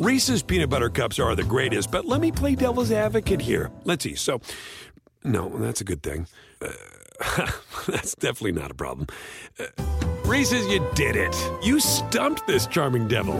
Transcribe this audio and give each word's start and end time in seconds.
Reese's 0.00 0.42
peanut 0.42 0.70
butter 0.70 0.88
cups 0.88 1.18
are 1.18 1.36
the 1.36 1.44
greatest, 1.44 1.90
but 1.90 2.06
let 2.06 2.22
me 2.22 2.32
play 2.32 2.54
devil's 2.54 2.90
advocate 2.90 3.38
here. 3.38 3.70
Let's 3.84 4.02
see. 4.02 4.14
So, 4.14 4.40
no, 5.24 5.50
that's 5.58 5.82
a 5.82 5.84
good 5.84 6.02
thing. 6.02 6.26
Uh, 6.62 7.50
that's 7.86 8.14
definitely 8.14 8.52
not 8.52 8.70
a 8.70 8.74
problem. 8.74 9.08
Uh, 9.58 9.66
Reese's, 10.24 10.66
you 10.68 10.88
did 10.94 11.16
it. 11.16 11.36
You 11.62 11.80
stumped 11.80 12.46
this 12.46 12.66
charming 12.66 13.08
devil. 13.08 13.34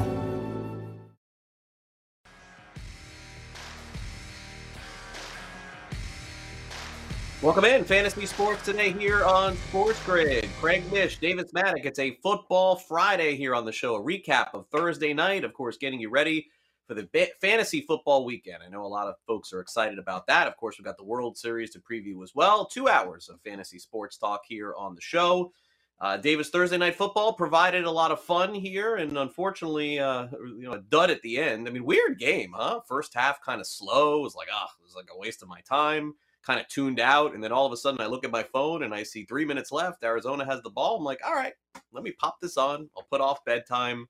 Welcome 7.40 7.64
in, 7.64 7.84
Fantasy 7.84 8.26
Sports 8.26 8.66
today 8.66 8.92
here 8.92 9.24
on 9.24 9.56
Sports 9.70 10.04
Grid. 10.04 10.46
Craig 10.60 10.92
Mish, 10.92 11.18
Davis 11.20 11.52
Mattek. 11.52 11.86
It's 11.86 11.98
a 11.98 12.18
football 12.22 12.76
Friday 12.76 13.34
here 13.34 13.54
on 13.54 13.64
the 13.64 13.72
show. 13.72 13.94
A 13.94 14.02
recap 14.02 14.48
of 14.52 14.66
Thursday 14.68 15.14
night, 15.14 15.42
of 15.42 15.54
course, 15.54 15.78
getting 15.78 15.98
you 15.98 16.10
ready 16.10 16.48
for 16.90 16.94
the 16.94 17.30
fantasy 17.40 17.82
football 17.82 18.24
weekend. 18.24 18.64
I 18.66 18.68
know 18.68 18.84
a 18.84 18.88
lot 18.88 19.06
of 19.06 19.14
folks 19.24 19.52
are 19.52 19.60
excited 19.60 19.96
about 19.96 20.26
that. 20.26 20.48
Of 20.48 20.56
course, 20.56 20.76
we've 20.76 20.84
got 20.84 20.96
the 20.96 21.04
World 21.04 21.38
Series 21.38 21.70
to 21.70 21.78
preview 21.78 22.20
as 22.24 22.34
well. 22.34 22.66
Two 22.66 22.88
hours 22.88 23.28
of 23.28 23.40
fantasy 23.42 23.78
sports 23.78 24.16
talk 24.16 24.40
here 24.48 24.74
on 24.76 24.96
the 24.96 25.00
show. 25.00 25.52
Uh, 26.00 26.16
Davis 26.16 26.50
Thursday 26.50 26.78
night 26.78 26.96
football 26.96 27.32
provided 27.32 27.84
a 27.84 27.90
lot 27.90 28.10
of 28.10 28.20
fun 28.20 28.52
here, 28.52 28.96
and 28.96 29.16
unfortunately, 29.16 30.00
uh, 30.00 30.26
you 30.32 30.62
know, 30.62 30.72
a 30.72 30.80
dud 30.80 31.12
at 31.12 31.22
the 31.22 31.38
end. 31.38 31.68
I 31.68 31.70
mean, 31.70 31.84
weird 31.84 32.18
game, 32.18 32.54
huh? 32.56 32.80
First 32.88 33.14
half 33.14 33.40
kind 33.40 33.60
of 33.60 33.68
slow. 33.68 34.18
It 34.18 34.22
was 34.22 34.34
like, 34.34 34.48
ah, 34.52 34.66
oh, 34.68 34.72
it 34.80 34.84
was 34.84 34.96
like 34.96 35.10
a 35.14 35.18
waste 35.18 35.42
of 35.42 35.48
my 35.48 35.60
time 35.60 36.14
kind 36.42 36.58
of 36.58 36.66
tuned 36.66 36.98
out. 36.98 37.34
And 37.34 37.44
then 37.44 37.52
all 37.52 37.66
of 37.66 37.72
a 37.72 37.76
sudden 37.76 38.00
I 38.00 38.06
look 38.06 38.24
at 38.24 38.30
my 38.30 38.42
phone 38.42 38.82
and 38.82 38.94
I 38.94 39.02
see 39.02 39.24
three 39.24 39.44
minutes 39.44 39.70
left. 39.70 40.02
Arizona 40.02 40.44
has 40.44 40.62
the 40.62 40.70
ball. 40.70 40.96
I'm 40.96 41.04
like, 41.04 41.20
all 41.24 41.34
right, 41.34 41.52
let 41.92 42.02
me 42.02 42.12
pop 42.12 42.40
this 42.40 42.56
on. 42.56 42.88
I'll 42.96 43.06
put 43.10 43.20
off 43.20 43.44
bedtime. 43.44 44.08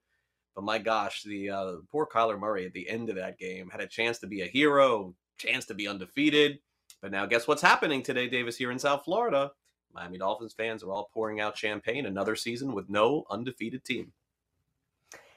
But 0.61 0.67
my 0.67 0.79
gosh, 0.79 1.23
the 1.23 1.49
uh, 1.49 1.73
poor 1.91 2.07
Kyler 2.07 2.39
Murray 2.39 2.67
at 2.67 2.75
the 2.75 2.87
end 2.87 3.09
of 3.09 3.17
that 3.17 3.39
game 3.39 3.71
had 3.71 3.81
a 3.81 3.87
chance 3.87 4.19
to 4.19 4.27
be 4.27 4.43
a 4.43 4.47
hero, 4.47 5.15
chance 5.39 5.65
to 5.65 5.75
be 5.75 5.89
undefeated. 5.89 6.59
But 7.01 7.13
now, 7.13 7.25
guess 7.25 7.49
what's 7.49 7.63
happening 7.63 8.03
today, 8.03 8.29
Davis, 8.29 8.59
here 8.59 8.71
in 8.71 8.79
South 8.79 9.03
Florida? 9.07 9.53
Miami 9.95 10.19
Dolphins 10.19 10.53
fans 10.53 10.83
are 10.83 10.93
all 10.93 11.09
pouring 11.15 11.41
out 11.41 11.57
champagne. 11.57 12.05
Another 12.05 12.37
season 12.37 12.75
with 12.75 12.91
no 12.91 13.25
undefeated 13.31 13.87
team. 13.87 14.13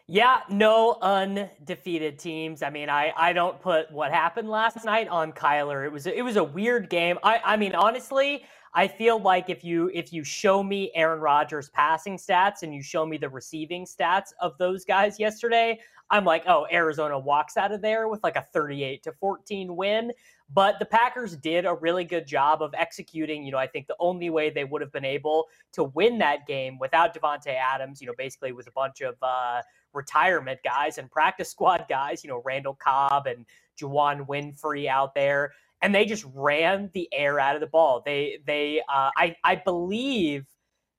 Yeah, 0.08 0.42
no 0.50 0.98
undefeated 1.02 2.20
teams. 2.20 2.62
I 2.62 2.70
mean, 2.70 2.90
I, 2.90 3.14
I 3.16 3.32
don't 3.32 3.62
put 3.62 3.90
what 3.94 4.12
happened 4.12 4.50
last 4.50 4.84
night 4.84 5.08
on 5.08 5.32
Kyler. 5.32 5.86
It 5.86 5.92
was 5.94 6.06
it 6.06 6.26
was 6.26 6.36
a 6.36 6.44
weird 6.44 6.90
game. 6.90 7.18
I, 7.24 7.40
I 7.46 7.56
mean, 7.56 7.76
honestly, 7.76 8.44
I 8.76 8.88
feel 8.88 9.20
like 9.22 9.50
if 9.50 9.64
you 9.64 9.92
if 9.94 10.12
you 10.12 10.24
show 10.24 10.64
me 10.64 10.92
Aaron 10.96 11.20
Rodgers 11.20 11.70
passing 11.70 12.18
stats 12.18 12.64
and 12.64 12.74
you 12.74 12.82
show 12.82 13.06
me 13.06 13.18
the 13.18 13.30
receiving 13.30 13.86
stats 13.86 14.34
of 14.40 14.58
those 14.58 14.84
guys 14.84 15.20
yesterday, 15.20 15.80
I'm 16.10 16.26
like, 16.26 16.44
oh, 16.48 16.66
Arizona 16.72 17.18
walks 17.18 17.56
out 17.56 17.72
of 17.72 17.82
there 17.82 18.08
with 18.08 18.24
like 18.24 18.36
a 18.36 18.42
38 18.54 19.04
to 19.04 19.12
14 19.14 19.76
win. 19.76 20.12
But 20.54 20.78
the 20.78 20.86
Packers 20.86 21.36
did 21.36 21.66
a 21.66 21.74
really 21.74 22.04
good 22.04 22.28
job 22.28 22.62
of 22.62 22.74
executing. 22.76 23.44
You 23.44 23.52
know, 23.52 23.58
I 23.58 23.68
think 23.68 23.88
the 23.88 23.96
only 24.00 24.30
way 24.30 24.50
they 24.50 24.64
would 24.64 24.82
have 24.82 24.92
been 24.92 25.06
able 25.06 25.48
to 25.74 25.86
win 25.86 26.18
that 26.20 26.46
game 26.46 26.78
without 26.80 27.16
Davante 27.16 27.56
Adams, 27.56 28.02
you 28.02 28.08
know, 28.08 28.14
basically 28.18 28.52
with 28.52 28.68
a 28.68 28.72
bunch 28.72 29.02
of 29.02 29.16
uh, 29.22 29.62
retirement 29.94 30.60
guys 30.64 30.98
and 30.98 31.10
practice 31.10 31.50
squad 31.50 31.86
guys, 31.90 32.24
you 32.24 32.30
know, 32.30 32.42
Randall 32.46 32.76
Cobb 32.76 33.26
and 33.28 33.46
Juwann 33.80 34.28
Winfree 34.28 34.88
out 34.88 35.16
there, 35.16 35.54
and 35.84 35.94
they 35.94 36.06
just 36.06 36.26
ran 36.34 36.90
the 36.94 37.08
air 37.14 37.40
out 37.40 37.56
of 37.56 37.62
the 37.62 37.68
ball. 37.68 38.02
They 38.04 38.40
they 38.48 38.82
uh, 38.90 39.12
I 39.16 39.36
I 39.44 39.56
believe 39.56 40.48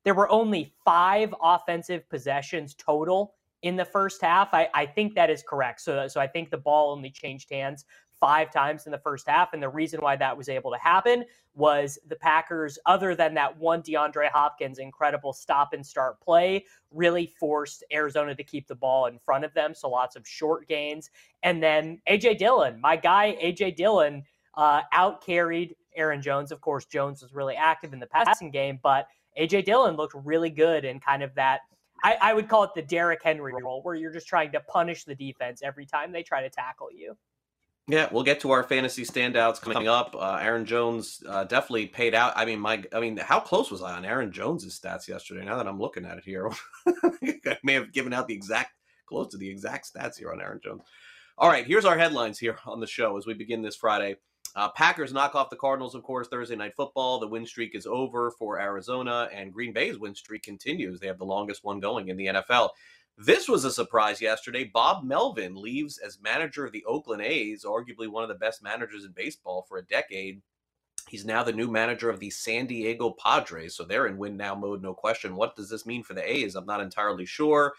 there 0.04 0.14
were 0.14 0.30
only 0.30 0.72
five 0.84 1.34
offensive 1.42 2.08
possessions 2.08 2.74
total 2.74 3.34
in 3.62 3.76
the 3.76 3.84
first 3.84 4.20
half. 4.20 4.52
I, 4.52 4.68
I 4.74 4.84
think 4.84 5.14
that 5.14 5.30
is 5.30 5.42
correct. 5.42 5.80
So 5.80 6.06
so 6.06 6.20
I 6.20 6.28
think 6.28 6.50
the 6.50 6.58
ball 6.58 6.92
only 6.92 7.10
changed 7.10 7.50
hands 7.50 7.86
five 8.20 8.50
times 8.50 8.86
in 8.86 8.92
the 8.92 8.98
first 8.98 9.28
half. 9.28 9.52
And 9.52 9.62
the 9.62 9.68
reason 9.68 10.00
why 10.00 10.16
that 10.16 10.36
was 10.36 10.48
able 10.48 10.70
to 10.70 10.78
happen 10.78 11.24
was 11.54 11.98
the 12.08 12.16
Packers, 12.16 12.78
other 12.86 13.14
than 13.14 13.34
that 13.34 13.56
one 13.58 13.82
DeAndre 13.82 14.30
Hopkins 14.30 14.78
incredible 14.78 15.32
stop 15.32 15.72
and 15.72 15.84
start 15.84 16.20
play, 16.20 16.64
really 16.90 17.26
forced 17.38 17.84
Arizona 17.92 18.34
to 18.34 18.42
keep 18.42 18.66
the 18.66 18.74
ball 18.74 19.06
in 19.06 19.18
front 19.18 19.44
of 19.44 19.52
them. 19.54 19.74
So 19.74 19.88
lots 19.88 20.16
of 20.16 20.26
short 20.26 20.66
gains. 20.68 21.10
And 21.42 21.62
then 21.62 22.00
AJ 22.08 22.38
Dillon, 22.38 22.80
my 22.80 22.96
guy, 22.96 23.36
AJ 23.42 23.76
Dillon, 23.76 24.22
uh, 24.56 24.82
out 24.92 25.24
carried 25.24 25.76
Aaron 25.96 26.22
Jones. 26.22 26.52
Of 26.52 26.60
course, 26.60 26.84
Jones 26.86 27.22
was 27.22 27.32
really 27.32 27.54
active 27.54 27.92
in 27.92 28.00
the 28.00 28.06
passing 28.06 28.50
game, 28.50 28.78
but 28.82 29.06
AJ 29.38 29.64
Dillon 29.64 29.96
looked 29.96 30.14
really 30.14 30.50
good 30.50 30.84
in 30.84 31.00
kind 31.00 31.22
of 31.22 31.34
that. 31.34 31.60
I, 32.02 32.16
I 32.20 32.34
would 32.34 32.48
call 32.48 32.64
it 32.64 32.70
the 32.74 32.82
Derrick 32.82 33.20
Henry 33.22 33.54
role, 33.62 33.82
where 33.82 33.94
you're 33.94 34.12
just 34.12 34.26
trying 34.26 34.52
to 34.52 34.60
punish 34.60 35.04
the 35.04 35.14
defense 35.14 35.62
every 35.62 35.86
time 35.86 36.12
they 36.12 36.22
try 36.22 36.42
to 36.42 36.50
tackle 36.50 36.88
you. 36.92 37.16
Yeah, 37.86 38.08
we'll 38.10 38.22
get 38.22 38.40
to 38.40 38.50
our 38.50 38.62
fantasy 38.62 39.04
standouts 39.04 39.60
coming 39.60 39.88
up. 39.88 40.16
Uh, 40.18 40.38
Aaron 40.40 40.64
Jones 40.64 41.22
uh, 41.28 41.44
definitely 41.44 41.86
paid 41.86 42.14
out. 42.14 42.32
I 42.34 42.46
mean, 42.46 42.58
my, 42.58 42.82
I 42.94 43.00
mean, 43.00 43.18
how 43.18 43.40
close 43.40 43.70
was 43.70 43.82
I 43.82 43.94
on 43.94 44.06
Aaron 44.06 44.32
Jones's 44.32 44.78
stats 44.78 45.06
yesterday? 45.06 45.44
Now 45.44 45.58
that 45.58 45.66
I'm 45.66 45.78
looking 45.78 46.06
at 46.06 46.16
it 46.16 46.24
here, 46.24 46.50
I 46.86 47.58
may 47.62 47.74
have 47.74 47.92
given 47.92 48.14
out 48.14 48.26
the 48.26 48.34
exact, 48.34 48.72
close 49.06 49.28
to 49.32 49.36
the 49.36 49.50
exact 49.50 49.92
stats 49.92 50.18
here 50.18 50.32
on 50.32 50.40
Aaron 50.40 50.60
Jones. 50.64 50.80
All 51.36 51.50
right, 51.50 51.66
here's 51.66 51.84
our 51.84 51.98
headlines 51.98 52.38
here 52.38 52.58
on 52.64 52.80
the 52.80 52.86
show 52.86 53.18
as 53.18 53.26
we 53.26 53.34
begin 53.34 53.60
this 53.60 53.76
Friday. 53.76 54.16
Uh, 54.56 54.68
Packers 54.70 55.12
knock 55.12 55.34
off 55.34 55.50
the 55.50 55.56
Cardinals, 55.56 55.96
of 55.96 56.04
course, 56.04 56.28
Thursday 56.28 56.54
night 56.54 56.76
football. 56.76 57.18
The 57.18 57.26
win 57.26 57.44
streak 57.44 57.74
is 57.74 57.86
over 57.86 58.30
for 58.30 58.60
Arizona, 58.60 59.28
and 59.32 59.52
Green 59.52 59.72
Bay's 59.72 59.98
win 59.98 60.14
streak 60.14 60.44
continues. 60.44 61.00
They 61.00 61.08
have 61.08 61.18
the 61.18 61.24
longest 61.24 61.64
one 61.64 61.80
going 61.80 62.08
in 62.08 62.16
the 62.16 62.26
NFL. 62.26 62.70
This 63.18 63.48
was 63.48 63.64
a 63.64 63.72
surprise 63.72 64.20
yesterday. 64.20 64.64
Bob 64.64 65.04
Melvin 65.04 65.54
leaves 65.56 65.98
as 65.98 66.20
manager 66.20 66.64
of 66.64 66.72
the 66.72 66.84
Oakland 66.84 67.22
A's, 67.22 67.64
arguably 67.64 68.08
one 68.08 68.22
of 68.22 68.28
the 68.28 68.34
best 68.36 68.62
managers 68.62 69.04
in 69.04 69.12
baseball 69.12 69.64
for 69.68 69.78
a 69.78 69.84
decade. 69.86 70.40
He's 71.08 71.24
now 71.24 71.42
the 71.42 71.52
new 71.52 71.70
manager 71.70 72.08
of 72.08 72.20
the 72.20 72.30
San 72.30 72.66
Diego 72.66 73.10
Padres, 73.10 73.74
so 73.74 73.84
they're 73.84 74.06
in 74.06 74.18
win 74.18 74.36
now 74.36 74.54
mode, 74.54 74.82
no 74.82 74.94
question. 74.94 75.36
What 75.36 75.54
does 75.56 75.68
this 75.68 75.84
mean 75.84 76.02
for 76.02 76.14
the 76.14 76.28
A's? 76.28 76.54
I'm 76.54 76.64
not 76.64 76.80
entirely 76.80 77.26
sure. 77.26 77.74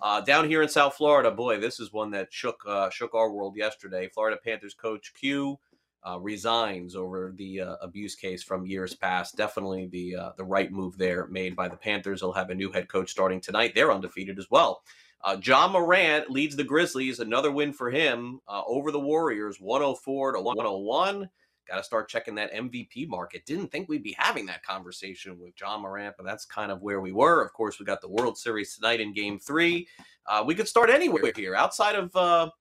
Uh, 0.00 0.20
down 0.22 0.48
here 0.48 0.60
in 0.60 0.68
South 0.68 0.94
Florida, 0.94 1.30
boy, 1.30 1.60
this 1.60 1.78
is 1.78 1.92
one 1.92 2.10
that 2.10 2.32
shook 2.32 2.60
uh, 2.66 2.90
shook 2.90 3.14
our 3.14 3.30
world 3.30 3.56
yesterday. 3.56 4.08
Florida 4.08 4.38
Panthers 4.42 4.74
coach 4.74 5.14
Q 5.14 5.58
uh, 6.06 6.18
resigns 6.20 6.94
over 6.94 7.32
the 7.36 7.60
uh, 7.60 7.76
abuse 7.80 8.14
case 8.14 8.42
from 8.42 8.66
years 8.66 8.94
past. 8.94 9.36
Definitely 9.36 9.86
the 9.86 10.16
uh, 10.16 10.30
the 10.36 10.44
right 10.44 10.70
move 10.70 10.98
there 10.98 11.26
made 11.28 11.56
by 11.56 11.68
the 11.68 11.76
Panthers. 11.76 12.20
They'll 12.20 12.32
have 12.32 12.50
a 12.50 12.54
new 12.54 12.70
head 12.70 12.88
coach 12.88 13.10
starting 13.10 13.40
tonight. 13.40 13.72
They're 13.74 13.92
undefeated 13.92 14.38
as 14.38 14.46
well. 14.50 14.82
Uh, 15.22 15.38
Ja 15.42 15.66
Morant 15.66 16.30
leads 16.30 16.54
the 16.54 16.64
Grizzlies. 16.64 17.20
Another 17.20 17.50
win 17.50 17.72
for 17.72 17.90
him 17.90 18.40
uh, 18.46 18.62
over 18.66 18.90
the 18.90 19.00
Warriors, 19.00 19.58
104 19.58 20.32
to 20.32 20.40
101. 20.40 21.30
Got 21.66 21.76
to 21.78 21.82
start 21.82 22.10
checking 22.10 22.34
that 22.34 22.52
MVP 22.52 23.08
market. 23.08 23.46
Didn't 23.46 23.68
think 23.68 23.88
we'd 23.88 24.02
be 24.02 24.14
having 24.18 24.44
that 24.46 24.62
conversation 24.62 25.38
with 25.38 25.54
Ja 25.58 25.78
Morant, 25.78 26.14
but 26.18 26.26
that's 26.26 26.44
kind 26.44 26.70
of 26.70 26.82
where 26.82 27.00
we 27.00 27.12
were. 27.12 27.42
Of 27.42 27.54
course, 27.54 27.78
we 27.80 27.86
got 27.86 28.02
the 28.02 28.10
World 28.10 28.36
Series 28.36 28.74
tonight 28.74 29.00
in 29.00 29.14
Game 29.14 29.38
Three. 29.38 29.88
Uh, 30.26 30.44
we 30.46 30.54
could 30.54 30.68
start 30.68 30.90
anywhere 30.90 31.32
here, 31.34 31.54
outside 31.54 31.94
of 31.94 32.52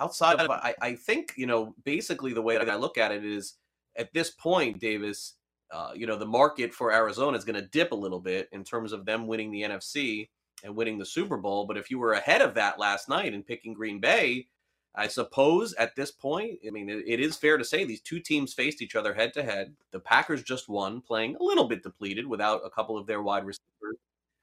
outside 0.00 0.40
of 0.40 0.50
I, 0.50 0.74
I 0.80 0.94
think 0.94 1.34
you 1.36 1.46
know 1.46 1.74
basically 1.84 2.32
the 2.32 2.42
way 2.42 2.56
that 2.56 2.70
I 2.70 2.76
look 2.76 2.98
at 2.98 3.12
it 3.12 3.24
is 3.24 3.54
at 3.96 4.12
this 4.12 4.30
point, 4.30 4.80
Davis, 4.80 5.34
uh, 5.70 5.90
you 5.94 6.06
know 6.06 6.16
the 6.16 6.26
market 6.26 6.74
for 6.74 6.92
Arizona 6.92 7.36
is 7.36 7.44
going 7.44 7.60
to 7.60 7.68
dip 7.68 7.92
a 7.92 7.96
little 7.96 8.20
bit 8.20 8.48
in 8.52 8.64
terms 8.64 8.92
of 8.92 9.04
them 9.04 9.26
winning 9.26 9.50
the 9.50 9.62
NFC 9.62 10.28
and 10.64 10.74
winning 10.74 10.98
the 10.98 11.06
Super 11.06 11.36
Bowl. 11.36 11.66
But 11.66 11.76
if 11.76 11.90
you 11.90 11.98
were 11.98 12.12
ahead 12.12 12.42
of 12.42 12.54
that 12.54 12.78
last 12.78 13.08
night 13.08 13.34
and 13.34 13.46
picking 13.46 13.74
Green 13.74 14.00
Bay, 14.00 14.46
I 14.94 15.06
suppose 15.06 15.72
at 15.74 15.94
this 15.94 16.10
point, 16.10 16.58
I 16.66 16.70
mean, 16.70 16.88
it, 16.88 17.04
it 17.06 17.20
is 17.20 17.36
fair 17.36 17.56
to 17.56 17.64
say 17.64 17.84
these 17.84 18.00
two 18.00 18.20
teams 18.20 18.52
faced 18.52 18.82
each 18.82 18.96
other 18.96 19.14
head 19.14 19.32
to 19.34 19.42
head. 19.42 19.74
The 19.92 20.00
Packers 20.00 20.42
just 20.42 20.68
won, 20.68 21.00
playing 21.00 21.36
a 21.36 21.42
little 21.42 21.68
bit 21.68 21.82
depleted 21.82 22.26
without 22.26 22.62
a 22.64 22.70
couple 22.70 22.98
of 22.98 23.06
their 23.06 23.22
wide 23.22 23.44
receivers. 23.44 23.96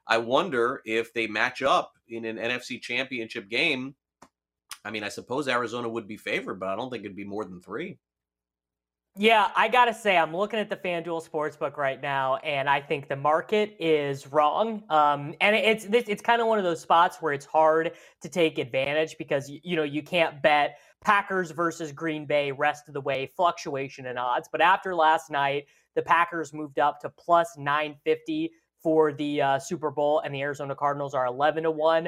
I 0.07 0.17
wonder 0.17 0.81
if 0.85 1.13
they 1.13 1.27
match 1.27 1.61
up 1.61 1.93
in 2.07 2.23
an 2.23 2.37
NFC 2.37 2.81
championship 2.81 3.49
game 3.49 3.93
I 4.87 4.89
mean, 4.89 5.03
I 5.03 5.09
suppose 5.09 5.49
Arizona 5.49 5.89
would 5.89 6.07
be 6.07 6.15
favored, 6.15 6.61
but 6.61 6.69
I 6.69 6.75
don't 6.77 6.89
think 6.89 7.03
it'd 7.03 7.17
be 7.17 7.25
more 7.25 7.43
than 7.43 7.59
three. 7.59 7.97
Yeah, 9.17 9.49
I 9.53 9.67
gotta 9.67 9.93
say, 9.93 10.15
I'm 10.15 10.33
looking 10.33 10.59
at 10.59 10.69
the 10.69 10.77
FanDuel 10.77 11.27
Sportsbook 11.27 11.75
right 11.75 12.01
now, 12.01 12.37
and 12.37 12.69
I 12.69 12.79
think 12.79 13.09
the 13.09 13.15
market 13.17 13.75
is 13.79 14.31
wrong. 14.31 14.83
Um, 14.89 15.33
and 15.41 15.55
it's 15.57 15.85
it's 15.89 16.21
kind 16.21 16.39
of 16.39 16.47
one 16.47 16.57
of 16.57 16.63
those 16.63 16.79
spots 16.79 17.17
where 17.19 17.33
it's 17.33 17.45
hard 17.45 17.93
to 18.21 18.29
take 18.29 18.59
advantage 18.59 19.17
because 19.17 19.49
you 19.49 19.75
know 19.75 19.83
you 19.83 20.03
can't 20.03 20.41
bet 20.41 20.77
Packers 21.03 21.51
versus 21.51 21.91
Green 21.91 22.25
Bay 22.25 22.53
rest 22.53 22.87
of 22.87 22.93
the 22.93 23.01
way 23.01 23.29
fluctuation 23.35 24.05
in 24.05 24.17
odds. 24.17 24.47
But 24.49 24.61
after 24.61 24.95
last 24.95 25.29
night, 25.29 25.65
the 25.95 26.01
Packers 26.01 26.53
moved 26.53 26.79
up 26.79 27.01
to 27.01 27.09
plus 27.09 27.57
950 27.57 28.51
for 28.81 29.11
the 29.11 29.41
uh, 29.41 29.59
Super 29.59 29.91
Bowl, 29.91 30.21
and 30.23 30.33
the 30.33 30.43
Arizona 30.43 30.75
Cardinals 30.75 31.13
are 31.13 31.25
11 31.25 31.63
to 31.63 31.71
one. 31.71 32.07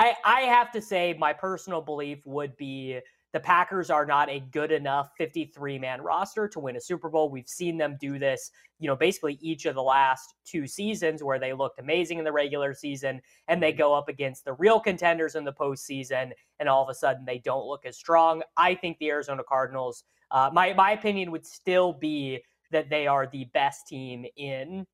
I, 0.00 0.14
I 0.24 0.40
have 0.42 0.72
to 0.72 0.80
say, 0.80 1.14
my 1.18 1.34
personal 1.34 1.82
belief 1.82 2.24
would 2.24 2.56
be 2.56 3.00
the 3.34 3.40
Packers 3.40 3.90
are 3.90 4.06
not 4.06 4.30
a 4.30 4.40
good 4.50 4.72
enough 4.72 5.10
53 5.18 5.78
man 5.78 6.00
roster 6.00 6.48
to 6.48 6.58
win 6.58 6.76
a 6.76 6.80
Super 6.80 7.10
Bowl. 7.10 7.28
We've 7.28 7.46
seen 7.46 7.76
them 7.76 7.98
do 8.00 8.18
this, 8.18 8.50
you 8.78 8.88
know, 8.88 8.96
basically 8.96 9.38
each 9.42 9.66
of 9.66 9.74
the 9.74 9.82
last 9.82 10.36
two 10.46 10.66
seasons 10.66 11.22
where 11.22 11.38
they 11.38 11.52
looked 11.52 11.80
amazing 11.80 12.18
in 12.18 12.24
the 12.24 12.32
regular 12.32 12.72
season 12.72 13.20
and 13.48 13.62
they 13.62 13.72
mm-hmm. 13.72 13.78
go 13.78 13.94
up 13.94 14.08
against 14.08 14.46
the 14.46 14.54
real 14.54 14.80
contenders 14.80 15.34
in 15.34 15.44
the 15.44 15.52
postseason 15.52 16.30
and 16.60 16.68
all 16.68 16.82
of 16.82 16.88
a 16.88 16.94
sudden 16.94 17.26
they 17.26 17.38
don't 17.38 17.66
look 17.66 17.84
as 17.84 17.98
strong. 17.98 18.42
I 18.56 18.76
think 18.76 18.96
the 18.98 19.10
Arizona 19.10 19.42
Cardinals, 19.46 20.04
uh, 20.30 20.48
my, 20.50 20.72
my 20.72 20.92
opinion 20.92 21.30
would 21.30 21.44
still 21.44 21.92
be 21.92 22.42
that 22.70 22.88
they 22.88 23.06
are 23.06 23.26
the 23.26 23.44
best 23.52 23.86
team 23.86 24.24
in 24.38 24.86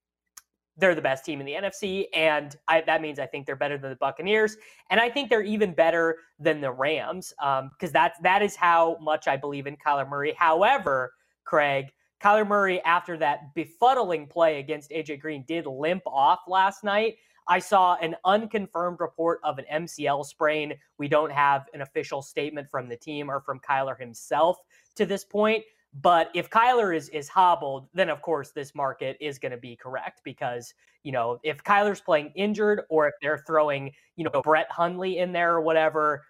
they're 0.77 0.95
the 0.95 1.03
best 1.03 1.25
team 1.25 1.41
in 1.41 1.47
the 1.47 1.53
NFC, 1.53 2.07
and 2.15 2.57
I, 2.69 2.83
that 2.83 3.01
means 3.01 3.19
I 3.19 3.27
think 3.27 3.47
they're 3.47 3.57
better 3.57 3.79
than 3.79 3.91
the 3.91 3.97
Buccaneers, 3.97 4.57
and 4.91 5.01
I 5.01 5.09
think 5.09 5.31
they're 5.31 5.43
even 5.43 5.73
better 5.73 6.19
than 6.39 6.61
the 6.61 6.71
Rams 6.71 7.33
because 7.39 7.63
um, 7.63 7.93
that's 7.93 8.19
that 8.21 8.43
is 8.43 8.57
how 8.57 8.99
much 9.01 9.27
I 9.29 9.37
believe 9.37 9.67
in 9.67 9.77
Kyler 9.77 10.09
Murray. 10.09 10.35
However, 10.37 11.13
Craig, 11.45 11.93
Kyler 12.23 12.47
Murray 12.47 12.83
after 12.83 13.17
that 13.19 13.55
befuddling 13.55 14.29
play 14.29 14.59
against 14.59 14.91
AJ 14.91 15.21
Green 15.21 15.45
did 15.47 15.67
limp 15.67 16.03
off 16.07 16.41
last 16.47 16.85
night. 16.85 17.17
I 17.49 17.59
saw 17.61 17.95
an 17.97 18.17
unconfirmed 18.25 18.99
report 19.01 19.41
of 19.45 19.59
an 19.59 19.65
MCL 19.73 20.27
sprain. 20.27 20.75
We 20.99 21.09
don't 21.09 21.31
have 21.31 21.69
an 21.75 21.83
official 21.83 22.21
statement 22.21 22.69
from 22.69 22.89
the 22.89 22.97
team 22.97 23.31
or 23.31 23.41
from 23.41 23.61
Kyler 23.61 23.99
himself 23.99 24.59
to 24.97 25.07
this 25.07 25.25
point. 25.25 25.63
But 26.03 26.31
if 26.35 26.51
Kyler 26.51 26.95
is 26.95 27.09
is 27.11 27.29
hobbled, 27.29 27.89
then 27.95 28.11
of 28.11 28.21
course 28.21 28.51
this 28.51 28.75
market 28.75 29.17
is 29.21 29.39
going 29.39 29.53
to 29.53 29.59
be 29.59 29.77
correct 29.77 30.21
because 30.25 30.75
you 31.03 31.13
know 31.13 31.39
if 31.43 31.63
Kyler's 31.65 32.01
playing 32.01 32.33
injured 32.35 32.83
or 32.91 33.09
if 33.09 33.15
they're 33.23 33.43
throwing 33.47 33.93
you 34.17 34.25
know 34.25 34.43
Brett 34.43 34.71
Hundley 34.71 35.19
in 35.19 35.33
there 35.33 35.55
or 35.55 35.61
whatever, 35.63 36.25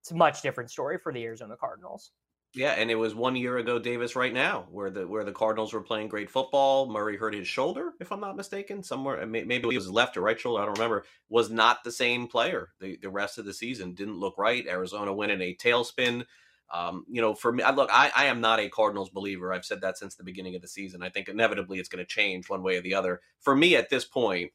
it's 0.00 0.12
a 0.12 0.14
much 0.14 0.42
different 0.42 0.70
story 0.70 0.98
for 0.98 1.12
the 1.12 1.24
Arizona 1.24 1.56
Cardinals. 1.56 2.12
Yeah, 2.54 2.70
and 2.72 2.90
it 2.90 2.94
was 2.94 3.14
one 3.14 3.36
year 3.36 3.58
ago, 3.58 3.78
Davis, 3.78 4.16
right 4.16 4.32
now, 4.32 4.66
where 4.70 4.90
the 4.90 5.06
where 5.06 5.24
the 5.24 5.32
Cardinals 5.32 5.72
were 5.72 5.82
playing 5.82 6.08
great 6.08 6.30
football. 6.30 6.88
Murray 6.88 7.16
hurt 7.16 7.34
his 7.34 7.46
shoulder, 7.46 7.92
if 8.00 8.10
I'm 8.10 8.20
not 8.20 8.36
mistaken, 8.36 8.82
somewhere. 8.82 9.24
Maybe 9.26 9.54
it 9.54 9.74
was 9.74 9.90
left 9.90 10.16
or 10.16 10.22
right 10.22 10.38
shoulder. 10.38 10.62
I 10.62 10.66
don't 10.66 10.78
remember. 10.78 11.04
Was 11.28 11.50
not 11.50 11.84
the 11.84 11.92
same 11.92 12.26
player. 12.26 12.70
The 12.80 12.96
the 13.02 13.10
rest 13.10 13.36
of 13.36 13.44
the 13.44 13.52
season 13.52 13.92
didn't 13.94 14.18
look 14.18 14.38
right. 14.38 14.66
Arizona 14.66 15.12
went 15.12 15.32
in 15.32 15.42
a 15.42 15.54
tailspin. 15.54 16.24
Um, 16.70 17.04
you 17.08 17.20
know, 17.20 17.34
for 17.34 17.52
me, 17.52 17.62
I, 17.62 17.70
look, 17.70 17.88
I, 17.92 18.10
I 18.14 18.26
am 18.26 18.40
not 18.40 18.60
a 18.60 18.68
Cardinals 18.68 19.10
believer. 19.10 19.52
I've 19.52 19.64
said 19.64 19.80
that 19.80 19.96
since 19.96 20.14
the 20.14 20.24
beginning 20.24 20.54
of 20.54 20.62
the 20.62 20.68
season. 20.68 21.02
I 21.02 21.08
think 21.08 21.28
inevitably 21.28 21.78
it's 21.78 21.88
going 21.88 22.04
to 22.04 22.08
change 22.08 22.50
one 22.50 22.62
way 22.62 22.76
or 22.76 22.82
the 22.82 22.94
other. 22.94 23.20
For 23.40 23.56
me, 23.56 23.74
at 23.76 23.88
this 23.88 24.04
point, 24.04 24.52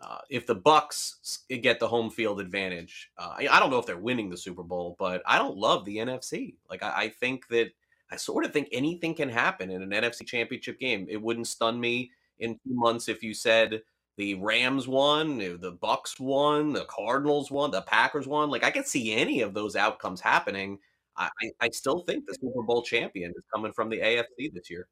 uh, 0.00 0.18
if 0.30 0.46
the 0.46 0.54
Bucks 0.54 1.40
get 1.48 1.78
the 1.78 1.88
home 1.88 2.10
field 2.10 2.40
advantage, 2.40 3.10
uh, 3.18 3.34
I, 3.38 3.60
don't 3.60 3.70
know 3.70 3.78
if 3.78 3.84
they're 3.84 3.98
winning 3.98 4.30
the 4.30 4.36
Super 4.36 4.62
Bowl, 4.62 4.96
but 4.98 5.22
I 5.26 5.36
don't 5.36 5.58
love 5.58 5.84
the 5.84 5.98
NFC. 5.98 6.54
Like 6.70 6.82
I, 6.82 6.92
I, 6.96 7.08
think 7.08 7.46
that 7.48 7.70
I 8.10 8.16
sort 8.16 8.46
of 8.46 8.52
think 8.52 8.68
anything 8.72 9.14
can 9.14 9.28
happen 9.28 9.70
in 9.70 9.82
an 9.82 9.90
NFC 9.90 10.26
Championship 10.26 10.80
game. 10.80 11.06
It 11.10 11.20
wouldn't 11.20 11.48
stun 11.48 11.78
me 11.78 12.10
in 12.38 12.54
two 12.54 12.74
months 12.74 13.10
if 13.10 13.22
you 13.22 13.34
said 13.34 13.82
the 14.16 14.34
Rams 14.34 14.88
won, 14.88 15.38
the 15.38 15.76
Bucks 15.80 16.18
won, 16.18 16.72
the 16.72 16.86
Cardinals 16.86 17.50
won, 17.50 17.70
the 17.70 17.82
Packers 17.82 18.26
won. 18.26 18.50
Like 18.50 18.64
I 18.64 18.70
could 18.70 18.86
see 18.86 19.14
any 19.14 19.42
of 19.42 19.52
those 19.52 19.76
outcomes 19.76 20.20
happening. 20.20 20.78
I, 21.20 21.50
I 21.60 21.68
still 21.70 22.00
think 22.00 22.26
the 22.26 22.34
Super 22.34 22.62
Bowl 22.62 22.82
champion 22.82 23.32
is 23.36 23.44
coming 23.52 23.72
from 23.72 23.90
the 23.90 23.98
AFC 23.98 24.52
this 24.52 24.70
year. 24.70 24.88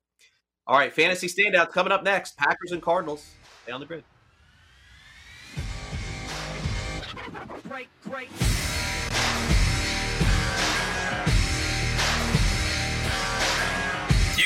All 0.67 0.77
right, 0.77 0.93
fantasy 0.93 1.29
standouts 1.29 1.71
coming 1.73 1.93
up 1.93 2.03
next. 2.03 2.37
Packers 2.37 2.73
and 2.73 2.83
Cardinals. 2.83 3.25
Stay 3.63 3.73
on 3.73 3.81
the 3.81 3.87
grid. 3.87 4.05
Great, 7.69 7.89
great. 8.05 8.29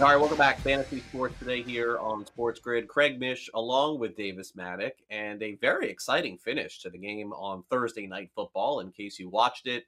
All 0.00 0.06
right, 0.06 0.16
welcome 0.16 0.38
back. 0.38 0.58
Fantasy 0.60 1.00
Sports 1.00 1.38
today 1.38 1.60
here 1.60 1.98
on 1.98 2.24
Sports 2.24 2.58
Grid. 2.58 2.88
Craig 2.88 3.20
Mish 3.20 3.50
along 3.52 3.98
with 3.98 4.16
Davis 4.16 4.52
Mattek, 4.52 4.92
and 5.10 5.42
a 5.42 5.56
very 5.56 5.90
exciting 5.90 6.38
finish 6.38 6.80
to 6.80 6.88
the 6.88 6.96
game 6.96 7.34
on 7.34 7.64
Thursday 7.68 8.06
Night 8.06 8.30
Football. 8.34 8.80
In 8.80 8.92
case 8.92 9.18
you 9.18 9.28
watched 9.28 9.66
it, 9.66 9.84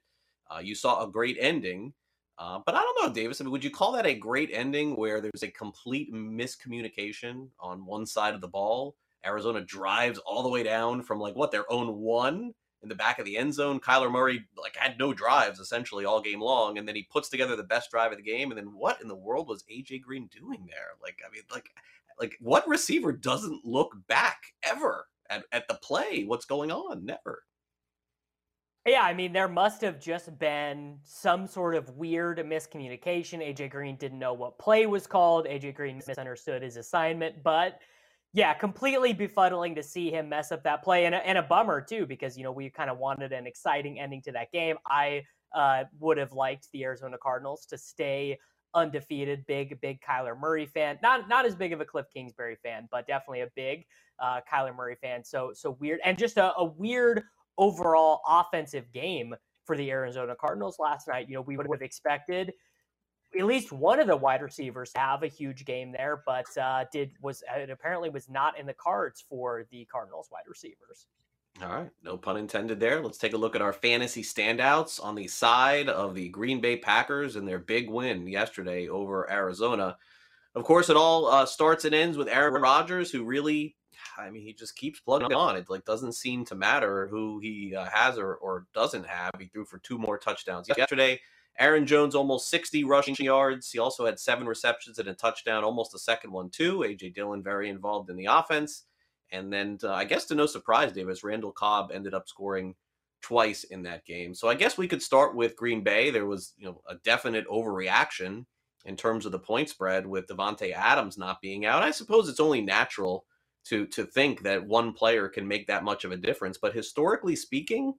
uh, 0.51 0.59
you 0.59 0.75
saw 0.75 1.03
a 1.03 1.09
great 1.09 1.37
ending. 1.39 1.93
Uh, 2.37 2.59
but 2.63 2.75
I 2.75 2.81
don't 2.81 3.07
know, 3.07 3.11
Davis. 3.11 3.41
I 3.41 3.43
mean, 3.43 3.51
would 3.51 3.63
you 3.63 3.71
call 3.71 3.91
that 3.93 4.05
a 4.05 4.13
great 4.13 4.51
ending 4.53 4.95
where 4.95 5.19
there's 5.19 5.41
a 5.41 5.47
complete 5.47 6.13
miscommunication 6.13 7.47
on 7.59 7.83
one 7.83 8.05
side 8.05 8.35
of 8.35 8.41
the 8.41 8.47
ball? 8.47 8.95
Arizona 9.25 9.61
drives 9.61 10.19
all 10.19 10.43
the 10.43 10.49
way 10.49 10.61
down 10.61 11.01
from 11.01 11.19
like 11.19 11.35
what 11.35 11.49
their 11.49 11.69
own 11.71 11.97
one 11.97 12.53
in 12.83 12.89
the 12.89 12.95
back 12.95 13.17
of 13.17 13.25
the 13.25 13.37
end 13.37 13.53
zone. 13.53 13.79
Kyler 13.79 14.11
Murray 14.11 14.45
like 14.57 14.75
had 14.75 14.99
no 14.99 15.13
drives 15.13 15.59
essentially 15.59 16.05
all 16.05 16.21
game 16.21 16.41
long, 16.41 16.77
and 16.77 16.87
then 16.87 16.95
he 16.95 17.07
puts 17.09 17.29
together 17.29 17.55
the 17.55 17.63
best 17.63 17.89
drive 17.89 18.11
of 18.11 18.17
the 18.17 18.23
game. 18.23 18.51
And 18.51 18.57
then 18.57 18.73
what 18.73 19.01
in 19.01 19.07
the 19.07 19.15
world 19.15 19.47
was 19.47 19.63
AJ 19.71 20.01
Green 20.01 20.27
doing 20.27 20.65
there? 20.67 20.91
Like, 21.01 21.17
I 21.25 21.31
mean, 21.31 21.43
like, 21.51 21.69
like 22.19 22.35
what 22.39 22.67
receiver 22.67 23.11
doesn't 23.11 23.65
look 23.65 23.95
back 24.07 24.37
ever 24.61 25.07
at, 25.29 25.45
at 25.51 25.67
the 25.67 25.75
play? 25.75 26.25
What's 26.25 26.45
going 26.45 26.71
on? 26.71 27.05
Never. 27.05 27.43
Yeah, 28.85 29.03
I 29.03 29.13
mean, 29.13 29.31
there 29.31 29.47
must 29.47 29.79
have 29.79 29.97
just 29.97 30.37
been 30.37 30.97
some 31.03 31.47
sort 31.47 31.75
of 31.75 31.89
weird 31.91 32.39
miscommunication. 32.39 33.39
AJ 33.39 33.71
Green 33.71 33.95
didn't 33.95 34.19
know 34.19 34.33
what 34.33 34.59
play 34.59 34.85
was 34.87 35.07
called. 35.07 35.45
AJ 35.45 35.75
Green 35.75 36.01
misunderstood 36.05 36.61
his 36.61 36.75
assignment, 36.75 37.41
but 37.43 37.79
yeah, 38.33 38.53
completely 38.53 39.13
befuddling 39.13 39.75
to 39.75 39.83
see 39.83 40.09
him 40.09 40.29
mess 40.29 40.51
up 40.51 40.63
that 40.63 40.83
play 40.83 41.05
and 41.05 41.13
a, 41.13 41.25
and 41.25 41.37
a 41.37 41.43
bummer 41.43 41.79
too, 41.81 42.05
because 42.07 42.35
you 42.37 42.43
know 42.43 42.51
we 42.51 42.69
kind 42.69 42.89
of 42.89 42.97
wanted 42.97 43.31
an 43.31 43.45
exciting 43.45 43.99
ending 43.99 44.21
to 44.23 44.31
that 44.31 44.51
game. 44.51 44.75
I 44.87 45.23
uh, 45.53 45.83
would 45.99 46.17
have 46.17 46.33
liked 46.33 46.67
the 46.73 46.83
Arizona 46.83 47.17
Cardinals 47.21 47.65
to 47.67 47.77
stay 47.77 48.39
undefeated. 48.73 49.45
Big, 49.45 49.79
big 49.81 50.01
Kyler 50.01 50.37
Murray 50.37 50.65
fan. 50.65 50.97
Not 51.03 51.29
not 51.29 51.45
as 51.45 51.55
big 51.55 51.73
of 51.73 51.81
a 51.81 51.85
Cliff 51.85 52.07
Kingsbury 52.11 52.57
fan, 52.63 52.87
but 52.91 53.05
definitely 53.05 53.41
a 53.41 53.49
big 53.55 53.85
uh, 54.19 54.41
Kyler 54.51 54.75
Murray 54.75 54.97
fan. 54.99 55.23
So 55.23 55.51
so 55.53 55.77
weird 55.79 55.99
and 56.03 56.17
just 56.17 56.37
a, 56.37 56.55
a 56.57 56.63
weird 56.63 57.23
overall 57.59 58.21
offensive 58.27 58.91
game 58.91 59.35
for 59.65 59.77
the 59.77 59.91
Arizona 59.91 60.35
Cardinals 60.35 60.77
last 60.79 61.07
night. 61.07 61.29
You 61.29 61.35
know, 61.35 61.41
we 61.41 61.55
would 61.55 61.67
have 61.71 61.81
expected 61.83 62.51
at 63.37 63.45
least 63.45 63.71
one 63.71 63.99
of 63.99 64.07
the 64.07 64.15
wide 64.15 64.41
receivers 64.41 64.91
have 64.95 65.23
a 65.23 65.27
huge 65.27 65.65
game 65.65 65.91
there, 65.91 66.21
but 66.25 66.45
uh, 66.57 66.85
did 66.91 67.11
was 67.21 67.43
it 67.55 67.69
apparently 67.69 68.09
was 68.09 68.29
not 68.29 68.59
in 68.59 68.65
the 68.65 68.73
cards 68.73 69.23
for 69.27 69.65
the 69.71 69.85
Cardinals 69.85 70.29
wide 70.31 70.43
receivers. 70.47 71.07
All 71.61 71.69
right, 71.69 71.89
no 72.03 72.17
pun 72.17 72.37
intended 72.37 72.79
there. 72.79 73.01
Let's 73.01 73.19
take 73.19 73.33
a 73.33 73.37
look 73.37 73.55
at 73.55 73.61
our 73.61 73.73
fantasy 73.73 74.23
standouts 74.23 75.03
on 75.03 75.15
the 75.15 75.27
side 75.27 75.87
of 75.87 76.15
the 76.15 76.29
Green 76.29 76.61
Bay 76.61 76.77
Packers 76.77 77.35
and 77.35 77.47
their 77.47 77.59
big 77.59 77.89
win 77.89 78.27
yesterday 78.27 78.87
over 78.87 79.29
Arizona. 79.29 79.97
Of 80.55 80.63
course, 80.63 80.89
it 80.89 80.97
all 80.97 81.27
uh, 81.27 81.45
starts 81.45 81.85
and 81.85 81.93
ends 81.93 82.17
with 82.17 82.27
Aaron 82.27 82.61
Rodgers, 82.61 83.11
who 83.11 83.23
really 83.23 83.75
I 84.17 84.29
mean, 84.29 84.43
he 84.43 84.53
just 84.53 84.75
keeps 84.75 84.99
plugging 84.99 85.33
on. 85.33 85.55
It 85.55 85.69
like 85.69 85.85
doesn't 85.85 86.13
seem 86.13 86.45
to 86.45 86.55
matter 86.55 87.07
who 87.07 87.39
he 87.39 87.75
uh, 87.75 87.85
has 87.91 88.17
or, 88.17 88.35
or 88.35 88.65
doesn't 88.73 89.05
have. 89.05 89.31
He 89.39 89.47
threw 89.47 89.65
for 89.65 89.79
two 89.79 89.97
more 89.97 90.17
touchdowns 90.17 90.67
yesterday. 90.67 91.19
Aaron 91.59 91.85
Jones 91.85 92.15
almost 92.15 92.49
60 92.49 92.83
rushing 92.83 93.15
yards. 93.15 93.71
He 93.71 93.79
also 93.79 94.05
had 94.05 94.19
seven 94.19 94.47
receptions 94.47 94.99
and 94.99 95.07
a 95.07 95.13
touchdown, 95.13 95.63
almost 95.63 95.93
a 95.93 95.99
second 95.99 96.31
one 96.31 96.49
too. 96.49 96.79
AJ 96.79 97.13
Dillon 97.13 97.43
very 97.43 97.69
involved 97.69 98.09
in 98.09 98.15
the 98.15 98.25
offense. 98.25 98.85
And 99.31 99.51
then 99.51 99.79
uh, 99.83 99.91
I 99.93 100.05
guess 100.05 100.25
to 100.25 100.35
no 100.35 100.45
surprise, 100.45 100.91
Davis 100.91 101.23
Randall 101.23 101.51
Cobb 101.51 101.91
ended 101.91 102.13
up 102.13 102.27
scoring 102.27 102.75
twice 103.21 103.63
in 103.63 103.83
that 103.83 104.05
game. 104.05 104.35
So 104.35 104.47
I 104.47 104.53
guess 104.55 104.77
we 104.77 104.87
could 104.87 105.01
start 105.01 105.35
with 105.35 105.55
Green 105.55 105.83
Bay. 105.83 106.11
There 106.11 106.25
was 106.25 106.53
you 106.57 106.65
know 106.65 106.81
a 106.87 106.95
definite 107.03 107.47
overreaction 107.47 108.45
in 108.85 108.95
terms 108.95 109.25
of 109.25 109.31
the 109.31 109.39
point 109.39 109.69
spread 109.69 110.05
with 110.05 110.27
Davante 110.27 110.73
Adams 110.73 111.17
not 111.17 111.41
being 111.41 111.65
out. 111.65 111.83
I 111.83 111.91
suppose 111.91 112.29
it's 112.29 112.39
only 112.39 112.61
natural 112.61 113.25
to 113.65 113.87
to 113.87 114.05
think 114.05 114.43
that 114.43 114.67
one 114.67 114.93
player 114.93 115.29
can 115.29 115.47
make 115.47 115.67
that 115.67 115.83
much 115.83 116.03
of 116.03 116.11
a 116.11 116.17
difference. 116.17 116.57
But 116.61 116.75
historically 116.75 117.35
speaking, 117.35 117.93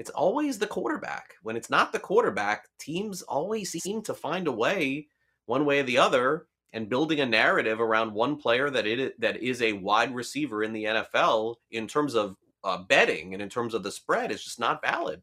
it's 0.00 0.08
always 0.08 0.58
the 0.58 0.66
quarterback. 0.66 1.34
When 1.42 1.58
it's 1.58 1.68
not 1.68 1.92
the 1.92 1.98
quarterback, 1.98 2.66
teams 2.78 3.20
always 3.20 3.70
seem 3.70 4.00
to 4.04 4.14
find 4.14 4.48
a 4.48 4.52
way, 4.52 5.08
one 5.44 5.66
way 5.66 5.80
or 5.80 5.82
the 5.82 5.98
other, 5.98 6.46
and 6.72 6.88
building 6.88 7.20
a 7.20 7.26
narrative 7.26 7.82
around 7.82 8.14
one 8.14 8.36
player 8.36 8.70
that 8.70 8.86
it 8.86 9.20
that 9.20 9.42
is 9.42 9.60
a 9.60 9.74
wide 9.74 10.14
receiver 10.14 10.62
in 10.62 10.72
the 10.72 10.84
NFL 10.84 11.56
in 11.70 11.86
terms 11.86 12.14
of 12.14 12.34
uh, 12.64 12.78
betting 12.78 13.34
and 13.34 13.42
in 13.42 13.50
terms 13.50 13.74
of 13.74 13.82
the 13.82 13.90
spread 13.90 14.32
is 14.32 14.42
just 14.42 14.58
not 14.58 14.80
valid. 14.80 15.20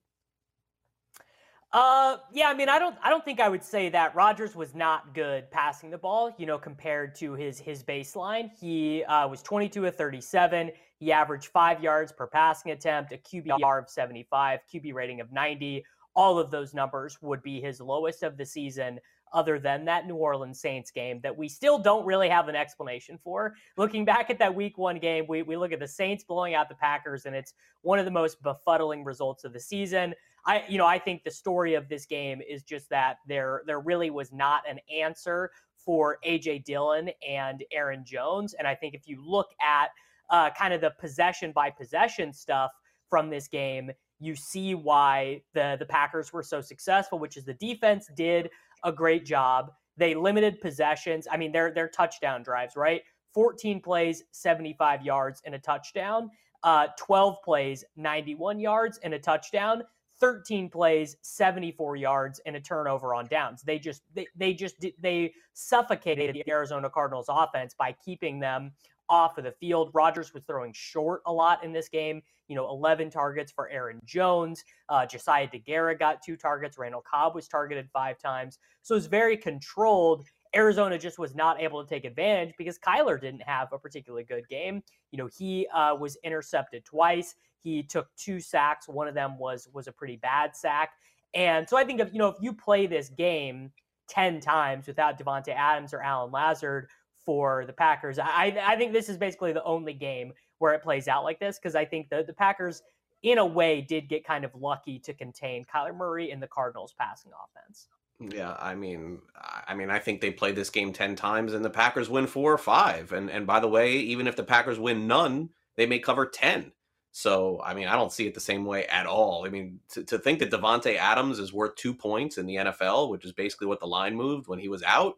Uh, 1.73 2.17
yeah, 2.31 2.47
I 2.47 2.53
mean, 2.53 2.69
I 2.69 2.77
don't, 2.77 2.95
I 3.03 3.09
don't 3.09 3.25
think 3.25 3.39
I 3.39 3.49
would 3.49 3.63
say 3.63 3.89
that 3.89 4.13
Rodgers 4.13 4.55
was 4.55 4.75
not 4.75 5.13
good 5.15 5.49
passing 5.49 5.89
the 5.89 5.97
ball. 5.97 6.35
You 6.37 6.45
know, 6.45 6.59
compared 6.59 7.15
to 7.15 7.33
his 7.33 7.57
his 7.57 7.81
baseline, 7.81 8.51
he 8.61 9.03
uh, 9.05 9.27
was 9.27 9.41
22 9.41 9.87
of 9.87 9.95
37. 9.95 10.71
He 10.99 11.11
averaged 11.11 11.47
five 11.47 11.81
yards 11.81 12.11
per 12.11 12.27
passing 12.27 12.71
attempt, 12.71 13.13
a 13.13 13.17
QBR 13.17 13.83
of 13.83 13.89
75, 13.89 14.59
QB 14.73 14.93
rating 14.93 15.21
of 15.21 15.31
90. 15.31 15.85
All 16.15 16.39
of 16.39 16.49
those 16.49 16.73
numbers 16.73 17.17
would 17.21 17.43
be 17.43 17.61
his 17.61 17.79
lowest 17.79 18.23
of 18.23 18.37
the 18.37 18.45
season 18.45 18.99
other 19.33 19.59
than 19.59 19.85
that 19.85 20.07
New 20.07 20.15
Orleans 20.15 20.59
Saints 20.59 20.91
game 20.91 21.19
that 21.21 21.35
we 21.35 21.47
still 21.49 21.77
don't 21.77 22.05
really 22.05 22.29
have 22.29 22.47
an 22.47 22.55
explanation 22.55 23.19
for. 23.21 23.55
Looking 23.75 24.05
back 24.05 24.29
at 24.29 24.39
that 24.39 24.53
week 24.53 24.77
one 24.77 24.99
game, 24.99 25.25
we, 25.27 25.41
we 25.41 25.57
look 25.57 25.71
at 25.71 25.79
the 25.79 25.87
Saints 25.87 26.23
blowing 26.23 26.55
out 26.55 26.69
the 26.69 26.75
Packers, 26.75 27.25
and 27.25 27.35
it's 27.35 27.53
one 27.81 27.99
of 27.99 28.05
the 28.05 28.11
most 28.11 28.41
befuddling 28.41 29.05
results 29.05 29.43
of 29.43 29.53
the 29.53 29.59
season. 29.59 30.13
I, 30.45 30.63
you 30.69 30.77
know, 30.77 30.85
I 30.85 30.97
think 30.97 31.23
the 31.23 31.31
story 31.31 31.73
of 31.73 31.89
this 31.89 32.05
game 32.05 32.41
is 32.47 32.63
just 32.63 32.89
that 32.89 33.17
there 33.27 33.63
there 33.65 33.81
really 33.81 34.09
was 34.09 34.31
not 34.31 34.63
an 34.69 34.79
answer 34.93 35.51
for 35.75 36.19
AJ 36.25 36.63
Dillon 36.63 37.09
and 37.27 37.63
Aaron 37.71 38.03
Jones. 38.05 38.53
And 38.53 38.67
I 38.67 38.75
think 38.75 38.93
if 38.93 39.07
you 39.07 39.21
look 39.25 39.47
at 39.61 39.89
uh, 40.29 40.49
kind 40.51 40.73
of 40.73 40.81
the 40.81 40.91
possession 40.99 41.51
by 41.51 41.69
possession 41.69 42.33
stuff 42.33 42.71
from 43.09 43.29
this 43.29 43.47
game, 43.47 43.91
you 44.19 44.35
see 44.35 44.75
why 44.75 45.41
the 45.53 45.75
the 45.79 45.85
Packers 45.85 46.33
were 46.33 46.43
so 46.43 46.61
successful, 46.61 47.19
which 47.19 47.37
is 47.37 47.45
the 47.45 47.53
defense 47.55 48.09
did 48.15 48.49
a 48.83 48.91
great 48.91 49.25
job. 49.25 49.71
They 49.95 50.15
limited 50.15 50.59
possessions. 50.61 51.27
I 51.31 51.37
mean, 51.37 51.51
their 51.51 51.73
their 51.73 51.87
touchdown 51.87 52.43
drives, 52.43 52.75
right? 52.75 53.01
14 53.33 53.81
plays, 53.81 54.23
75 54.31 55.03
yards 55.03 55.41
and 55.45 55.53
a 55.53 55.59
touchdown. 55.59 56.31
Uh, 56.63 56.87
12 56.97 57.37
plays, 57.43 57.85
91 57.95 58.59
yards 58.59 58.99
and 59.03 59.13
a 59.13 59.19
touchdown. 59.19 59.83
13 60.19 60.69
plays, 60.69 61.15
74 61.21 61.95
yards 61.95 62.41
and 62.45 62.55
a 62.55 62.59
turnover 62.59 63.13
on 63.13 63.27
downs. 63.27 63.61
They 63.61 63.77
just 63.77 64.01
they, 64.15 64.25
they 64.35 64.53
just 64.53 64.75
they 64.99 65.33
suffocated 65.53 66.35
the 66.35 66.49
Arizona 66.49 66.89
Cardinals 66.89 67.27
offense 67.29 67.75
by 67.77 67.95
keeping 68.03 68.39
them 68.39 68.71
off 69.09 69.37
of 69.37 69.43
the 69.43 69.51
field. 69.51 69.91
Rodgers 69.93 70.33
was 70.33 70.43
throwing 70.43 70.73
short 70.73 71.21
a 71.25 71.33
lot 71.33 71.63
in 71.63 71.71
this 71.71 71.89
game. 71.89 72.21
You 72.47 72.55
know, 72.55 72.69
11 72.69 73.09
targets 73.09 73.51
for 73.51 73.69
Aaron 73.69 73.99
Jones. 74.05 74.63
Uh, 74.87 75.05
Josiah 75.05 75.47
Deguara 75.47 75.97
got 75.97 76.21
two 76.23 76.37
targets. 76.37 76.77
Randall 76.77 77.03
Cobb 77.09 77.35
was 77.35 77.47
targeted 77.47 77.89
five 77.91 78.17
times. 78.19 78.59
So 78.83 78.95
it 78.95 78.97
was 78.97 79.07
very 79.07 79.35
controlled. 79.35 80.25
Arizona 80.55 80.97
just 80.97 81.19
was 81.19 81.35
not 81.35 81.61
able 81.61 81.83
to 81.83 81.89
take 81.89 82.05
advantage 82.05 82.55
because 82.57 82.79
Kyler 82.79 83.19
didn't 83.19 83.43
have 83.43 83.73
a 83.73 83.77
particularly 83.77 84.23
good 84.23 84.47
game. 84.47 84.81
You 85.11 85.17
know, 85.17 85.29
he 85.37 85.67
uh, 85.73 85.95
was 85.95 86.17
intercepted 86.23 86.85
twice. 86.85 87.35
He 87.59 87.83
took 87.83 88.07
two 88.15 88.39
sacks. 88.39 88.87
One 88.87 89.07
of 89.07 89.13
them 89.13 89.37
was 89.37 89.67
was 89.73 89.87
a 89.87 89.91
pretty 89.91 90.15
bad 90.15 90.55
sack. 90.55 90.91
And 91.33 91.67
so 91.67 91.75
I 91.77 91.83
think 91.83 91.99
if 91.99 92.13
you 92.13 92.19
know 92.19 92.29
if 92.29 92.37
you 92.39 92.53
play 92.53 92.87
this 92.87 93.09
game 93.09 93.71
10 94.09 94.39
times 94.39 94.87
without 94.87 95.19
Davante 95.19 95.49
Adams 95.49 95.93
or 95.93 96.01
Allen 96.01 96.31
Lazard, 96.31 96.89
for 97.27 97.65
the 97.67 97.73
Packers. 97.73 98.17
I 98.17 98.57
I 98.63 98.77
think 98.77 98.93
this 98.93 99.09
is 99.09 99.17
basically 99.17 99.51
the 99.51 99.63
only 99.65 99.93
game 99.93 100.31
where 100.59 100.73
it 100.73 100.81
plays 100.81 101.09
out 101.09 101.25
like 101.25 101.39
this 101.41 101.59
because 101.59 101.75
I 101.75 101.83
think 101.83 102.09
the 102.09 102.23
the 102.25 102.33
Packers 102.33 102.81
in 103.21 103.37
a 103.37 103.45
way 103.45 103.81
did 103.81 104.07
get 104.07 104.25
kind 104.25 104.45
of 104.45 104.55
lucky 104.55 104.97
to 104.99 105.13
contain 105.13 105.65
Kyler 105.65 105.95
Murray 105.95 106.31
in 106.31 106.39
the 106.39 106.47
Cardinals 106.47 106.95
passing 106.97 107.33
offense. 107.33 107.89
Yeah, 108.19 108.55
I 108.59 108.75
mean, 108.75 109.19
I 109.67 109.75
mean, 109.75 109.89
I 109.89 109.99
think 109.99 110.21
they 110.21 110.31
play 110.31 110.53
this 110.53 110.69
game 110.69 110.93
ten 110.93 111.17
times 111.17 111.53
and 111.53 111.65
the 111.65 111.69
Packers 111.69 112.09
win 112.09 112.27
four 112.27 112.51
or 112.51 112.57
five. 112.57 113.11
And 113.11 113.29
and 113.29 113.45
by 113.45 113.59
the 113.59 113.67
way, 113.67 113.97
even 113.97 114.25
if 114.25 114.37
the 114.37 114.43
Packers 114.43 114.79
win 114.79 115.05
none, 115.05 115.49
they 115.75 115.85
may 115.85 115.99
cover 115.99 116.25
ten. 116.25 116.71
So 117.11 117.59
I 117.61 117.73
mean, 117.73 117.89
I 117.89 117.95
don't 117.97 118.11
see 118.11 118.25
it 118.25 118.35
the 118.35 118.39
same 118.39 118.63
way 118.63 118.85
at 118.85 119.05
all. 119.05 119.45
I 119.45 119.49
mean, 119.49 119.81
to, 119.89 120.03
to 120.05 120.17
think 120.17 120.39
that 120.39 120.49
Davante 120.49 120.95
Adams 120.95 121.39
is 121.39 121.51
worth 121.51 121.75
two 121.75 121.93
points 121.93 122.37
in 122.37 122.45
the 122.45 122.55
NFL, 122.55 123.09
which 123.09 123.25
is 123.25 123.33
basically 123.33 123.67
what 123.67 123.81
the 123.81 123.85
line 123.85 124.15
moved 124.15 124.47
when 124.47 124.59
he 124.59 124.69
was 124.69 124.81
out. 124.83 125.15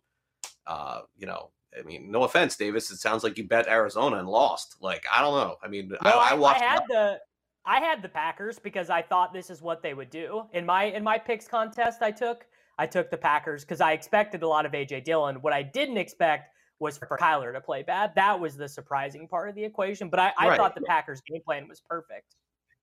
Uh, 0.65 1.01
you 1.17 1.27
know, 1.27 1.51
I 1.77 1.83
mean, 1.83 2.09
no 2.11 2.23
offense, 2.23 2.55
Davis. 2.55 2.91
It 2.91 2.97
sounds 2.97 3.23
like 3.23 3.37
you 3.37 3.47
bet 3.47 3.67
Arizona 3.67 4.17
and 4.17 4.27
lost. 4.27 4.77
Like, 4.81 5.05
I 5.13 5.21
don't 5.21 5.35
know. 5.35 5.57
I 5.63 5.67
mean, 5.67 5.89
no, 5.89 5.97
I, 6.01 6.31
I, 6.31 6.33
watched. 6.33 6.61
I 6.61 6.65
had 6.65 6.83
the 6.89 7.19
I 7.65 7.79
had 7.79 8.01
the 8.01 8.09
Packers 8.09 8.57
because 8.57 8.89
I 8.89 9.01
thought 9.01 9.33
this 9.33 9.49
is 9.49 9.61
what 9.61 9.83
they 9.83 9.93
would 9.93 10.09
do 10.09 10.43
in 10.53 10.65
my 10.65 10.85
in 10.85 11.03
my 11.03 11.17
picks 11.17 11.47
contest. 11.47 12.01
I 12.01 12.11
took 12.11 12.45
I 12.77 12.87
took 12.87 13.11
the 13.11 13.17
Packers 13.17 13.63
because 13.63 13.81
I 13.81 13.91
expected 13.91 14.41
a 14.41 14.47
lot 14.47 14.65
of 14.65 14.71
AJ 14.71 15.03
Dillon. 15.03 15.35
What 15.41 15.53
I 15.53 15.61
didn't 15.61 15.97
expect 15.97 16.51
was 16.79 16.97
for 16.97 17.17
Kyler 17.19 17.53
to 17.53 17.61
play 17.61 17.83
bad. 17.83 18.13
That 18.15 18.39
was 18.39 18.55
the 18.55 18.67
surprising 18.67 19.27
part 19.27 19.49
of 19.49 19.55
the 19.55 19.63
equation. 19.63 20.09
But 20.09 20.19
I, 20.19 20.33
I 20.37 20.47
right. 20.49 20.57
thought 20.57 20.75
the 20.75 20.81
Packers 20.81 21.21
game 21.21 21.41
plan 21.45 21.67
was 21.67 21.81
perfect. 21.81 22.35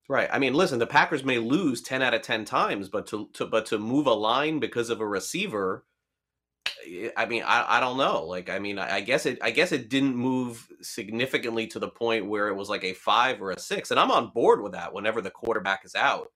Right. 0.09 0.29
I 0.31 0.39
mean, 0.39 0.55
listen, 0.55 0.79
the 0.79 0.87
Packers 0.87 1.25
may 1.25 1.39
lose 1.39 1.83
ten 1.83 2.03
out 2.03 2.15
of 2.15 2.23
ten 2.23 2.45
times, 2.45 2.89
but 2.89 3.07
to, 3.09 3.29
to 3.33 3.47
but 3.47 3.67
to 3.67 3.79
move 3.79 4.07
a 4.07 4.15
line 4.15 4.61
because 4.61 4.91
of 4.91 5.01
a 5.01 5.07
receiver 5.07 5.85
I 7.17 7.27
mean, 7.27 7.43
I, 7.45 7.79
I 7.79 7.81
don't 7.81 7.97
know. 7.97 8.25
Like, 8.25 8.51
I 8.51 8.59
mean, 8.59 8.79
I, 8.79 8.97
I 8.97 9.01
guess 9.01 9.27
it 9.27 9.39
I 9.43 9.51
guess 9.51 9.73
it 9.73 9.89
didn't 9.89 10.17
move 10.17 10.69
significantly 10.83 11.67
to 11.69 11.79
the 11.79 11.89
point 11.89 12.27
where 12.27 12.49
it 12.49 12.55
was 12.55 12.69
like 12.69 12.85
a 12.85 12.95
five 12.95 13.41
or 13.41 13.51
a 13.51 13.59
six, 13.59 13.91
and 13.91 13.99
I'm 14.01 14.11
on 14.11 14.31
board 14.35 14.63
with 14.63 14.73
that 14.73 14.93
whenever 14.93 15.21
the 15.21 15.31
quarterback 15.31 15.85
is 15.85 15.95
out. 15.95 16.29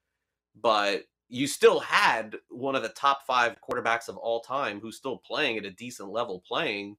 But 0.60 1.04
you 1.28 1.46
still 1.46 1.80
had 1.80 2.36
one 2.48 2.74
of 2.74 2.82
the 2.82 2.88
top 2.88 3.20
five 3.26 3.56
quarterbacks 3.68 4.08
of 4.08 4.16
all 4.16 4.40
time 4.40 4.80
who's 4.80 4.96
still 4.96 5.18
playing 5.18 5.58
at 5.58 5.64
a 5.64 5.70
decent 5.70 6.10
level 6.10 6.42
playing. 6.46 6.96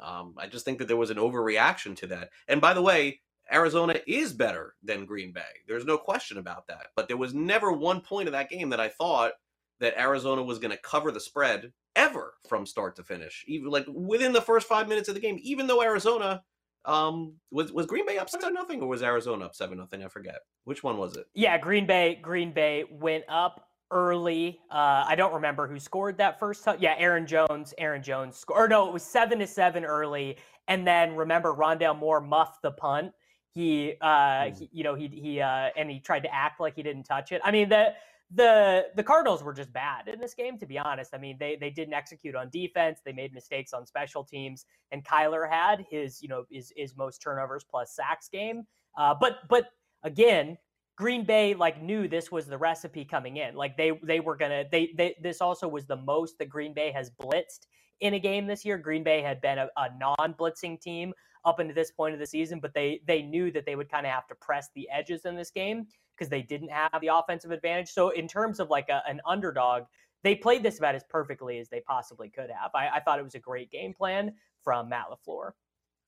Um, 0.00 0.34
I 0.38 0.46
just 0.46 0.64
think 0.64 0.78
that 0.78 0.88
there 0.88 0.96
was 0.96 1.10
an 1.10 1.16
overreaction 1.16 1.96
to 1.96 2.06
that. 2.08 2.30
And 2.48 2.60
by 2.60 2.72
the 2.74 2.82
way, 2.82 3.20
Arizona 3.52 3.96
is 4.06 4.32
better 4.32 4.74
than 4.82 5.06
Green 5.06 5.32
Bay. 5.32 5.42
There's 5.66 5.84
no 5.84 5.98
question 5.98 6.38
about 6.38 6.66
that. 6.68 6.88
But 6.96 7.08
there 7.08 7.16
was 7.16 7.34
never 7.34 7.72
one 7.72 8.00
point 8.00 8.28
of 8.28 8.32
that 8.32 8.48
game 8.48 8.70
that 8.70 8.80
I 8.80 8.88
thought 8.88 9.32
that 9.80 9.98
Arizona 9.98 10.42
was 10.42 10.58
going 10.58 10.70
to 10.70 10.82
cover 10.82 11.10
the 11.10 11.20
spread 11.20 11.72
ever 11.96 12.34
from 12.48 12.66
start 12.66 12.96
to 12.96 13.02
finish, 13.02 13.44
even 13.46 13.70
like 13.70 13.86
within 13.88 14.32
the 14.32 14.42
first 14.42 14.66
five 14.66 14.88
minutes 14.88 15.08
of 15.08 15.14
the 15.14 15.20
game. 15.20 15.38
Even 15.42 15.66
though 15.66 15.82
Arizona 15.82 16.42
Um, 16.86 17.36
was 17.50 17.72
was 17.72 17.86
Green 17.86 18.04
Bay 18.04 18.18
up 18.18 18.28
seven 18.28 18.52
nothing 18.52 18.82
or 18.82 18.88
was 18.88 19.02
Arizona 19.02 19.46
up 19.46 19.54
seven 19.54 19.78
nothing? 19.78 20.04
I 20.04 20.08
forget. 20.08 20.40
Which 20.64 20.82
one 20.82 20.98
was 20.98 21.16
it? 21.16 21.26
Yeah, 21.32 21.56
Green 21.56 21.86
Bay. 21.86 22.18
Green 22.20 22.52
Bay 22.52 22.84
went 22.90 23.24
up 23.26 23.68
early. 23.90 24.60
Uh, 24.70 25.04
I 25.06 25.14
don't 25.16 25.32
remember 25.32 25.66
who 25.66 25.78
scored 25.78 26.18
that 26.18 26.38
first 26.38 26.62
time. 26.62 26.76
Yeah, 26.80 26.94
Aaron 26.98 27.26
Jones. 27.26 27.72
Aaron 27.78 28.02
Jones 28.02 28.36
scored. 28.36 28.60
Or 28.60 28.68
no, 28.68 28.86
it 28.86 28.92
was 28.92 29.02
seven 29.02 29.38
to 29.38 29.46
seven 29.46 29.82
early, 29.82 30.36
and 30.68 30.86
then 30.86 31.16
remember 31.16 31.54
Rondale 31.54 31.98
Moore 31.98 32.20
muffed 32.20 32.60
the 32.60 32.72
punt. 32.72 33.12
He, 33.48 33.94
uh, 34.02 34.06
mm. 34.06 34.58
he, 34.58 34.68
you 34.70 34.84
know, 34.84 34.94
he 34.94 35.08
he 35.08 35.40
uh, 35.40 35.70
and 35.76 35.90
he 35.90 36.00
tried 36.00 36.24
to 36.24 36.34
act 36.34 36.60
like 36.60 36.74
he 36.76 36.82
didn't 36.82 37.04
touch 37.04 37.32
it. 37.32 37.40
I 37.42 37.50
mean, 37.50 37.70
the 37.70 37.94
the 38.30 38.86
the 38.96 39.02
Cardinals 39.02 39.42
were 39.42 39.52
just 39.52 39.72
bad 39.72 40.08
in 40.08 40.18
this 40.18 40.34
game, 40.34 40.58
to 40.58 40.66
be 40.66 40.78
honest. 40.78 41.14
I 41.14 41.18
mean, 41.18 41.36
they 41.38 41.56
they 41.56 41.70
didn't 41.70 41.94
execute 41.94 42.34
on 42.34 42.50
defense. 42.50 43.00
They 43.04 43.12
made 43.12 43.34
mistakes 43.34 43.72
on 43.72 43.86
special 43.86 44.24
teams, 44.24 44.66
and 44.92 45.04
Kyler 45.04 45.48
had 45.48 45.84
his, 45.90 46.22
you 46.22 46.28
know, 46.28 46.44
his 46.50 46.72
his 46.76 46.96
most 46.96 47.18
turnovers 47.18 47.64
plus 47.68 47.94
sacks 47.94 48.28
game. 48.28 48.64
Uh, 48.96 49.14
but 49.18 49.40
but 49.48 49.68
again, 50.02 50.56
Green 50.96 51.24
Bay 51.24 51.54
like 51.54 51.82
knew 51.82 52.08
this 52.08 52.32
was 52.32 52.46
the 52.46 52.58
recipe 52.58 53.04
coming 53.04 53.36
in. 53.36 53.54
Like 53.54 53.76
they 53.76 53.92
they 54.02 54.20
were 54.20 54.36
gonna 54.36 54.64
they 54.70 54.92
they 54.96 55.14
this 55.22 55.40
also 55.40 55.68
was 55.68 55.86
the 55.86 55.96
most 55.96 56.38
that 56.38 56.48
Green 56.48 56.72
Bay 56.72 56.92
has 56.92 57.10
blitzed 57.10 57.66
in 58.00 58.14
a 58.14 58.18
game 58.18 58.46
this 58.46 58.64
year. 58.64 58.78
Green 58.78 59.04
Bay 59.04 59.20
had 59.20 59.40
been 59.40 59.58
a, 59.58 59.68
a 59.76 59.88
non-blitzing 59.98 60.80
team 60.80 61.12
up 61.44 61.60
into 61.60 61.74
this 61.74 61.90
point 61.90 62.14
of 62.14 62.20
the 62.20 62.26
season, 62.26 62.58
but 62.60 62.72
they 62.74 63.00
they 63.06 63.22
knew 63.22 63.50
that 63.52 63.66
they 63.66 63.76
would 63.76 63.90
kind 63.90 64.06
of 64.06 64.12
have 64.12 64.26
to 64.28 64.34
press 64.36 64.68
the 64.74 64.88
edges 64.90 65.24
in 65.24 65.36
this 65.36 65.50
game 65.50 65.86
because 66.16 66.30
they 66.30 66.42
didn't 66.42 66.70
have 66.70 67.00
the 67.00 67.08
offensive 67.08 67.50
advantage. 67.50 67.90
So 67.90 68.10
in 68.10 68.28
terms 68.28 68.60
of 68.60 68.70
like 68.70 68.88
a, 68.88 69.02
an 69.08 69.20
underdog, 69.26 69.84
they 70.22 70.34
played 70.34 70.62
this 70.62 70.78
about 70.78 70.94
as 70.94 71.04
perfectly 71.04 71.58
as 71.58 71.68
they 71.68 71.80
possibly 71.80 72.30
could 72.30 72.50
have. 72.50 72.70
I, 72.74 72.88
I 72.94 73.00
thought 73.00 73.18
it 73.18 73.24
was 73.24 73.34
a 73.34 73.40
great 73.40 73.70
game 73.70 73.92
plan 73.92 74.32
from 74.62 74.88
Matt 74.88 75.06
LaFleur. 75.10 75.52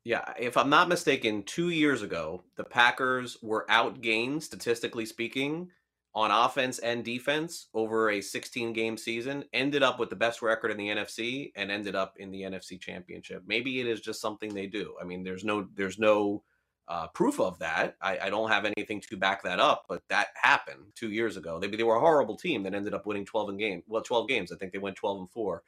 Yeah, 0.04 0.32
if 0.38 0.56
I'm 0.56 0.70
not 0.70 0.88
mistaken, 0.88 1.42
two 1.42 1.70
years 1.70 2.02
ago, 2.02 2.44
the 2.56 2.64
Packers 2.64 3.36
were 3.42 3.66
outgained, 3.68 4.42
statistically 4.42 5.04
speaking, 5.04 5.68
on 6.14 6.30
offense 6.30 6.78
and 6.78 7.04
defense 7.04 7.66
over 7.74 8.10
a 8.10 8.22
16 8.22 8.72
game 8.72 8.96
season, 8.96 9.44
ended 9.52 9.82
up 9.82 9.98
with 9.98 10.08
the 10.08 10.16
best 10.16 10.40
record 10.40 10.70
in 10.70 10.78
the 10.78 10.88
NFC 10.88 11.52
and 11.56 11.70
ended 11.70 11.94
up 11.94 12.14
in 12.18 12.30
the 12.30 12.40
NFC 12.40 12.80
championship. 12.80 13.42
Maybe 13.46 13.80
it 13.80 13.86
is 13.86 14.00
just 14.00 14.20
something 14.20 14.54
they 14.54 14.66
do. 14.66 14.94
I 14.98 15.04
mean, 15.04 15.22
there's 15.22 15.44
no 15.44 15.66
there's 15.74 15.98
no 15.98 16.42
uh, 16.88 17.08
proof 17.08 17.40
of 17.40 17.58
that. 17.58 17.96
I, 18.00 18.18
I, 18.18 18.30
don't 18.30 18.50
have 18.50 18.64
anything 18.64 19.00
to 19.00 19.16
back 19.16 19.42
that 19.42 19.58
up, 19.58 19.86
but 19.88 20.02
that 20.08 20.28
happened 20.40 20.84
two 20.94 21.10
years 21.10 21.36
ago. 21.36 21.58
They, 21.58 21.66
they 21.66 21.82
were 21.82 21.96
a 21.96 22.00
horrible 22.00 22.36
team 22.36 22.62
that 22.62 22.74
ended 22.74 22.94
up 22.94 23.06
winning 23.06 23.24
12 23.24 23.50
in 23.50 23.56
game. 23.56 23.82
Well, 23.88 24.02
12 24.02 24.28
games. 24.28 24.52
I 24.52 24.56
think 24.56 24.72
they 24.72 24.78
went 24.78 24.96
12 24.96 25.18
and 25.18 25.30
four. 25.30 25.64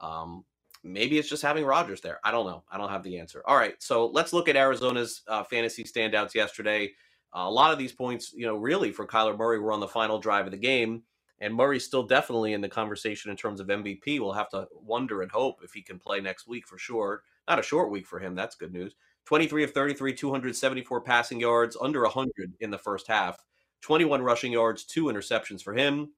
Um, 0.00 0.44
maybe 0.82 1.18
it's 1.18 1.28
just 1.28 1.42
having 1.42 1.64
Rodgers 1.64 2.00
there. 2.00 2.20
I 2.24 2.30
don't 2.30 2.46
know. 2.46 2.64
I 2.70 2.78
don't 2.78 2.88
have 2.88 3.02
the 3.02 3.18
answer. 3.18 3.42
All 3.46 3.56
right, 3.56 3.74
so 3.82 4.06
let's 4.06 4.32
look 4.32 4.48
at 4.48 4.56
Arizona's 4.56 5.22
uh, 5.28 5.44
fantasy 5.44 5.84
standouts 5.84 6.34
yesterday. 6.34 6.92
Uh, 7.34 7.44
a 7.46 7.50
lot 7.50 7.72
of 7.72 7.78
these 7.78 7.92
points, 7.92 8.32
you 8.34 8.46
know, 8.46 8.56
really 8.56 8.92
for 8.92 9.06
Kyler 9.06 9.36
Murray 9.36 9.58
were 9.58 9.72
on 9.72 9.80
the 9.80 9.88
final 9.88 10.18
drive 10.18 10.46
of 10.46 10.52
the 10.52 10.58
game, 10.58 11.02
and 11.38 11.54
Murray's 11.54 11.84
still 11.84 12.02
definitely 12.02 12.52
in 12.54 12.60
the 12.60 12.68
conversation 12.68 13.30
in 13.30 13.36
terms 13.36 13.60
of 13.60 13.66
MVP. 13.66 14.20
We'll 14.20 14.32
have 14.32 14.50
to 14.50 14.68
wonder 14.72 15.22
and 15.22 15.30
hope 15.30 15.60
if 15.62 15.72
he 15.72 15.82
can 15.82 15.98
play 15.98 16.20
next 16.20 16.46
week 16.46 16.66
for 16.66 16.78
sure. 16.78 17.22
Not 17.48 17.58
a 17.58 17.62
short 17.62 17.90
week 17.90 18.06
for 18.06 18.18
him. 18.18 18.34
That's 18.34 18.54
good 18.54 18.72
news. 18.72 18.94
23 19.26 19.64
of 19.64 19.72
33, 19.72 20.14
274 20.14 21.00
passing 21.00 21.40
yards, 21.40 21.76
under 21.80 22.02
100 22.02 22.54
in 22.60 22.70
the 22.70 22.78
first 22.78 23.06
half. 23.06 23.38
21 23.82 24.22
rushing 24.22 24.52
yards, 24.52 24.84
two 24.84 25.04
interceptions 25.04 25.62
for 25.62 25.74
him. 25.74 26.12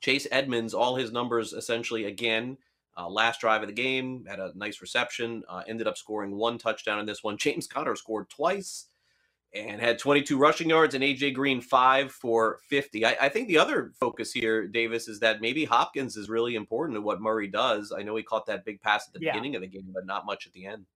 Chase 0.00 0.26
Edmonds, 0.30 0.74
all 0.74 0.96
his 0.96 1.12
numbers 1.12 1.52
essentially 1.52 2.04
again 2.04 2.56
uh, 2.96 3.08
last 3.08 3.40
drive 3.40 3.62
of 3.62 3.68
the 3.68 3.74
game, 3.74 4.24
had 4.28 4.38
a 4.38 4.52
nice 4.54 4.80
reception, 4.80 5.42
uh, 5.48 5.62
ended 5.66 5.86
up 5.86 5.96
scoring 5.96 6.36
one 6.36 6.58
touchdown 6.58 7.00
in 7.00 7.06
this 7.06 7.22
one. 7.22 7.36
James 7.38 7.66
Conner 7.66 7.96
scored 7.96 8.30
twice 8.30 8.86
and 9.52 9.80
had 9.80 9.98
22 10.00 10.36
rushing 10.36 10.68
yards, 10.68 10.94
and 10.94 11.04
AJ 11.04 11.34
Green 11.34 11.60
five 11.60 12.10
for 12.10 12.58
50. 12.68 13.04
I, 13.04 13.16
I, 13.20 13.28
think 13.28 13.46
the 13.46 13.58
other 13.58 13.92
focus 14.00 14.32
here, 14.32 14.66
Davis, 14.66 15.06
is 15.06 15.20
that 15.20 15.40
maybe 15.40 15.64
Hopkins 15.64 16.16
is 16.16 16.28
really 16.28 16.56
important 16.56 16.96
to 16.96 17.00
what 17.00 17.20
Murray 17.20 17.46
does. 17.46 17.92
I 17.96 18.02
know 18.02 18.16
he 18.16 18.24
caught 18.24 18.46
that 18.46 18.64
big 18.64 18.80
pass 18.80 19.06
at 19.06 19.14
the 19.14 19.24
yeah. 19.24 19.32
beginning 19.32 19.54
of 19.54 19.62
the 19.62 19.68
game, 19.68 19.90
but 19.94 20.06
not 20.06 20.26
much 20.26 20.48
at 20.48 20.52
the 20.54 20.66
end. 20.66 20.86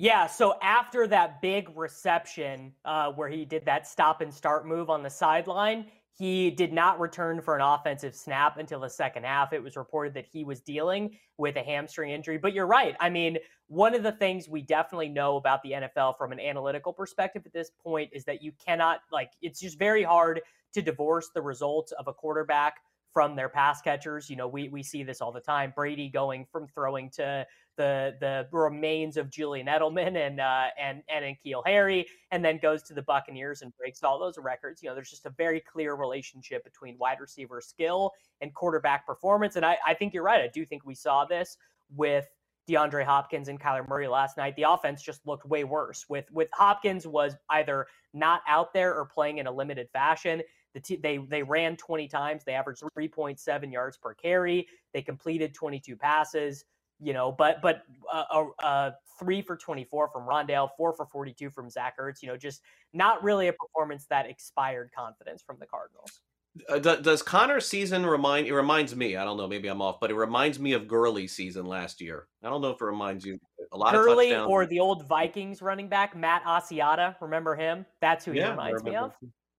Yeah, 0.00 0.28
so 0.28 0.54
after 0.62 1.08
that 1.08 1.42
big 1.42 1.76
reception 1.76 2.72
uh, 2.84 3.10
where 3.10 3.28
he 3.28 3.44
did 3.44 3.64
that 3.64 3.84
stop 3.84 4.20
and 4.20 4.32
start 4.32 4.64
move 4.64 4.90
on 4.90 5.02
the 5.02 5.10
sideline, 5.10 5.86
he 6.16 6.52
did 6.52 6.72
not 6.72 7.00
return 7.00 7.40
for 7.40 7.56
an 7.56 7.62
offensive 7.62 8.14
snap 8.14 8.58
until 8.58 8.78
the 8.78 8.88
second 8.88 9.24
half. 9.24 9.52
It 9.52 9.60
was 9.60 9.76
reported 9.76 10.14
that 10.14 10.24
he 10.24 10.44
was 10.44 10.60
dealing 10.60 11.16
with 11.36 11.56
a 11.56 11.62
hamstring 11.62 12.12
injury. 12.12 12.38
But 12.38 12.52
you're 12.52 12.66
right. 12.66 12.94
I 13.00 13.10
mean, 13.10 13.38
one 13.66 13.92
of 13.92 14.04
the 14.04 14.12
things 14.12 14.48
we 14.48 14.62
definitely 14.62 15.08
know 15.08 15.36
about 15.36 15.64
the 15.64 15.72
NFL 15.72 16.16
from 16.16 16.30
an 16.30 16.38
analytical 16.38 16.92
perspective 16.92 17.42
at 17.44 17.52
this 17.52 17.72
point 17.82 18.10
is 18.12 18.24
that 18.26 18.40
you 18.40 18.52
cannot, 18.64 19.00
like, 19.10 19.32
it's 19.42 19.58
just 19.58 19.80
very 19.80 20.04
hard 20.04 20.40
to 20.74 20.82
divorce 20.82 21.30
the 21.34 21.42
results 21.42 21.90
of 21.90 22.06
a 22.06 22.12
quarterback 22.12 22.76
from 23.12 23.34
their 23.34 23.48
pass 23.48 23.82
catchers. 23.82 24.30
You 24.30 24.36
know, 24.36 24.46
we 24.46 24.68
we 24.68 24.82
see 24.82 25.02
this 25.02 25.20
all 25.20 25.32
the 25.32 25.40
time. 25.40 25.72
Brady 25.74 26.08
going 26.08 26.46
from 26.52 26.68
throwing 26.68 27.10
to 27.10 27.46
the 27.78 28.16
the 28.20 28.46
remains 28.52 29.16
of 29.16 29.30
Julian 29.30 29.68
Edelman 29.68 30.16
and 30.16 30.40
uh, 30.40 30.66
and 30.78 31.02
and 31.08 31.24
N'Keal 31.24 31.62
Harry, 31.64 32.06
and 32.30 32.44
then 32.44 32.58
goes 32.58 32.82
to 32.82 32.94
the 32.94 33.02
Buccaneers 33.02 33.62
and 33.62 33.74
breaks 33.78 34.02
all 34.02 34.18
those 34.18 34.36
records. 34.36 34.82
You 34.82 34.90
know, 34.90 34.94
there's 34.94 35.08
just 35.08 35.24
a 35.24 35.30
very 35.30 35.60
clear 35.60 35.94
relationship 35.94 36.62
between 36.64 36.98
wide 36.98 37.20
receiver 37.20 37.62
skill 37.62 38.12
and 38.42 38.52
quarterback 38.52 39.06
performance. 39.06 39.56
And 39.56 39.64
I, 39.64 39.78
I 39.86 39.94
think 39.94 40.12
you're 40.12 40.24
right. 40.24 40.42
I 40.42 40.48
do 40.48 40.66
think 40.66 40.84
we 40.84 40.94
saw 40.94 41.24
this 41.24 41.56
with 41.94 42.26
DeAndre 42.68 43.04
Hopkins 43.04 43.48
and 43.48 43.58
Kyler 43.58 43.88
Murray 43.88 44.08
last 44.08 44.36
night. 44.36 44.54
The 44.56 44.64
offense 44.68 45.00
just 45.00 45.26
looked 45.26 45.46
way 45.46 45.64
worse. 45.64 46.04
With 46.08 46.30
with 46.32 46.50
Hopkins 46.52 47.06
was 47.06 47.36
either 47.48 47.86
not 48.12 48.42
out 48.46 48.74
there 48.74 48.94
or 48.94 49.06
playing 49.06 49.38
in 49.38 49.46
a 49.46 49.52
limited 49.52 49.88
fashion. 49.92 50.42
The 50.74 50.80
t- 50.80 50.96
they 50.96 51.18
they 51.18 51.44
ran 51.44 51.76
20 51.76 52.08
times. 52.08 52.42
They 52.44 52.52
averaged 52.52 52.82
3.7 52.82 53.72
yards 53.72 53.96
per 53.96 54.14
carry. 54.14 54.66
They 54.92 55.00
completed 55.00 55.54
22 55.54 55.96
passes 55.96 56.64
you 57.00 57.12
know, 57.12 57.32
but 57.32 57.62
but 57.62 57.82
uh, 58.12 58.44
uh, 58.62 58.90
three 59.18 59.42
for 59.42 59.56
24 59.56 60.10
from 60.12 60.26
Rondale, 60.26 60.68
four 60.76 60.92
for 60.92 61.06
42 61.06 61.50
from 61.50 61.70
Zach 61.70 61.98
Ertz. 61.98 62.22
You 62.22 62.28
know, 62.28 62.36
just 62.36 62.62
not 62.92 63.22
really 63.22 63.48
a 63.48 63.52
performance 63.52 64.06
that 64.10 64.28
expired 64.28 64.90
confidence 64.96 65.42
from 65.42 65.56
the 65.60 65.66
Cardinals. 65.66 66.20
Uh, 66.68 66.78
does 66.78 67.22
Conner's 67.22 67.66
season 67.66 68.04
remind? 68.04 68.46
It 68.46 68.54
reminds 68.54 68.96
me. 68.96 69.16
I 69.16 69.24
don't 69.24 69.36
know. 69.36 69.46
Maybe 69.46 69.68
I'm 69.68 69.80
off, 69.80 70.00
but 70.00 70.10
it 70.10 70.16
reminds 70.16 70.58
me 70.58 70.72
of 70.72 70.88
Gurley's 70.88 71.32
season 71.32 71.66
last 71.66 72.00
year. 72.00 72.26
I 72.42 72.48
don't 72.48 72.62
know 72.62 72.70
if 72.70 72.80
it 72.80 72.84
reminds 72.84 73.24
you 73.24 73.38
a 73.70 73.76
lot 73.76 73.92
Gurley 73.92 74.32
of 74.32 74.48
or 74.48 74.66
the 74.66 74.80
old 74.80 75.06
Vikings 75.06 75.62
running 75.62 75.88
back 75.88 76.16
Matt 76.16 76.42
Asiata. 76.44 77.14
Remember 77.20 77.54
him? 77.54 77.86
That's 78.00 78.24
who 78.24 78.32
he 78.32 78.38
yeah, 78.38 78.50
reminds 78.50 78.82
me 78.82 78.96
of. 78.96 79.12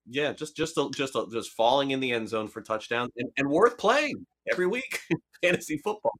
Yeah, 0.08 0.32
just 0.32 0.56
just 0.56 0.78
just 0.94 1.16
just 1.32 1.50
falling 1.52 1.92
in 1.92 2.00
the 2.00 2.12
end 2.12 2.28
zone 2.28 2.48
for 2.48 2.60
touchdowns 2.60 3.12
and, 3.16 3.30
and 3.36 3.48
worth 3.48 3.78
playing 3.78 4.26
every 4.50 4.66
week 4.66 5.00
fantasy 5.42 5.78
football. 5.78 6.12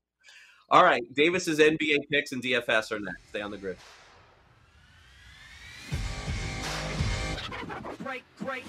All 0.70 0.84
right, 0.84 1.02
Davis's 1.14 1.58
NBA 1.58 2.08
picks 2.10 2.32
and 2.32 2.42
DFS 2.42 2.92
are 2.92 3.00
next. 3.00 3.28
Stay 3.28 3.40
on 3.40 3.50
the 3.50 3.58
grid. 3.58 3.76
Great, 8.02 8.22
great. 8.38 8.64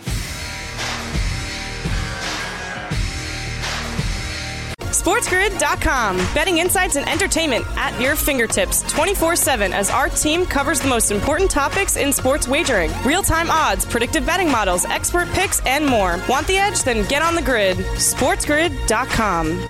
SportsGrid.com. 5.01 6.17
Betting 6.33 6.57
insights 6.57 6.95
and 6.95 7.07
entertainment 7.09 7.65
at 7.77 7.99
your 7.99 8.15
fingertips 8.15 8.83
24 8.91 9.35
7 9.35 9.73
as 9.73 9.89
our 9.89 10.09
team 10.09 10.45
covers 10.45 10.79
the 10.79 10.87
most 10.87 11.11
important 11.11 11.49
topics 11.49 11.97
in 11.97 12.11
sports 12.11 12.47
wagering 12.47 12.91
real 13.03 13.23
time 13.23 13.49
odds, 13.49 13.85
predictive 13.85 14.25
betting 14.25 14.51
models, 14.51 14.85
expert 14.85 15.27
picks, 15.29 15.59
and 15.65 15.85
more. 15.85 16.19
Want 16.27 16.45
the 16.45 16.57
edge? 16.57 16.83
Then 16.83 17.07
get 17.07 17.21
on 17.21 17.35
the 17.35 17.41
grid. 17.41 17.77
SportsGrid.com. 17.77 19.69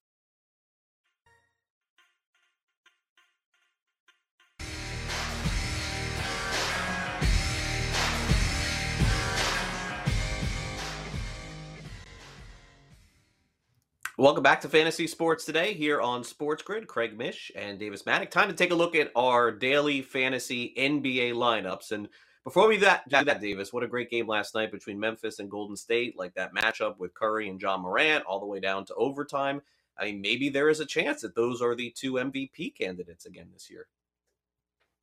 Welcome 14.21 14.43
back 14.43 14.61
to 14.61 14.69
Fantasy 14.69 15.07
Sports 15.07 15.45
Today 15.45 15.73
here 15.73 15.99
on 15.99 16.23
Sports 16.23 16.61
Grid. 16.61 16.85
Craig 16.85 17.17
Mish 17.17 17.51
and 17.55 17.79
Davis 17.79 18.03
Mattek. 18.03 18.29
Time 18.29 18.49
to 18.49 18.53
take 18.53 18.69
a 18.69 18.75
look 18.75 18.95
at 18.95 19.11
our 19.15 19.51
daily 19.51 20.03
fantasy 20.03 20.75
NBA 20.77 21.33
lineups. 21.33 21.91
And 21.91 22.07
before 22.43 22.67
we 22.67 22.77
that, 22.77 23.09
do 23.09 23.25
that, 23.25 23.41
Davis, 23.41 23.73
what 23.73 23.81
a 23.81 23.87
great 23.87 24.11
game 24.11 24.27
last 24.27 24.53
night 24.53 24.71
between 24.71 24.99
Memphis 24.99 25.39
and 25.39 25.49
Golden 25.49 25.75
State. 25.75 26.19
Like 26.19 26.35
that 26.35 26.53
matchup 26.53 26.99
with 26.99 27.15
Curry 27.15 27.49
and 27.49 27.59
Ja 27.59 27.77
Morant, 27.77 28.23
all 28.25 28.39
the 28.39 28.45
way 28.45 28.59
down 28.59 28.85
to 28.85 28.93
overtime. 28.93 29.59
I 29.97 30.05
mean, 30.05 30.21
maybe 30.21 30.49
there 30.49 30.69
is 30.69 30.81
a 30.81 30.85
chance 30.85 31.21
that 31.21 31.33
those 31.33 31.59
are 31.59 31.73
the 31.73 31.89
two 31.89 32.13
MVP 32.13 32.77
candidates 32.77 33.25
again 33.25 33.47
this 33.51 33.71
year. 33.71 33.87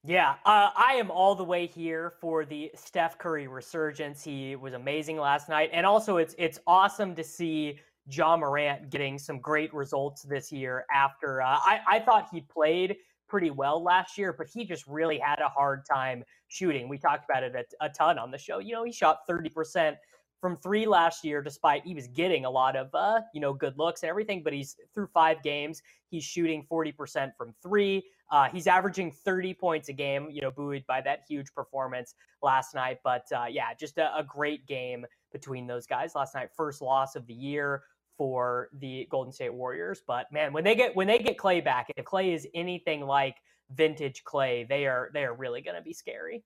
Yeah, 0.04 0.36
uh, 0.46 0.70
I 0.76 0.92
am 0.92 1.10
all 1.10 1.34
the 1.34 1.42
way 1.42 1.66
here 1.66 2.12
for 2.20 2.44
the 2.44 2.70
Steph 2.76 3.18
Curry 3.18 3.48
resurgence. 3.48 4.22
He 4.22 4.54
was 4.54 4.74
amazing 4.74 5.18
last 5.18 5.48
night, 5.48 5.70
and 5.72 5.84
also 5.84 6.18
it's 6.18 6.36
it's 6.38 6.60
awesome 6.68 7.16
to 7.16 7.24
see 7.24 7.80
Ja 8.10 8.36
Morant 8.36 8.90
getting 8.90 9.18
some 9.18 9.38
great 9.38 9.72
results 9.74 10.22
this 10.22 10.50
year 10.50 10.84
after 10.92 11.42
uh, 11.42 11.58
I, 11.58 11.80
I 11.86 12.00
thought 12.00 12.28
he 12.32 12.40
played 12.40 12.96
pretty 13.28 13.50
well 13.50 13.82
last 13.82 14.16
year, 14.16 14.32
but 14.32 14.48
he 14.48 14.64
just 14.64 14.86
really 14.86 15.18
had 15.18 15.40
a 15.40 15.48
hard 15.48 15.84
time 15.84 16.24
shooting. 16.48 16.88
We 16.88 16.98
talked 16.98 17.26
about 17.28 17.42
it 17.42 17.54
a, 17.54 17.84
a 17.84 17.88
ton 17.90 18.18
on 18.18 18.30
the 18.30 18.38
show. 18.38 18.58
You 18.58 18.72
know, 18.72 18.84
he 18.84 18.92
shot 18.92 19.20
30% 19.28 19.96
from 20.40 20.56
three 20.56 20.86
last 20.86 21.24
year, 21.24 21.42
despite 21.42 21.84
he 21.84 21.94
was 21.94 22.06
getting 22.08 22.44
a 22.44 22.50
lot 22.50 22.76
of, 22.76 22.88
uh, 22.94 23.20
you 23.34 23.40
know, 23.40 23.52
good 23.52 23.76
looks 23.76 24.02
and 24.02 24.10
everything, 24.10 24.42
but 24.42 24.52
he's 24.52 24.76
through 24.94 25.08
five 25.08 25.42
games, 25.42 25.82
he's 26.10 26.24
shooting 26.24 26.64
40% 26.70 27.32
from 27.36 27.54
three. 27.62 28.04
Uh, 28.30 28.48
he's 28.48 28.66
averaging 28.66 29.10
30 29.10 29.54
points 29.54 29.88
a 29.88 29.92
game, 29.92 30.28
you 30.30 30.40
know, 30.42 30.50
buoyed 30.50 30.84
by 30.86 31.00
that 31.00 31.24
huge 31.28 31.52
performance 31.54 32.14
last 32.42 32.74
night. 32.74 32.98
But 33.02 33.24
uh, 33.34 33.46
yeah, 33.50 33.74
just 33.78 33.98
a, 33.98 34.16
a 34.16 34.22
great 34.22 34.66
game 34.66 35.06
between 35.32 35.66
those 35.66 35.86
guys 35.86 36.14
last 36.14 36.34
night. 36.34 36.50
First 36.54 36.82
loss 36.82 37.16
of 37.16 37.26
the 37.26 37.34
year 37.34 37.82
for 38.18 38.68
the 38.78 39.06
Golden 39.10 39.32
State 39.32 39.54
Warriors. 39.54 40.02
But 40.06 40.30
man, 40.30 40.52
when 40.52 40.64
they 40.64 40.74
get 40.74 40.94
when 40.94 41.06
they 41.06 41.18
get 41.18 41.38
Clay 41.38 41.62
back, 41.62 41.90
if 41.96 42.04
Clay 42.04 42.34
is 42.34 42.46
anything 42.52 43.00
like 43.00 43.36
vintage 43.70 44.24
Clay, 44.24 44.66
they 44.68 44.86
are 44.86 45.10
they 45.14 45.24
are 45.24 45.34
really 45.34 45.62
going 45.62 45.76
to 45.76 45.82
be 45.82 45.94
scary. 45.94 46.44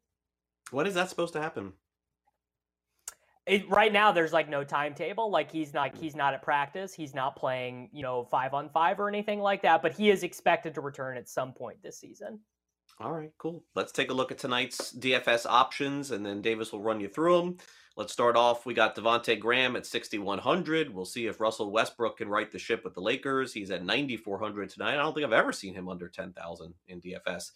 When 0.70 0.86
is 0.86 0.94
that 0.94 1.08
supposed 1.08 1.32
to 1.32 1.40
happen? 1.40 1.72
It, 3.44 3.68
right 3.68 3.92
now, 3.92 4.12
there's 4.12 4.32
like 4.32 4.48
no 4.48 4.62
timetable. 4.62 5.30
Like 5.30 5.50
he's 5.50 5.74
not 5.74 5.90
hmm. 5.90 6.00
he's 6.00 6.14
not 6.14 6.34
at 6.34 6.42
practice. 6.42 6.94
He's 6.94 7.14
not 7.14 7.34
playing 7.34 7.88
you 7.92 8.02
know 8.02 8.24
five 8.24 8.54
on 8.54 8.68
five 8.68 9.00
or 9.00 9.08
anything 9.08 9.40
like 9.40 9.62
that. 9.62 9.82
But 9.82 9.94
he 9.94 10.10
is 10.10 10.22
expected 10.22 10.74
to 10.74 10.80
return 10.80 11.16
at 11.16 11.28
some 11.28 11.52
point 11.52 11.82
this 11.82 11.98
season. 11.98 12.38
All 13.00 13.10
right, 13.10 13.32
cool. 13.38 13.64
Let's 13.74 13.90
take 13.90 14.10
a 14.10 14.14
look 14.14 14.30
at 14.30 14.38
tonight's 14.38 14.92
DFS 14.92 15.46
options, 15.46 16.10
and 16.10 16.24
then 16.24 16.42
Davis 16.42 16.72
will 16.72 16.82
run 16.82 17.00
you 17.00 17.08
through 17.08 17.38
them. 17.38 17.56
Let's 17.94 18.12
start 18.14 18.36
off. 18.36 18.64
We 18.64 18.72
got 18.72 18.96
Devonte 18.96 19.38
Graham 19.38 19.76
at 19.76 19.84
6,100. 19.84 20.94
We'll 20.94 21.04
see 21.04 21.26
if 21.26 21.40
Russell 21.40 21.70
Westbrook 21.70 22.16
can 22.16 22.28
right 22.28 22.50
the 22.50 22.58
ship 22.58 22.84
with 22.84 22.94
the 22.94 23.02
Lakers. 23.02 23.52
He's 23.52 23.70
at 23.70 23.84
9,400 23.84 24.70
tonight. 24.70 24.94
I 24.94 25.02
don't 25.02 25.12
think 25.12 25.26
I've 25.26 25.32
ever 25.34 25.52
seen 25.52 25.74
him 25.74 25.90
under 25.90 26.08
10,000 26.08 26.74
in 26.88 27.00
DFS. 27.02 27.50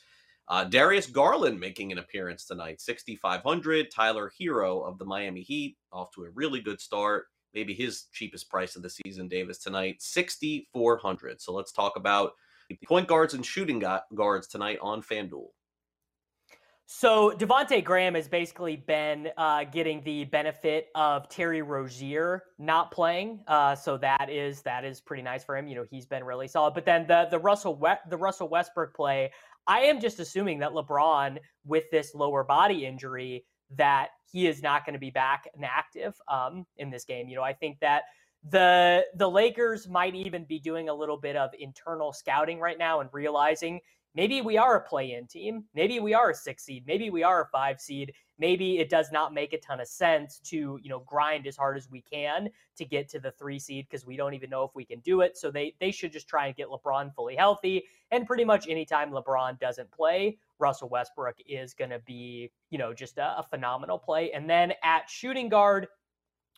Uh, 0.48 0.64
Darius 0.64 1.06
Garland 1.06 1.58
making 1.58 1.90
an 1.90 1.98
appearance 1.98 2.44
tonight, 2.44 2.82
6,500. 2.82 3.90
Tyler 3.90 4.30
Herro 4.38 4.86
of 4.86 4.98
the 4.98 5.06
Miami 5.06 5.40
Heat 5.40 5.78
off 5.90 6.10
to 6.12 6.24
a 6.24 6.30
really 6.34 6.60
good 6.60 6.82
start. 6.82 7.24
Maybe 7.54 7.72
his 7.72 8.04
cheapest 8.12 8.50
price 8.50 8.76
of 8.76 8.82
the 8.82 8.90
season, 8.90 9.28
Davis, 9.28 9.56
tonight, 9.56 10.02
6,400. 10.02 11.40
So 11.40 11.54
let's 11.54 11.72
talk 11.72 11.96
about 11.96 12.32
point 12.86 13.08
guards 13.08 13.32
and 13.32 13.44
shooting 13.44 13.82
guards 14.14 14.46
tonight 14.46 14.78
on 14.82 15.00
FanDuel. 15.00 15.48
So 16.88 17.32
Devonte 17.32 17.82
Graham 17.82 18.14
has 18.14 18.28
basically 18.28 18.76
been 18.76 19.28
uh, 19.36 19.64
getting 19.64 20.02
the 20.04 20.24
benefit 20.24 20.86
of 20.94 21.28
Terry 21.28 21.60
Rozier 21.60 22.44
not 22.58 22.92
playing, 22.92 23.40
uh, 23.48 23.74
so 23.74 23.96
that 23.98 24.30
is 24.30 24.62
that 24.62 24.84
is 24.84 25.00
pretty 25.00 25.24
nice 25.24 25.42
for 25.42 25.56
him. 25.56 25.66
You 25.66 25.74
know, 25.74 25.84
he's 25.90 26.06
been 26.06 26.22
really 26.22 26.46
solid. 26.46 26.74
But 26.74 26.84
then 26.84 27.04
the 27.08 27.26
the 27.28 27.40
Russell 27.40 27.74
we- 27.74 27.90
the 28.08 28.16
Russell 28.16 28.48
Westbrook 28.48 28.94
play, 28.94 29.32
I 29.66 29.80
am 29.80 30.00
just 30.00 30.20
assuming 30.20 30.60
that 30.60 30.70
LeBron 30.70 31.38
with 31.64 31.90
this 31.90 32.14
lower 32.14 32.44
body 32.44 32.86
injury 32.86 33.44
that 33.74 34.10
he 34.30 34.46
is 34.46 34.62
not 34.62 34.86
going 34.86 34.94
to 34.94 35.00
be 35.00 35.10
back 35.10 35.48
and 35.56 35.64
active 35.64 36.14
um, 36.28 36.66
in 36.76 36.90
this 36.90 37.04
game. 37.04 37.28
You 37.28 37.34
know, 37.34 37.42
I 37.42 37.52
think 37.52 37.80
that 37.80 38.04
the 38.48 39.04
the 39.16 39.28
Lakers 39.28 39.88
might 39.88 40.14
even 40.14 40.44
be 40.44 40.60
doing 40.60 40.88
a 40.88 40.94
little 40.94 41.16
bit 41.16 41.34
of 41.34 41.50
internal 41.58 42.12
scouting 42.12 42.60
right 42.60 42.78
now 42.78 43.00
and 43.00 43.10
realizing 43.12 43.80
maybe 44.16 44.40
we 44.40 44.56
are 44.56 44.76
a 44.76 44.80
play-in 44.80 45.26
team. 45.26 45.64
Maybe 45.74 46.00
we 46.00 46.14
are 46.14 46.30
a 46.30 46.34
six 46.34 46.64
seed. 46.64 46.84
Maybe 46.86 47.10
we 47.10 47.22
are 47.22 47.42
a 47.42 47.48
five 47.48 47.80
seed. 47.80 48.12
Maybe 48.38 48.78
it 48.78 48.90
does 48.90 49.12
not 49.12 49.32
make 49.32 49.52
a 49.52 49.58
ton 49.58 49.80
of 49.80 49.86
sense 49.86 50.40
to 50.46 50.78
you 50.82 50.88
know 50.88 51.00
grind 51.00 51.46
as 51.46 51.56
hard 51.56 51.76
as 51.76 51.90
we 51.90 52.02
can 52.02 52.48
to 52.76 52.84
get 52.84 53.08
to 53.10 53.20
the 53.20 53.30
three 53.32 53.58
seed 53.58 53.86
because 53.88 54.04
we 54.04 54.16
don't 54.16 54.34
even 54.34 54.50
know 54.50 54.64
if 54.64 54.74
we 54.74 54.84
can 54.84 55.00
do 55.00 55.20
it. 55.20 55.36
So 55.36 55.50
they 55.50 55.74
they 55.80 55.90
should 55.90 56.12
just 56.12 56.28
try 56.28 56.46
and 56.46 56.56
get 56.56 56.68
LeBron 56.68 57.14
fully 57.14 57.36
healthy. 57.36 57.84
And 58.10 58.26
pretty 58.26 58.44
much 58.44 58.68
anytime 58.68 59.10
LeBron 59.10 59.60
doesn't 59.60 59.90
play, 59.90 60.38
Russell 60.58 60.88
Westbrook 60.88 61.36
is 61.48 61.74
going 61.74 61.90
to 61.90 62.00
be 62.00 62.50
you 62.70 62.78
know 62.78 62.92
just 62.92 63.18
a, 63.18 63.38
a 63.38 63.42
phenomenal 63.42 63.98
play. 63.98 64.32
And 64.32 64.48
then 64.48 64.72
at 64.82 65.08
shooting 65.08 65.48
guard 65.48 65.88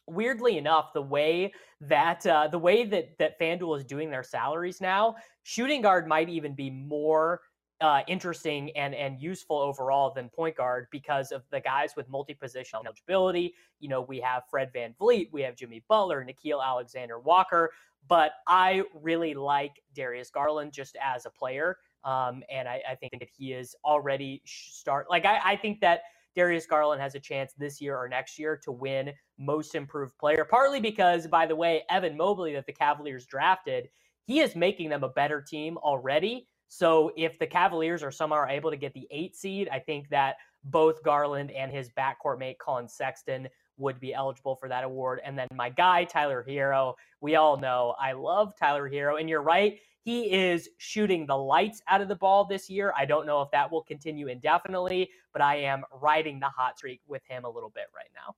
weirdly 0.09 0.57
enough, 0.59 0.93
the 0.95 1.03
way 1.03 1.53
that 1.81 2.27
uh, 2.27 2.49
the 2.49 2.59
way 2.59 2.85
that 2.85 3.17
that 3.19 3.39
FanDuel 3.39 3.79
is 3.79 3.85
doing 3.85 4.11
their 4.11 4.23
salaries 4.23 4.81
now, 4.81 5.17
shooting 5.43 5.83
guard 5.83 6.09
might 6.09 6.29
even 6.29 6.55
be 6.55 6.71
more 6.71 7.43
uh, 7.81 8.03
interesting 8.09 8.71
and 8.77 8.95
and 8.95 9.21
useful 9.21 9.57
overall 9.57 10.13
than 10.13 10.29
point 10.29 10.57
guard 10.57 10.89
because 10.91 11.31
of 11.31 11.43
the 11.51 11.61
guys 11.61 11.95
with 11.97 12.09
multi-position 12.09 12.81
eligibility. 12.85 13.55
You 13.81 13.89
know, 13.89 14.01
we 14.01 14.21
have 14.21 14.43
Fred 14.51 14.73
VanVleet, 14.75 15.29
we 15.33 15.43
have 15.43 15.57
Jimmy 15.57 15.85
Butler, 15.89 16.25
Nickeil 16.25 16.65
Alexander 16.65 17.19
Walker, 17.21 17.71
but 18.09 18.33
I 18.47 18.83
really 18.95 19.35
like 19.35 19.83
Darius 19.95 20.31
Garland 20.31 20.73
just 20.73 20.97
as 21.03 21.27
a 21.27 21.31
player. 21.31 21.79
Um, 22.05 22.43
and 22.51 22.69
I, 22.69 22.81
I, 22.89 22.95
think 22.95 23.19
that 23.19 23.29
he 23.37 23.53
is 23.53 23.75
already 23.85 24.41
start 24.47 25.11
like 25.11 25.25
I, 25.25 25.41
I 25.45 25.57
think 25.57 25.81
that 25.81 26.03
Darius 26.37 26.67
Garland 26.67 27.03
has 27.03 27.17
a 27.17 27.21
chance 27.21 27.53
this 27.55 27.81
year 27.81 27.97
or 27.97 28.09
next 28.09 28.39
year 28.39 28.57
to 28.63 28.71
win 28.71 29.13
most 29.39 29.75
improved 29.75 30.17
player, 30.19 30.45
partly 30.45 30.81
because, 30.81 31.27
by 31.27 31.47
the 31.47 31.57
way, 31.57 31.83
Evan 31.91 32.17
Mobley 32.17 32.53
that 32.53 32.67
the 32.67 32.73
Cavaliers 32.73 33.27
drafted, 33.27 33.89
he 34.25 34.39
is 34.39 34.55
making 34.55 34.89
them 34.89 35.03
a 35.03 35.09
better 35.09 35.43
team 35.43 35.77
already. 35.79 36.47
So 36.69 37.13
if 37.17 37.39
the 37.39 37.47
Cavaliers 37.47 38.03
are 38.03 38.11
somehow 38.11 38.47
able 38.49 38.71
to 38.71 38.77
get 38.77 38.95
the 38.95 39.09
eight 39.11 39.35
seed, 39.35 39.69
I 39.73 39.79
think 39.79 40.09
that 40.11 40.37
both 40.65 41.03
Garland 41.03 41.51
and 41.51 41.73
his 41.73 41.91
backcourt 41.91 42.39
mate 42.39 42.59
Collin 42.59 42.89
Sexton 42.89 43.49
would 43.79 44.01
be 44.01 44.13
eligible 44.13 44.57
for 44.57 44.69
that 44.69 44.85
award. 44.85 45.21
And 45.25 45.39
then 45.39 45.47
my 45.55 45.71
guy, 45.71 46.05
Tyler 46.05 46.45
Herro, 46.47 46.95
we 47.21 47.37
all 47.37 47.57
know 47.57 47.95
I 47.99 48.13
love 48.13 48.55
Tyler 48.59 48.89
Herro. 48.89 49.19
And 49.21 49.29
you're 49.29 49.43
right, 49.43 49.79
he 50.03 50.33
is 50.33 50.69
shooting 50.79 51.27
the 51.27 51.37
lights 51.37 51.83
out 51.87 52.01
of 52.01 52.09
the 52.09 52.17
ball 52.17 52.45
this 52.45 52.69
year. 52.69 52.93
I 52.97 53.05
don't 53.05 53.27
know 53.27 53.41
if 53.43 53.51
that 53.53 53.71
will 53.71 53.83
continue 53.83 54.29
indefinitely, 54.29 55.11
but 55.33 55.43
I 55.43 55.57
am 55.57 55.85
riding 56.01 56.41
the 56.41 56.49
hot 56.49 56.79
streak 56.79 57.01
with 57.07 57.23
him 57.29 57.45
a 57.45 57.51
little 57.51 57.71
bit 57.71 57.87
right 57.95 58.11
now. 58.15 58.35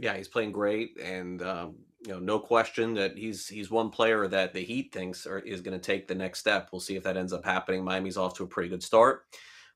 Yeah, 0.00 0.16
he's 0.16 0.28
playing 0.28 0.52
great, 0.52 0.98
and 0.98 1.42
um, 1.42 1.74
you 2.06 2.12
know, 2.12 2.18
no 2.18 2.38
question 2.38 2.94
that 2.94 3.18
he's 3.18 3.46
he's 3.46 3.70
one 3.70 3.90
player 3.90 4.26
that 4.28 4.54
the 4.54 4.64
Heat 4.64 4.92
thinks 4.92 5.26
are, 5.26 5.40
is 5.40 5.60
going 5.60 5.78
to 5.78 5.84
take 5.84 6.08
the 6.08 6.14
next 6.14 6.38
step. 6.38 6.70
We'll 6.72 6.80
see 6.80 6.96
if 6.96 7.02
that 7.02 7.18
ends 7.18 7.34
up 7.34 7.44
happening. 7.44 7.84
Miami's 7.84 8.16
off 8.16 8.34
to 8.36 8.44
a 8.44 8.46
pretty 8.46 8.70
good 8.70 8.82
start. 8.82 9.24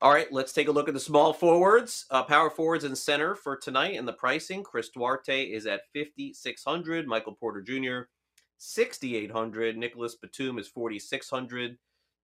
All 0.01 0.11
right, 0.11 0.33
let's 0.33 0.55
take 0.55 0.69
a 0.69 0.73
look 0.73 0.89
at 0.89 0.95
the 0.95 1.01
small 1.01 1.35
forwards, 1.35 2.07
uh, 2.11 2.23
power 2.23 2.49
forwards, 2.49 2.85
and 2.85 2.97
center 2.97 3.35
for 3.35 3.55
tonight. 3.55 3.97
And 3.99 4.09
the 4.09 4.15
pricing: 4.15 4.63
Chris 4.63 4.89
Duarte 4.89 5.45
is 5.45 5.67
at 5.67 5.83
fifty 5.93 6.33
six 6.33 6.65
hundred. 6.65 7.07
Michael 7.07 7.35
Porter 7.35 7.61
Jr. 7.61 8.09
sixty 8.57 9.17
eight 9.17 9.31
hundred. 9.31 9.77
Nicolas 9.77 10.17
Batum 10.17 10.59
is 10.59 10.69
forty 10.69 10.99
six 10.99 11.29
hundred. 11.29 11.77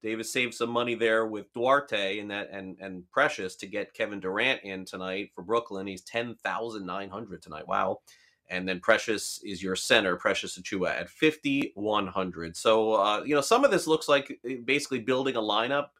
Davis 0.03 0.33
saved 0.33 0.55
some 0.55 0.71
money 0.71 0.95
there 0.95 1.27
with 1.27 1.53
Duarte 1.53 2.19
and 2.19 2.31
that 2.31 2.51
and 2.51 2.77
and 2.81 3.09
Precious 3.11 3.57
to 3.57 3.67
get 3.67 3.95
Kevin 3.95 4.21
Durant 4.21 4.63
in 4.63 4.85
tonight 4.85 5.31
for 5.35 5.43
Brooklyn. 5.43 5.87
He's 5.87 6.03
ten 6.03 6.37
thousand 6.43 6.87
nine 6.87 7.11
hundred 7.11 7.43
tonight. 7.43 7.69
Wow. 7.69 8.01
And 8.49 8.69
then 8.69 8.81
Precious 8.81 9.41
is 9.45 9.63
your 9.63 9.77
center, 9.77 10.17
Precious 10.17 10.59
Achiuwa 10.59 10.91
at 10.91 11.09
5,100. 11.09 12.57
So, 12.57 12.95
uh, 12.95 13.23
you 13.25 13.33
know, 13.33 13.41
some 13.41 13.65
of 13.65 13.71
this 13.71 13.87
looks 13.87 14.09
like 14.09 14.41
eh, 14.45 14.57
basically 14.65 14.99
building 14.99 15.37
a 15.37 15.41
lineup, 15.41 15.91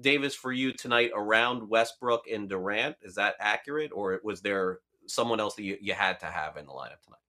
Davis, 0.00 0.32
for 0.32 0.52
you 0.52 0.72
tonight 0.72 1.10
around 1.16 1.68
Westbrook 1.68 2.28
and 2.32 2.48
Durant. 2.48 2.94
Is 3.02 3.16
that 3.16 3.34
accurate? 3.40 3.90
Or 3.92 4.20
was 4.22 4.40
there 4.40 4.78
someone 5.08 5.40
else 5.40 5.56
that 5.56 5.64
you, 5.64 5.78
you 5.80 5.94
had 5.94 6.20
to 6.20 6.26
have 6.26 6.56
in 6.56 6.66
the 6.66 6.72
lineup 6.72 7.02
tonight? 7.02 7.25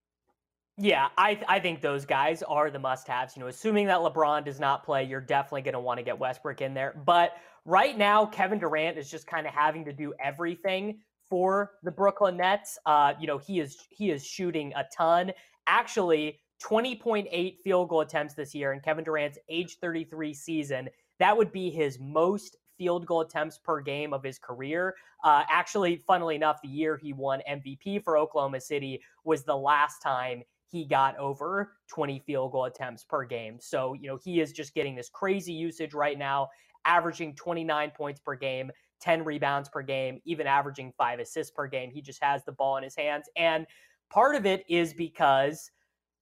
Yeah, 0.79 1.09
I 1.17 1.39
I 1.47 1.59
think 1.59 1.81
those 1.81 2.05
guys 2.05 2.43
are 2.43 2.69
the 2.69 2.77
must-haves. 2.77 3.35
You 3.35 3.41
know, 3.41 3.47
assuming 3.47 3.87
that 3.87 3.97
LeBron 3.97 4.45
does 4.45 4.59
not 4.59 4.83
play, 4.83 5.03
you're 5.03 5.21
definitely 5.21 5.63
going 5.63 5.73
to 5.73 5.79
want 5.79 5.97
to 5.97 6.03
get 6.03 6.17
Westbrook 6.19 6.61
in 6.61 6.75
there. 6.75 7.01
But 7.03 7.33
right 7.65 7.97
now, 7.97 8.27
Kevin 8.27 8.59
Durant 8.59 8.97
is 8.97 9.09
just 9.09 9.25
kind 9.25 9.47
of 9.47 9.53
having 9.53 9.83
to 9.85 9.93
do 9.93 10.13
everything 10.23 10.99
for 11.27 11.71
the 11.81 11.91
Brooklyn 11.91 12.37
Nets. 12.37 12.77
Uh, 12.85 13.13
you 13.19 13.25
know, 13.25 13.39
he 13.39 13.59
is 13.59 13.87
he 13.89 14.11
is 14.11 14.23
shooting 14.23 14.71
a 14.75 14.85
ton. 14.95 15.31
Actually, 15.65 16.39
20.8 16.63 17.57
field 17.63 17.89
goal 17.89 18.01
attempts 18.01 18.35
this 18.35 18.53
year 18.53 18.73
in 18.73 18.79
Kevin 18.79 19.03
Durant's 19.03 19.39
age 19.49 19.77
33 19.81 20.31
season. 20.33 20.89
That 21.19 21.35
would 21.35 21.51
be 21.51 21.71
his 21.71 21.97
most 21.99 22.55
field 22.77 23.07
goal 23.07 23.21
attempts 23.21 23.57
per 23.57 23.81
game 23.81 24.13
of 24.13 24.23
his 24.23 24.37
career. 24.37 24.95
Uh, 25.23 25.43
actually, 25.49 26.03
funnily 26.05 26.35
enough, 26.35 26.61
the 26.61 26.69
year 26.69 26.97
he 26.97 27.13
won 27.13 27.41
MVP 27.49 28.03
for 28.03 28.15
Oklahoma 28.15 28.61
City 28.61 29.01
was 29.23 29.43
the 29.43 29.55
last 29.57 30.01
time 30.03 30.43
he 30.69 30.85
got 30.85 31.17
over 31.17 31.73
20 31.87 32.19
field 32.19 32.51
goal 32.51 32.65
attempts 32.65 33.03
per 33.03 33.23
game. 33.23 33.57
So, 33.59 33.93
you 33.93 34.07
know, 34.07 34.17
he 34.23 34.39
is 34.39 34.51
just 34.51 34.73
getting 34.73 34.95
this 34.95 35.09
crazy 35.09 35.53
usage 35.53 35.93
right 35.93 36.17
now, 36.17 36.49
averaging 36.85 37.35
29 37.35 37.91
points 37.95 38.19
per 38.19 38.35
game. 38.35 38.71
10 38.99 39.23
rebounds 39.23 39.69
per 39.69 39.81
game, 39.81 40.19
even 40.25 40.47
averaging 40.47 40.91
five 40.97 41.19
assists 41.19 41.51
per 41.51 41.67
game. 41.67 41.91
He 41.91 42.01
just 42.01 42.23
has 42.23 42.43
the 42.45 42.51
ball 42.51 42.77
in 42.77 42.83
his 42.83 42.95
hands. 42.95 43.29
And 43.35 43.67
part 44.09 44.35
of 44.35 44.45
it 44.45 44.65
is 44.67 44.93
because 44.93 45.71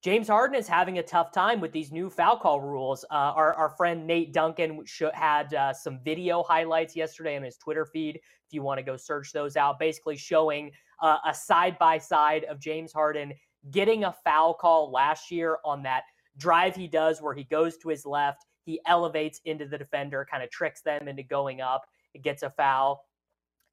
James 0.04 0.28
Harden 0.28 0.56
is 0.56 0.68
having 0.68 1.00
a 1.00 1.04
tough 1.04 1.32
time 1.32 1.60
with 1.60 1.72
these 1.72 1.92
new 1.92 2.10
foul 2.10 2.38
call 2.38 2.62
rules. 2.62 3.04
Uh, 3.06 3.34
our, 3.36 3.54
our 3.56 3.70
friend 3.70 4.06
Nate 4.06 4.34
Duncan 4.34 4.84
had 5.14 5.54
uh, 5.54 5.74
some 5.74 6.00
video 6.04 6.44
highlights 6.44 6.96
yesterday 6.96 7.36
on 7.36 7.44
his 7.44 7.58
Twitter 7.58 7.86
feed. 7.86 8.18
If 8.18 8.54
you 8.54 8.62
want 8.62 8.78
to 8.78 8.84
go 8.84 8.98
search 8.98 9.32
those 9.32 9.56
out, 9.56 9.80
basically 9.80 10.18
showing 10.18 10.72
uh, 11.02 11.18
a 11.26 11.34
side 11.34 11.78
by 11.80 11.98
side 11.98 12.44
of 12.44 12.60
James 12.60 12.94
Harden 12.94 13.34
getting 13.72 14.04
a 14.04 14.16
foul 14.24 14.54
call 14.54 14.92
last 14.92 15.32
year 15.32 15.58
on 15.66 15.84
that 15.84 16.04
drive 16.38 16.76
he 16.76 16.88
does 16.88 17.22
where 17.22 17.34
he 17.34 17.44
goes 17.46 17.78
to 17.78 17.90
his 17.90 18.06
left, 18.06 18.46
he 18.64 18.80
elevates 18.88 19.42
into 19.46 19.66
the 19.66 19.78
defender, 19.78 20.28
kind 20.30 20.44
of 20.44 20.50
tricks 20.50 20.82
them 20.82 21.08
into 21.08 21.24
going 21.24 21.62
up 21.62 21.84
it 22.16 22.24
gets 22.24 22.42
a 22.42 22.50
foul. 22.50 23.06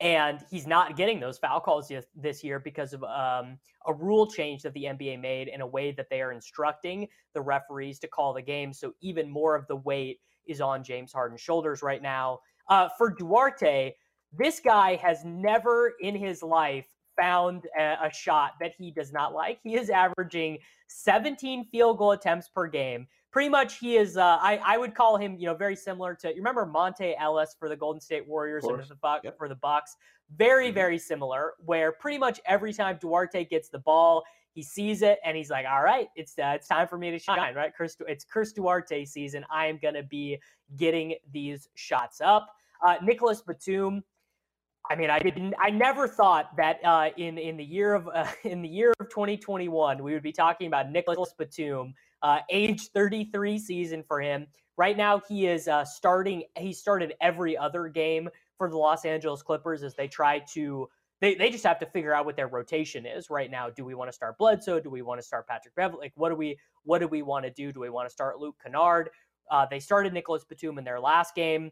And 0.01 0.41
he's 0.51 0.67
not 0.67 0.97
getting 0.97 1.21
those 1.21 1.39
foul 1.39 1.61
calls 1.61 1.91
this 2.17 2.43
year 2.43 2.59
because 2.59 2.93
of 2.93 3.05
um, 3.05 3.57
a 3.87 3.95
rule 3.95 4.27
change 4.27 4.63
that 4.63 4.75
the 4.75 4.85
NBA 4.85 5.21
made 5.21 5.47
in 5.47 5.61
a 5.61 5.67
way 5.67 5.93
that 5.93 6.11
they 6.11 6.21
are 6.21 6.33
instructing 6.33 7.07
the 7.35 7.41
referees 7.41 8.01
to 8.01 8.09
call 8.09 8.35
the 8.35 8.43
game. 8.43 8.73
So 8.73 8.95
even 9.01 9.31
more 9.31 9.55
of 9.55 9.69
the 9.69 9.77
weight 9.77 10.19
is 10.45 10.61
on 10.61 10.83
James 10.83 11.13
Harden's 11.13 11.41
shoulders 11.41 11.83
right 11.83 12.03
now. 12.03 12.41
Uh, 12.69 12.89
for 12.99 13.15
Duarte, 13.15 13.95
this 14.37 14.59
guy 14.59 14.97
has 14.97 15.25
never 15.25 15.93
in 16.01 16.17
his 16.17 16.43
life 16.43 16.89
found 17.17 17.65
a, 17.79 17.97
a, 18.05 18.11
shot 18.13 18.53
that 18.61 18.73
he 18.77 18.91
does 18.91 19.13
not 19.13 19.35
like. 19.35 19.59
He 19.63 19.75
is 19.75 19.91
averaging 19.91 20.59
17 20.89 21.67
field 21.67 21.99
goal 21.99 22.13
attempts 22.13 22.49
per 22.49 22.67
game 22.67 23.07
pretty 23.33 23.49
much 23.49 23.79
he 23.79 23.97
is. 23.97 24.17
Uh, 24.17 24.39
I 24.41 24.61
I 24.65 24.79
would 24.79 24.95
call 24.95 25.17
him, 25.17 25.37
you 25.37 25.47
know, 25.47 25.55
very 25.55 25.75
similar 25.75 26.15
to 26.17 26.29
you 26.29 26.37
remember 26.37 26.65
Monta 26.67 27.15
Ellis 27.19 27.57
for 27.59 27.69
the 27.69 27.77
Golden 27.77 28.01
State 28.01 28.29
Warriors 28.29 28.65
and 28.65 28.81
the 28.85 28.95
Buck 28.97 29.23
yep. 29.25 29.37
for 29.37 29.49
the 29.49 29.57
Bucks. 29.57 29.97
Very 30.37 30.67
mm-hmm. 30.67 30.75
very 30.75 30.99
similar. 30.99 31.55
Where 31.65 31.91
pretty 31.91 32.19
much 32.19 32.41
every 32.47 32.73
time 32.73 32.99
Duarte 33.01 33.45
gets 33.47 33.71
the 33.71 33.79
ball, 33.79 34.23
he 34.53 34.63
sees 34.63 35.03
it 35.03 35.19
and 35.25 35.37
he's 35.37 35.51
like, 35.51 35.67
"All 35.67 35.83
right, 35.83 36.09
it's 36.15 36.39
uh, 36.39 36.53
it's 36.55 36.69
time 36.69 36.87
for 36.87 36.99
me 36.99 37.11
to 37.11 37.19
shine." 37.19 37.55
Right, 37.55 37.75
Chris, 37.75 37.97
it's 38.07 38.25
Chris 38.25 38.53
Duarte 38.53 39.05
season. 39.05 39.45
I 39.51 39.67
am 39.67 39.81
gonna 39.83 40.05
be 40.05 40.39
getting 40.77 41.17
these 41.33 41.69
shots 41.75 42.21
up. 42.21 42.55
Uh, 42.85 42.97
Nicolas 43.03 43.43
Batum. 43.43 44.05
I 44.91 44.97
mean, 44.97 45.11
I 45.11 45.19
didn't. 45.19 45.55
I 45.61 45.71
never 45.71 46.09
thought 46.09 46.57
that 46.57 46.81
uh, 46.85 47.11
in 47.17 47.39
in 47.39 47.57
the 47.57 47.65
year 47.65 47.95
of 47.95 48.09
uh, 48.09 48.27
in 48.45 48.63
the 48.63 48.69
year 48.69 48.93
of 49.01 49.09
2021 49.09 50.03
we 50.03 50.13
would 50.13 50.23
be 50.23 50.33
talking 50.33 50.67
about 50.67 50.91
Nicolas 50.91 51.33
Batum 51.37 51.95
uh, 52.23 52.39
age 52.51 52.89
33 52.89 53.59
season 53.59 54.03
for 54.07 54.21
him. 54.21 54.47
Right 54.77 54.97
now, 54.97 55.21
he 55.29 55.47
is 55.47 55.69
uh, 55.69 55.85
starting. 55.85 56.45
He 56.57 56.73
started 56.73 57.15
every 57.21 57.57
other 57.57 57.89
game 57.89 58.29
for 58.57 58.71
the 58.71 58.77
Los 58.77 59.05
Angeles 59.05 59.43
Clippers 59.43 59.83
as 59.83 59.95
they 59.95 60.09
try 60.09 60.41
to. 60.55 60.89
They, 61.21 61.37
they 61.37 61.51
just 61.51 61.63
have 61.65 61.79
to 61.79 61.87
figure 61.87 62.13
out 62.13 62.25
what 62.25 62.37
their 62.37 62.49
rotation 62.49 63.07
is 63.07 63.31
right 63.31 63.49
now. 63.49 63.71
Do 63.71 63.85
we 63.85 63.95
want 63.95 64.09
to 64.09 64.13
start 64.13 64.39
Bledsoe? 64.39 64.81
Do 64.81 64.91
we 64.91 65.03
want 65.03 65.21
to 65.21 65.27
start 65.27 65.47
Patrick 65.47 65.75
Beverley? 65.77 66.07
Like, 66.07 66.13
what 66.17 66.31
do 66.31 66.35
we 66.35 66.59
what 66.85 66.99
do 66.99 67.07
we 67.07 67.23
want 67.23 67.45
to 67.45 67.51
do? 67.51 67.73
Do 67.73 67.81
we 67.81 67.91
want 67.91 68.09
to 68.09 68.13
start 68.13 68.39
Luke 68.39 68.57
Kennard? 68.63 69.11
Uh, 69.51 69.67
they 69.71 69.79
started 69.79 70.13
Nicolas 70.13 70.45
Batum 70.45 70.79
in 70.79 70.85
their 70.85 70.99
last 70.99 71.35
game. 71.35 71.71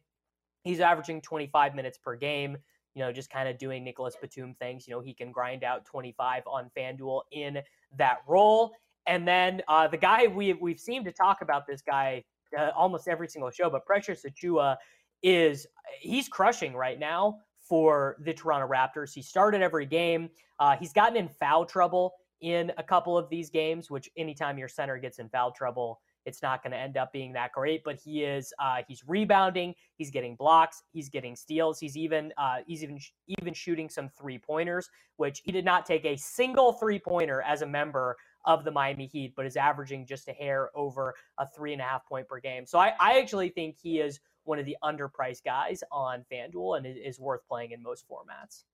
He's 0.62 0.80
averaging 0.80 1.22
25 1.22 1.74
minutes 1.74 1.98
per 1.98 2.16
game. 2.16 2.58
You 2.94 3.02
know, 3.02 3.12
just 3.12 3.30
kind 3.30 3.48
of 3.48 3.58
doing 3.58 3.84
Nicolas 3.84 4.16
Batum 4.20 4.54
things. 4.54 4.86
You 4.86 4.94
know, 4.94 5.00
he 5.00 5.14
can 5.14 5.30
grind 5.30 5.64
out 5.64 5.84
25 5.84 6.42
on 6.46 6.70
FanDuel 6.76 7.22
in 7.32 7.60
that 7.96 8.18
role. 8.26 8.72
And 9.06 9.26
then 9.26 9.62
uh, 9.68 9.88
the 9.88 9.96
guy 9.96 10.26
we 10.26 10.52
we've 10.54 10.78
seemed 10.78 11.04
to 11.06 11.12
talk 11.12 11.42
about 11.42 11.66
this 11.66 11.82
guy 11.82 12.24
uh, 12.58 12.70
almost 12.76 13.08
every 13.08 13.28
single 13.28 13.50
show, 13.50 13.70
but 13.70 13.86
Precious 13.86 14.24
Achiuwa 14.24 14.76
is 15.22 15.66
he's 16.00 16.28
crushing 16.28 16.74
right 16.74 16.98
now 16.98 17.38
for 17.60 18.16
the 18.24 18.32
Toronto 18.32 18.66
Raptors. 18.66 19.14
He 19.14 19.22
started 19.22 19.62
every 19.62 19.86
game. 19.86 20.30
Uh, 20.58 20.76
he's 20.76 20.92
gotten 20.92 21.16
in 21.16 21.28
foul 21.28 21.64
trouble 21.64 22.14
in 22.40 22.72
a 22.78 22.82
couple 22.82 23.16
of 23.16 23.28
these 23.28 23.50
games, 23.50 23.90
which 23.90 24.10
anytime 24.16 24.58
your 24.58 24.68
center 24.68 24.98
gets 24.98 25.18
in 25.18 25.28
foul 25.28 25.52
trouble, 25.52 26.00
it's 26.24 26.42
not 26.42 26.62
going 26.62 26.72
to 26.72 26.78
end 26.78 26.96
up 26.96 27.12
being 27.12 27.32
that 27.32 27.52
great. 27.52 27.82
But 27.84 27.96
he 27.96 28.24
is 28.24 28.52
uh, 28.58 28.78
he's 28.86 29.02
rebounding, 29.06 29.74
he's 29.96 30.10
getting 30.10 30.36
blocks, 30.36 30.82
he's 30.92 31.08
getting 31.08 31.36
steals, 31.36 31.78
he's 31.78 31.96
even 31.96 32.32
uh, 32.38 32.58
he's 32.66 32.82
even 32.82 32.98
even 33.40 33.54
shooting 33.54 33.88
some 33.88 34.08
three 34.08 34.38
pointers, 34.38 34.88
which 35.16 35.42
he 35.44 35.52
did 35.52 35.64
not 35.64 35.86
take 35.86 36.04
a 36.04 36.16
single 36.16 36.72
three 36.72 36.98
pointer 36.98 37.42
as 37.42 37.62
a 37.62 37.66
member 37.66 38.16
of 38.44 38.64
the 38.64 38.70
Miami 38.70 39.06
Heat, 39.06 39.34
but 39.36 39.46
is 39.46 39.56
averaging 39.56 40.06
just 40.06 40.28
a 40.28 40.32
hair 40.32 40.70
over 40.74 41.14
a 41.38 41.46
three 41.46 41.72
and 41.72 41.80
a 41.80 41.84
half 41.84 42.06
point 42.06 42.26
per 42.28 42.40
game. 42.40 42.66
So 42.66 42.78
I, 42.78 42.94
I 42.98 43.18
actually 43.18 43.50
think 43.50 43.76
he 43.80 44.00
is 44.00 44.20
one 44.44 44.58
of 44.58 44.64
the 44.64 44.76
underpriced 44.82 45.44
guys 45.44 45.82
on 45.92 46.24
FanDuel 46.32 46.78
and 46.78 46.86
is 46.86 47.20
worth 47.20 47.46
playing 47.46 47.72
in 47.72 47.82
most 47.82 48.06
formats. 48.08 48.64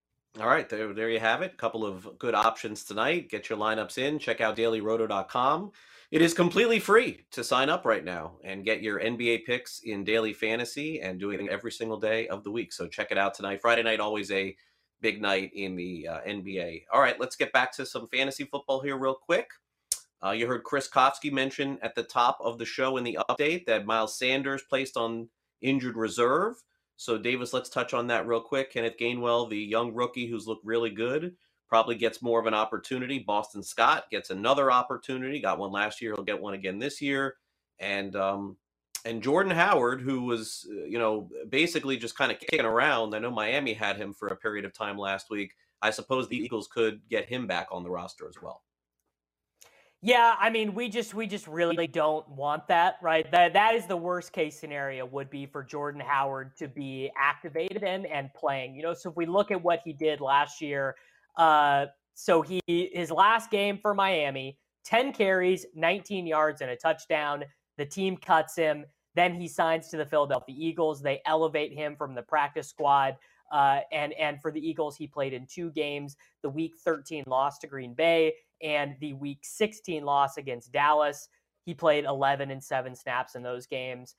All 0.40 0.48
right, 0.48 0.68
there, 0.68 0.92
there 0.92 1.08
you 1.08 1.18
have 1.18 1.42
it. 1.42 1.52
A 1.54 1.56
couple 1.56 1.84
of 1.84 2.18
good 2.18 2.34
options 2.34 2.84
tonight. 2.84 3.30
Get 3.30 3.48
your 3.48 3.58
lineups 3.58 3.96
in. 3.96 4.18
Check 4.18 4.40
out 4.40 4.56
dailyroto.com. 4.56 5.72
It 6.12 6.22
is 6.22 6.34
completely 6.34 6.78
free 6.78 7.26
to 7.32 7.42
sign 7.42 7.68
up 7.68 7.84
right 7.84 8.04
now 8.04 8.36
and 8.44 8.64
get 8.64 8.80
your 8.80 9.00
NBA 9.00 9.44
picks 9.44 9.80
in 9.80 10.04
daily 10.04 10.32
fantasy 10.32 11.00
and 11.00 11.18
doing 11.18 11.44
it 11.44 11.50
every 11.50 11.72
single 11.72 11.98
day 11.98 12.28
of 12.28 12.44
the 12.44 12.50
week. 12.50 12.72
So 12.72 12.86
check 12.86 13.08
it 13.10 13.18
out 13.18 13.34
tonight. 13.34 13.60
Friday 13.60 13.82
night, 13.82 13.98
always 13.98 14.30
a 14.30 14.56
big 15.00 15.20
night 15.20 15.50
in 15.52 15.74
the 15.74 16.06
uh, 16.06 16.20
NBA. 16.20 16.84
All 16.92 17.00
right, 17.00 17.18
let's 17.18 17.34
get 17.34 17.52
back 17.52 17.72
to 17.76 17.84
some 17.84 18.06
fantasy 18.06 18.44
football 18.44 18.80
here, 18.80 18.96
real 18.96 19.16
quick. 19.16 19.48
Uh, 20.24 20.30
you 20.30 20.46
heard 20.46 20.62
Chris 20.62 20.88
Kofsky 20.88 21.32
mention 21.32 21.76
at 21.82 21.96
the 21.96 22.04
top 22.04 22.38
of 22.40 22.58
the 22.58 22.64
show 22.64 22.96
in 22.96 23.04
the 23.04 23.18
update 23.28 23.66
that 23.66 23.84
Miles 23.84 24.16
Sanders 24.16 24.62
placed 24.68 24.96
on 24.96 25.28
injured 25.60 25.96
reserve. 25.96 26.54
So, 26.96 27.18
Davis, 27.18 27.52
let's 27.52 27.68
touch 27.68 27.92
on 27.94 28.06
that 28.06 28.28
real 28.28 28.40
quick. 28.40 28.72
Kenneth 28.72 28.96
Gainwell, 28.98 29.50
the 29.50 29.58
young 29.58 29.92
rookie 29.92 30.28
who's 30.28 30.46
looked 30.46 30.64
really 30.64 30.90
good, 30.90 31.34
probably 31.68 31.96
gets 31.96 32.22
more 32.22 32.40
of 32.40 32.46
an 32.46 32.54
opportunity. 32.54 33.18
Boston 33.18 33.62
Scott 33.62 34.04
gets 34.10 34.30
another 34.30 34.70
opportunity. 34.70 35.40
Got 35.40 35.58
one 35.58 35.72
last 35.72 36.00
year. 36.00 36.14
He'll 36.14 36.24
get 36.24 36.40
one 36.40 36.54
again 36.54 36.78
this 36.78 37.00
year. 37.00 37.36
And 37.78 38.14
um, 38.16 38.56
and 39.04 39.22
Jordan 39.22 39.52
Howard, 39.52 40.00
who 40.00 40.22
was, 40.22 40.66
uh, 40.70 40.84
you 40.84 40.98
know, 40.98 41.30
basically 41.48 41.96
just 41.96 42.18
kind 42.18 42.32
of 42.32 42.40
kicking 42.40 42.64
around. 42.64 43.14
I 43.14 43.20
know 43.20 43.30
Miami 43.30 43.72
had 43.72 43.96
him 43.96 44.12
for 44.12 44.28
a 44.28 44.36
period 44.36 44.64
of 44.64 44.72
time 44.72 44.98
last 44.98 45.30
week. 45.30 45.54
I 45.80 45.90
suppose 45.90 46.28
the 46.28 46.36
Eagles 46.36 46.68
could 46.68 47.00
get 47.08 47.28
him 47.28 47.46
back 47.46 47.68
on 47.70 47.84
the 47.84 47.90
roster 47.90 48.28
as 48.28 48.34
well. 48.42 48.62
Yeah, 50.02 50.34
I 50.38 50.50
mean, 50.50 50.74
we 50.74 50.88
just 50.88 51.14
we 51.14 51.26
just 51.26 51.46
really 51.46 51.86
don't 51.86 52.28
want 52.28 52.68
that, 52.68 52.96
right? 53.02 53.30
That 53.30 53.54
that 53.54 53.74
is 53.74 53.86
the 53.86 53.96
worst 53.96 54.32
case 54.32 54.58
scenario 54.58 55.06
would 55.06 55.30
be 55.30 55.46
for 55.46 55.64
Jordan 55.64 56.00
Howard 56.00 56.56
to 56.58 56.68
be 56.68 57.10
activated 57.18 57.82
and 57.82 58.06
and 58.06 58.32
playing. 58.34 58.74
You 58.74 58.82
know, 58.82 58.94
so 58.94 59.10
if 59.10 59.16
we 59.16 59.26
look 59.26 59.50
at 59.50 59.62
what 59.62 59.80
he 59.84 59.92
did 59.92 60.20
last 60.20 60.60
year, 60.60 60.96
uh, 61.36 61.86
so 62.14 62.42
he 62.42 62.60
his 62.66 63.10
last 63.10 63.50
game 63.50 63.78
for 63.78 63.94
Miami, 63.94 64.58
10 64.84 65.12
carries, 65.12 65.66
19 65.74 66.26
yards 66.26 66.60
and 66.60 66.70
a 66.70 66.76
touchdown. 66.76 67.44
The 67.76 67.84
team 67.84 68.16
cuts 68.16 68.56
him. 68.56 68.86
Then 69.14 69.34
he 69.34 69.48
signs 69.48 69.88
to 69.88 69.96
the 69.96 70.06
Philadelphia 70.06 70.54
Eagles. 70.58 71.02
They 71.02 71.20
elevate 71.26 71.72
him 71.72 71.96
from 71.96 72.14
the 72.14 72.22
practice 72.22 72.68
squad. 72.68 73.16
Uh, 73.52 73.80
and 73.92 74.12
and 74.14 74.40
for 74.40 74.50
the 74.50 74.66
Eagles, 74.66 74.96
he 74.96 75.06
played 75.06 75.32
in 75.32 75.46
two 75.46 75.70
games: 75.70 76.16
the 76.42 76.50
Week 76.50 76.74
13 76.84 77.24
loss 77.26 77.58
to 77.58 77.66
Green 77.66 77.94
Bay 77.94 78.34
and 78.62 78.96
the 79.00 79.12
Week 79.14 79.40
16 79.42 80.04
loss 80.04 80.36
against 80.36 80.72
Dallas. 80.72 81.28
He 81.64 81.74
played 81.74 82.04
11 82.04 82.50
and 82.50 82.62
seven 82.62 82.94
snaps 82.94 83.34
in 83.34 83.42
those 83.42 83.66
games. 83.66 84.14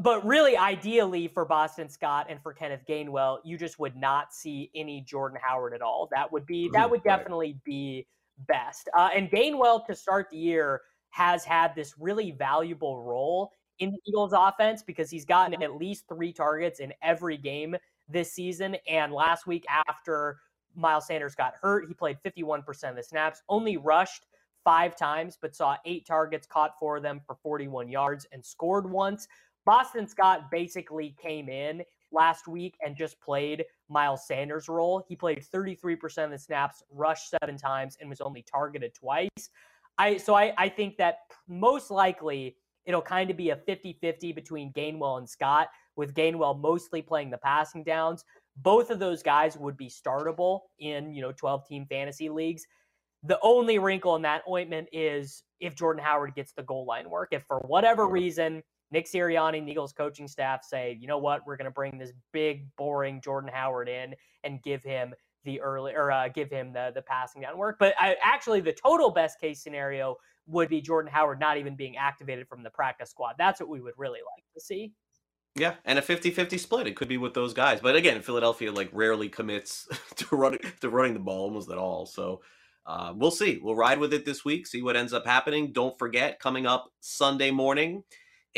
But 0.00 0.24
really, 0.26 0.56
ideally 0.56 1.28
for 1.28 1.46
Boston 1.46 1.88
Scott 1.88 2.26
and 2.28 2.42
for 2.42 2.52
Kenneth 2.52 2.82
Gainwell, 2.86 3.38
you 3.42 3.56
just 3.56 3.78
would 3.78 3.96
not 3.96 4.34
see 4.34 4.70
any 4.74 5.00
Jordan 5.00 5.38
Howard 5.42 5.72
at 5.72 5.80
all. 5.80 6.08
That 6.12 6.30
would 6.30 6.44
be 6.44 6.68
that 6.74 6.90
would 6.90 7.02
definitely 7.02 7.58
be 7.64 8.06
best. 8.46 8.88
Uh, 8.94 9.08
and 9.14 9.30
Gainwell 9.30 9.86
to 9.86 9.94
start 9.94 10.28
the 10.30 10.36
year 10.36 10.82
has 11.10 11.44
had 11.44 11.74
this 11.74 11.94
really 11.98 12.32
valuable 12.32 13.02
role 13.02 13.50
in 13.78 13.90
the 13.90 13.98
Eagles 14.06 14.32
offense 14.36 14.82
because 14.82 15.10
he's 15.10 15.24
gotten 15.24 15.62
at 15.62 15.76
least 15.76 16.04
three 16.08 16.32
targets 16.32 16.80
in 16.80 16.92
every 17.02 17.36
game 17.36 17.76
this 18.08 18.32
season. 18.32 18.76
And 18.88 19.12
last 19.12 19.46
week, 19.46 19.64
after 19.88 20.38
Miles 20.74 21.06
Sanders 21.06 21.34
got 21.34 21.54
hurt, 21.60 21.86
he 21.88 21.94
played 21.94 22.18
51% 22.24 22.90
of 22.90 22.96
the 22.96 23.02
snaps, 23.02 23.42
only 23.48 23.76
rushed 23.76 24.26
five 24.64 24.96
times, 24.96 25.38
but 25.40 25.54
saw 25.54 25.76
eight 25.84 26.06
targets, 26.06 26.46
caught 26.46 26.78
four 26.78 26.98
of 26.98 27.02
them 27.02 27.20
for 27.26 27.36
41 27.42 27.88
yards, 27.88 28.26
and 28.32 28.44
scored 28.44 28.90
once. 28.90 29.28
Boston 29.64 30.06
Scott 30.06 30.50
basically 30.50 31.14
came 31.20 31.48
in 31.48 31.82
last 32.12 32.48
week 32.48 32.76
and 32.84 32.96
just 32.96 33.20
played 33.20 33.64
Miles 33.88 34.26
Sanders' 34.26 34.68
role. 34.68 35.04
He 35.08 35.16
played 35.16 35.42
33% 35.42 36.24
of 36.24 36.30
the 36.30 36.38
snaps, 36.38 36.82
rushed 36.90 37.30
seven 37.30 37.56
times, 37.56 37.96
and 38.00 38.08
was 38.08 38.20
only 38.20 38.42
targeted 38.42 38.94
twice. 38.94 39.50
I 39.98 40.16
so 40.16 40.34
I, 40.34 40.54
I 40.56 40.68
think 40.68 40.96
that 40.98 41.18
most 41.48 41.90
likely 41.90 42.56
it'll 42.86 43.02
kind 43.02 43.30
of 43.30 43.36
be 43.36 43.50
a 43.50 43.56
50-50 43.56 44.34
between 44.34 44.72
Gainwell 44.72 45.18
and 45.18 45.28
Scott, 45.28 45.68
with 45.96 46.14
Gainwell 46.14 46.58
mostly 46.58 47.02
playing 47.02 47.30
the 47.30 47.38
passing 47.38 47.84
downs. 47.84 48.24
Both 48.56 48.90
of 48.90 48.98
those 48.98 49.22
guys 49.22 49.56
would 49.58 49.76
be 49.76 49.88
startable 49.88 50.60
in, 50.78 51.12
you 51.12 51.20
know, 51.20 51.32
12-team 51.32 51.86
fantasy 51.90 52.30
leagues. 52.30 52.66
The 53.24 53.38
only 53.42 53.78
wrinkle 53.78 54.16
in 54.16 54.22
that 54.22 54.42
ointment 54.48 54.88
is 54.92 55.42
if 55.60 55.74
Jordan 55.74 56.02
Howard 56.02 56.34
gets 56.34 56.52
the 56.52 56.62
goal 56.62 56.86
line 56.86 57.10
work. 57.10 57.28
If 57.32 57.42
for 57.42 57.58
whatever 57.66 58.08
reason 58.08 58.62
Nick 58.90 59.06
Sirianni 59.06 59.58
and 59.58 59.68
the 59.68 59.72
Eagles 59.72 59.92
coaching 59.92 60.28
staff 60.28 60.64
say, 60.64 60.96
you 61.00 61.06
know 61.06 61.18
what, 61.18 61.46
we're 61.46 61.56
going 61.56 61.66
to 61.66 61.70
bring 61.70 61.98
this 61.98 62.12
big, 62.32 62.64
boring 62.76 63.20
Jordan 63.20 63.50
Howard 63.52 63.88
in 63.88 64.14
and 64.44 64.62
give 64.62 64.82
him 64.82 65.14
the 65.44 65.60
early 65.60 65.94
or 65.94 66.10
uh, 66.10 66.28
give 66.28 66.50
him 66.50 66.72
the 66.72 66.90
the 66.94 67.02
passing 67.02 67.42
down 67.42 67.56
work. 67.56 67.76
But 67.78 67.94
I, 67.98 68.16
actually, 68.22 68.60
the 68.60 68.72
total 68.72 69.10
best 69.10 69.40
case 69.40 69.62
scenario 69.62 70.16
would 70.46 70.68
be 70.68 70.80
Jordan 70.80 71.10
Howard 71.12 71.38
not 71.40 71.58
even 71.58 71.76
being 71.76 71.96
activated 71.96 72.48
from 72.48 72.62
the 72.62 72.70
practice 72.70 73.10
squad. 73.10 73.34
That's 73.38 73.60
what 73.60 73.68
we 73.68 73.80
would 73.80 73.94
really 73.96 74.20
like 74.20 74.44
to 74.54 74.60
see. 74.60 74.92
Yeah, 75.54 75.74
and 75.84 75.98
a 75.98 76.02
50-50 76.02 76.58
split. 76.58 76.86
It 76.86 76.94
could 76.94 77.08
be 77.08 77.16
with 77.16 77.34
those 77.34 77.52
guys. 77.52 77.80
But 77.80 77.96
again, 77.96 78.22
Philadelphia 78.22 78.70
like 78.70 78.90
rarely 78.92 79.28
commits 79.28 79.88
to 80.16 80.36
running 80.36 80.60
to 80.80 80.88
running 80.88 81.14
the 81.14 81.20
ball 81.20 81.44
almost 81.44 81.70
at 81.70 81.78
all. 81.78 82.06
So 82.06 82.42
uh, 82.86 83.12
we'll 83.14 83.30
see. 83.30 83.58
We'll 83.62 83.74
ride 83.74 83.98
with 83.98 84.14
it 84.14 84.24
this 84.24 84.44
week, 84.44 84.66
see 84.66 84.82
what 84.82 84.96
ends 84.96 85.12
up 85.12 85.26
happening. 85.26 85.72
Don't 85.72 85.98
forget, 85.98 86.38
coming 86.38 86.66
up 86.66 86.90
Sunday 87.00 87.50
morning, 87.50 88.02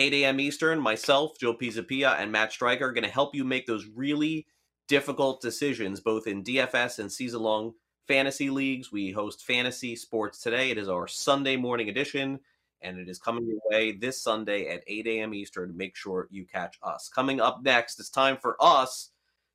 8 0.01 0.15
a.m. 0.15 0.41
Eastern, 0.41 0.81
myself, 0.81 1.39
Joe 1.39 1.53
Pisapia, 1.55 2.19
and 2.19 2.33
Matt 2.33 2.53
Stryker 2.53 2.87
are 2.87 2.93
going 2.93 3.05
to 3.05 3.11
help 3.11 3.35
you 3.35 3.45
make 3.45 3.67
those 3.67 3.85
really 3.95 4.47
difficult 4.89 5.43
decisions, 5.43 6.01
both 6.01 6.27
in 6.27 6.43
DFS 6.43 7.01
and 7.01 7.13
season 7.13 7.43
long 7.43 7.75
fantasy 8.09 8.49
leagues. 8.49 8.91
We 8.91 9.11
host 9.11 9.45
Fantasy 9.45 9.95
Sports 9.95 10.41
Today. 10.41 10.71
It 10.71 10.79
is 10.79 10.89
our 10.89 11.07
Sunday 11.07 11.57
morning 11.57 11.91
edition, 11.91 12.41
and 12.81 12.99
it 12.99 13.11
is 13.11 13.19
coming 13.19 13.47
your 13.47 13.61
way 13.67 13.93
this 13.93 14.19
Sunday 14.19 14.69
at 14.69 14.83
8 14.87 15.07
a.m. 15.07 15.35
Eastern. 15.35 15.77
Make 15.77 15.95
sure 15.95 16.29
you 16.31 16.47
catch 16.47 16.79
us. 16.83 17.11
Coming 17.11 17.43
up 17.43 17.63
next, 17.63 18.01
it's 18.01 18.09
time 18.09 18.39
for 18.39 18.57
us 18.59 19.11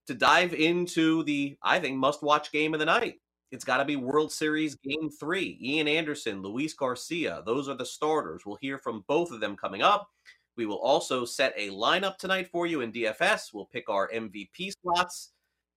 to 0.05 0.13
dive 0.13 0.53
into 0.53 1.23
the, 1.23 1.57
I 1.63 1.79
think, 1.79 1.97
must 1.97 2.21
watch 2.21 2.51
game 2.51 2.75
of 2.75 2.79
the 2.79 2.85
night. 2.85 3.19
It's 3.51 3.63
got 3.63 3.77
to 3.77 3.85
be 3.85 3.95
World 3.95 4.31
Series 4.31 4.75
Game 4.75 5.09
3. 5.09 5.59
Ian 5.61 5.87
Anderson, 5.87 6.41
Luis 6.41 6.73
Garcia, 6.73 7.41
those 7.45 7.69
are 7.69 7.75
the 7.75 7.85
starters. 7.85 8.45
We'll 8.45 8.57
hear 8.57 8.77
from 8.77 9.05
both 9.07 9.31
of 9.31 9.39
them 9.39 9.55
coming 9.55 9.81
up. 9.81 10.09
We 10.55 10.65
will 10.65 10.79
also 10.79 11.25
set 11.25 11.53
a 11.57 11.69
lineup 11.69 12.17
tonight 12.17 12.49
for 12.51 12.65
you 12.65 12.81
in 12.81 12.91
DFS. 12.91 13.53
We'll 13.53 13.65
pick 13.65 13.89
our 13.89 14.09
MVP 14.09 14.71
slots 14.81 15.33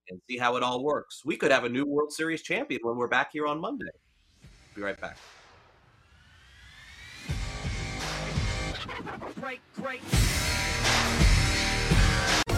and 0.09 0.21
see 0.29 0.39
how 0.39 0.57
it 0.57 0.63
all 0.63 0.85
works. 0.85 1.23
We 1.25 1.37
could 1.37 1.51
have 1.51 1.65
a 1.65 1.69
new 1.69 1.85
World 1.85 2.13
Series 2.13 2.43
champion 2.43 2.81
when 2.85 2.97
we're 2.97 3.09
back 3.09 3.33
here 3.33 3.47
on 3.47 3.61
Monday. 3.61 3.87
Be 4.75 4.83
right 4.83 4.99
back. 5.01 5.17
Great, 9.41 9.61
great. 9.75 10.01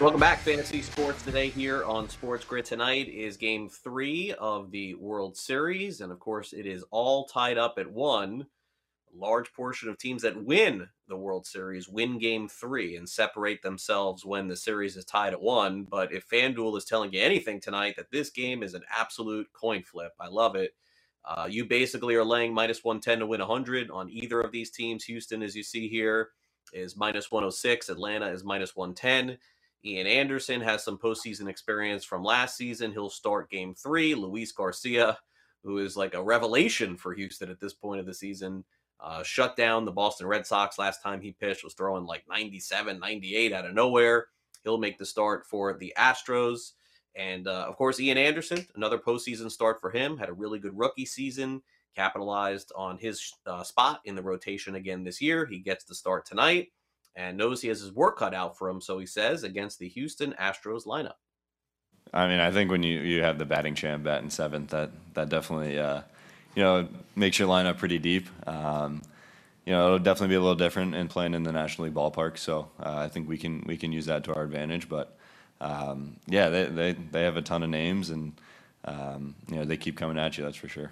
Welcome 0.00 0.20
back, 0.20 0.38
Fantasy 0.38 0.80
Sports 0.80 1.22
Today 1.24 1.50
here 1.50 1.84
on 1.84 2.08
Sports 2.08 2.42
Grid. 2.46 2.64
Tonight 2.64 3.10
is 3.10 3.36
game 3.36 3.68
three 3.68 4.32
of 4.40 4.70
the 4.70 4.94
World 4.94 5.36
Series. 5.36 6.00
And 6.00 6.10
of 6.10 6.18
course, 6.18 6.54
it 6.54 6.64
is 6.64 6.82
all 6.90 7.26
tied 7.26 7.58
up 7.58 7.74
at 7.76 7.92
one. 7.92 8.46
A 9.14 9.18
large 9.18 9.52
portion 9.52 9.90
of 9.90 9.98
teams 9.98 10.22
that 10.22 10.42
win 10.42 10.88
the 11.06 11.18
World 11.18 11.44
Series 11.44 11.86
win 11.86 12.18
game 12.18 12.48
three 12.48 12.96
and 12.96 13.06
separate 13.06 13.60
themselves 13.60 14.24
when 14.24 14.48
the 14.48 14.56
series 14.56 14.96
is 14.96 15.04
tied 15.04 15.34
at 15.34 15.42
one. 15.42 15.84
But 15.84 16.14
if 16.14 16.26
FanDuel 16.30 16.78
is 16.78 16.86
telling 16.86 17.12
you 17.12 17.20
anything 17.20 17.60
tonight, 17.60 17.96
that 17.98 18.10
this 18.10 18.30
game 18.30 18.62
is 18.62 18.72
an 18.72 18.84
absolute 18.98 19.48
coin 19.52 19.82
flip. 19.82 20.12
I 20.18 20.28
love 20.28 20.56
it. 20.56 20.74
Uh, 21.26 21.46
you 21.50 21.66
basically 21.66 22.14
are 22.14 22.24
laying 22.24 22.54
minus 22.54 22.82
110 22.82 23.18
to 23.18 23.26
win 23.26 23.40
100 23.40 23.90
on 23.90 24.08
either 24.08 24.40
of 24.40 24.50
these 24.50 24.70
teams. 24.70 25.04
Houston, 25.04 25.42
as 25.42 25.54
you 25.54 25.62
see 25.62 25.88
here, 25.88 26.30
is 26.72 26.96
minus 26.96 27.30
106. 27.30 27.90
Atlanta 27.90 28.28
is 28.28 28.44
minus 28.44 28.74
110. 28.74 29.36
Ian 29.84 30.06
Anderson 30.06 30.60
has 30.60 30.84
some 30.84 30.98
postseason 30.98 31.48
experience 31.48 32.04
from 32.04 32.22
last 32.22 32.56
season. 32.56 32.92
He'll 32.92 33.10
start 33.10 33.50
game 33.50 33.74
three. 33.74 34.14
Luis 34.14 34.52
Garcia, 34.52 35.18
who 35.62 35.78
is 35.78 35.96
like 35.96 36.14
a 36.14 36.22
revelation 36.22 36.96
for 36.96 37.14
Houston 37.14 37.50
at 37.50 37.60
this 37.60 37.72
point 37.72 38.00
of 38.00 38.06
the 38.06 38.14
season, 38.14 38.64
uh, 39.00 39.22
shut 39.22 39.56
down 39.56 39.86
the 39.86 39.92
Boston 39.92 40.26
Red 40.26 40.46
Sox 40.46 40.78
last 40.78 41.02
time 41.02 41.22
he 41.22 41.32
pitched, 41.32 41.64
was 41.64 41.72
throwing 41.72 42.04
like 42.04 42.24
97, 42.28 42.98
98 42.98 43.52
out 43.52 43.64
of 43.64 43.74
nowhere. 43.74 44.26
He'll 44.64 44.76
make 44.76 44.98
the 44.98 45.06
start 45.06 45.46
for 45.46 45.72
the 45.78 45.94
Astros. 45.96 46.72
And 47.16 47.48
uh, 47.48 47.64
of 47.66 47.76
course, 47.76 47.98
Ian 47.98 48.18
Anderson, 48.18 48.66
another 48.76 48.98
postseason 48.98 49.50
start 49.50 49.80
for 49.80 49.90
him, 49.90 50.18
had 50.18 50.28
a 50.28 50.34
really 50.34 50.58
good 50.58 50.76
rookie 50.76 51.06
season, 51.06 51.62
capitalized 51.96 52.70
on 52.76 52.98
his 52.98 53.32
uh, 53.46 53.62
spot 53.62 54.00
in 54.04 54.14
the 54.14 54.22
rotation 54.22 54.74
again 54.74 55.02
this 55.02 55.22
year. 55.22 55.46
He 55.46 55.58
gets 55.58 55.84
the 55.84 55.94
start 55.94 56.26
tonight 56.26 56.68
and 57.16 57.36
knows 57.36 57.60
he 57.60 57.68
has 57.68 57.80
his 57.80 57.92
work 57.92 58.18
cut 58.18 58.34
out 58.34 58.56
for 58.56 58.68
him, 58.68 58.80
so 58.80 58.98
he 58.98 59.06
says, 59.06 59.42
against 59.42 59.78
the 59.78 59.88
Houston 59.88 60.34
Astros 60.40 60.86
lineup. 60.86 61.14
I 62.12 62.26
mean, 62.26 62.40
I 62.40 62.50
think 62.50 62.70
when 62.70 62.82
you, 62.82 63.00
you 63.00 63.22
have 63.22 63.38
the 63.38 63.44
batting 63.44 63.74
champ 63.74 64.04
bat 64.04 64.22
in 64.22 64.30
seventh, 64.30 64.70
that 64.70 64.90
that 65.14 65.28
definitely 65.28 65.78
uh, 65.78 66.02
you 66.54 66.62
know 66.62 66.88
makes 67.14 67.38
your 67.38 67.48
lineup 67.48 67.78
pretty 67.78 67.98
deep. 67.98 68.28
Um, 68.48 69.02
you 69.64 69.72
know, 69.72 69.86
it'll 69.86 69.98
definitely 69.98 70.28
be 70.28 70.34
a 70.36 70.40
little 70.40 70.56
different 70.56 70.94
in 70.94 71.08
playing 71.08 71.34
in 71.34 71.42
the 71.42 71.52
National 71.52 71.86
League 71.86 71.94
ballpark. 71.94 72.38
So 72.38 72.70
uh, 72.82 72.96
I 72.96 73.08
think 73.08 73.28
we 73.28 73.38
can 73.38 73.62
we 73.66 73.76
can 73.76 73.92
use 73.92 74.06
that 74.06 74.24
to 74.24 74.34
our 74.34 74.42
advantage. 74.42 74.88
But 74.88 75.16
um, 75.60 76.16
yeah, 76.26 76.48
they, 76.48 76.64
they 76.66 76.92
they 76.92 77.22
have 77.22 77.36
a 77.36 77.42
ton 77.42 77.62
of 77.62 77.70
names, 77.70 78.10
and 78.10 78.32
um, 78.84 79.34
you 79.48 79.56
know 79.56 79.64
they 79.64 79.76
keep 79.76 79.96
coming 79.96 80.18
at 80.18 80.36
you. 80.38 80.44
That's 80.44 80.56
for 80.56 80.68
sure. 80.68 80.90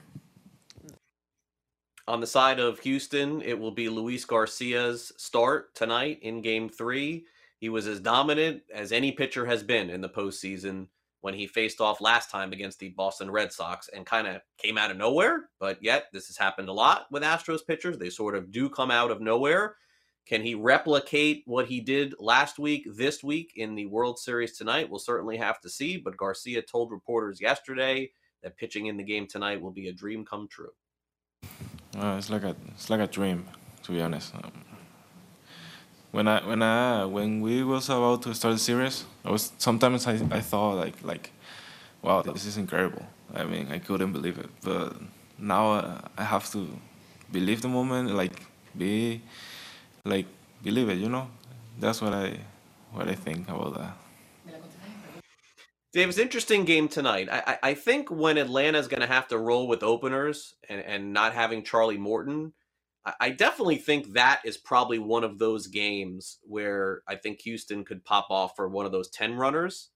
On 2.09 2.21
the 2.21 2.27
side 2.27 2.59
of 2.59 2.79
Houston, 2.79 3.43
it 3.43 3.59
will 3.59 3.71
be 3.71 3.91
Luis 3.91 4.25
Garcia's 4.25 5.13
start 5.19 5.75
tonight 5.75 6.19
in 6.23 6.41
Game 6.41 6.71
Three. 6.71 7.27
He 7.59 7.69
was 7.69 7.87
as 7.87 8.01
dominant 8.01 8.63
as 8.75 8.93
any 8.93 9.13
pitcher 9.13 9.45
has 9.45 9.63
been 9.63 9.91
in 9.91 10.01
the 10.01 10.09
postseason 10.09 10.87
when 11.21 11.35
he 11.35 11.47
faced 11.47 11.83
off 11.83 12.01
last 12.01 12.31
time 12.31 12.55
against 12.55 12.79
the 12.79 12.89
Boston 12.89 13.31
Red 13.31 13.53
Sox 13.53 13.91
and 13.95 14.07
kind 14.07 14.27
of 14.27 14.41
came 14.57 14.79
out 14.79 14.91
of 14.91 14.97
nowhere. 14.97 15.51
But 15.61 15.83
yet, 15.83 16.05
this 16.11 16.29
has 16.29 16.39
happened 16.39 16.71
a 16.71 16.73
lot 16.73 17.09
with 17.11 17.23
Astros 17.23 17.67
pitchers. 17.67 17.99
They 17.99 18.09
sort 18.09 18.37
of 18.37 18.51
do 18.51 18.71
come 18.71 18.91
out 18.91 19.11
of 19.11 19.21
nowhere. 19.21 19.77
Can 20.25 20.41
he 20.41 20.55
replicate 20.55 21.43
what 21.45 21.67
he 21.67 21.79
did 21.79 22.15
last 22.19 22.59
week, 22.59 22.87
this 22.97 23.23
week 23.23 23.53
in 23.57 23.75
the 23.75 23.85
World 23.85 24.19
Series 24.19 24.57
tonight? 24.57 24.89
We'll 24.89 24.99
certainly 24.99 25.37
have 25.37 25.61
to 25.61 25.69
see. 25.69 25.99
But 25.99 26.17
Garcia 26.17 26.63
told 26.63 26.91
reporters 26.91 27.39
yesterday 27.39 28.13
that 28.43 28.57
pitching 28.57 28.87
in 28.87 28.97
the 28.97 29.05
game 29.05 29.27
tonight 29.27 29.61
will 29.61 29.73
be 29.73 29.89
a 29.89 29.93
dream 29.93 30.25
come 30.25 30.49
true. 30.49 30.71
Uh, 31.97 32.17
it's 32.19 32.31
like 32.31 32.43
a 32.43 32.55
it's 32.75 32.91
like 32.91 33.01
a 33.01 33.07
dream, 33.07 33.47
to 33.83 33.93
be 33.93 34.01
honest. 34.01 34.35
Um, 34.35 34.53
when 36.11 36.29
I 36.29 36.47
when 36.47 36.63
I 36.63 37.05
when 37.05 37.41
we 37.41 37.63
was 37.63 37.89
about 37.89 38.23
to 38.23 38.35
start 38.35 38.55
the 38.55 38.59
series, 38.59 39.05
I 39.25 39.31
was 39.31 39.53
sometimes 39.59 40.07
I, 40.07 40.15
I 40.31 40.41
thought 40.41 40.77
like 40.77 41.03
like, 41.03 41.33
wow, 42.03 42.23
this 42.23 42.45
is 42.45 42.57
incredible. 42.57 43.07
I 43.35 43.45
mean, 43.45 43.69
I 43.71 43.79
couldn't 43.79 44.13
believe 44.13 44.39
it, 44.39 44.51
but 44.63 44.97
now 45.39 45.73
uh, 45.73 46.01
I 46.17 46.25
have 46.25 46.51
to 46.53 46.69
believe 47.33 47.63
the 47.63 47.69
moment, 47.69 48.15
like 48.15 48.33
be, 48.77 49.23
like 50.05 50.27
believe 50.63 50.89
it. 50.89 50.99
You 50.99 51.09
know, 51.09 51.29
that's 51.79 52.01
what 52.03 52.13
I 52.13 52.39
what 52.93 53.09
I 53.09 53.15
think 53.15 53.49
about 53.49 53.75
that. 53.79 54.08
Davis, 55.93 56.19
interesting 56.19 56.65
game 56.65 56.89
tonight. 56.89 57.29
I, 57.31 57.39
I, 57.47 57.71
I 57.71 57.75
think 57.75 58.11
when 58.11 58.37
Atlanta's 58.37 58.89
going 58.89 59.01
to 59.01 59.07
have 59.07 59.29
to 59.29 59.39
roll 59.39 59.67
with 59.69 59.83
openers 59.83 60.55
and, 60.69 60.81
and 60.83 61.13
not 61.13 61.33
having 61.33 61.65
Charlie 61.65 61.97
Morton, 61.97 62.53
I 63.21 63.31
definitely 63.31 63.77
think 63.77 64.13
that 64.13 64.41
is 64.45 64.57
probably 64.57 64.99
one 64.99 65.25
of 65.25 65.39
those 65.39 65.67
games 65.67 66.39
where 66.43 67.03
I 67.09 67.15
think 67.15 67.41
Houston 67.41 67.85
could 67.85 68.05
pop 68.05 68.27
off 68.31 68.53
for 68.57 68.69
one 68.69 68.87
of 68.87 68.93
those 68.93 69.09
10 69.09 69.37
runners. 69.37 69.91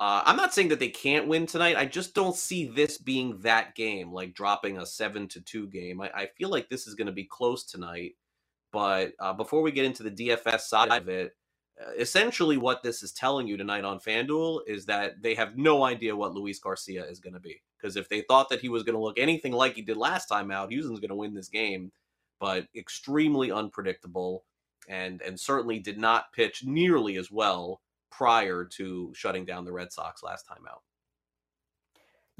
Uh, 0.00 0.22
I'm 0.24 0.36
not 0.36 0.54
saying 0.54 0.68
that 0.68 0.78
they 0.78 0.88
can't 0.88 1.28
win 1.28 1.46
tonight. 1.46 1.76
I 1.76 1.84
just 1.84 2.14
don't 2.14 2.36
see 2.36 2.66
this 2.66 2.98
being 2.98 3.38
that 3.40 3.74
game, 3.74 4.12
like 4.12 4.34
dropping 4.34 4.78
a 4.78 4.86
7 4.86 5.28
to 5.28 5.40
2 5.40 5.68
game. 5.68 6.00
I, 6.00 6.10
I 6.14 6.28
feel 6.36 6.48
like 6.48 6.68
this 6.68 6.86
is 6.86 6.94
going 6.94 7.06
to 7.06 7.12
be 7.12 7.28
close 7.30 7.64
tonight. 7.64 8.12
But 8.72 9.12
uh, 9.20 9.32
before 9.32 9.62
we 9.62 9.72
get 9.72 9.84
into 9.84 10.02
the 10.02 10.10
DFS 10.10 10.60
side 10.60 10.92
of 10.92 11.08
it, 11.08 11.32
essentially 11.96 12.56
what 12.56 12.82
this 12.82 13.02
is 13.02 13.12
telling 13.12 13.46
you 13.46 13.56
tonight 13.56 13.84
on 13.84 14.00
FanDuel 14.00 14.60
is 14.66 14.86
that 14.86 15.22
they 15.22 15.34
have 15.34 15.56
no 15.56 15.84
idea 15.84 16.16
what 16.16 16.34
Luis 16.34 16.58
Garcia 16.58 17.04
is 17.04 17.20
going 17.20 17.34
to 17.34 17.40
be. 17.40 17.62
Because 17.80 17.96
if 17.96 18.08
they 18.08 18.22
thought 18.22 18.48
that 18.48 18.60
he 18.60 18.68
was 18.68 18.82
going 18.82 18.94
to 18.94 19.00
look 19.00 19.18
anything 19.18 19.52
like 19.52 19.74
he 19.74 19.82
did 19.82 19.96
last 19.96 20.26
time 20.26 20.50
out, 20.50 20.70
Houston's 20.70 21.00
going 21.00 21.10
to 21.10 21.14
win 21.14 21.34
this 21.34 21.48
game 21.48 21.92
but 22.40 22.66
extremely 22.76 23.50
unpredictable 23.50 24.44
and 24.88 25.20
and 25.22 25.38
certainly 25.38 25.78
did 25.78 25.98
not 25.98 26.32
pitch 26.32 26.64
nearly 26.64 27.16
as 27.16 27.30
well 27.30 27.80
prior 28.10 28.64
to 28.64 29.12
shutting 29.14 29.44
down 29.44 29.64
the 29.64 29.72
Red 29.72 29.92
Sox 29.92 30.22
last 30.22 30.44
time 30.44 30.64
out. 30.70 30.82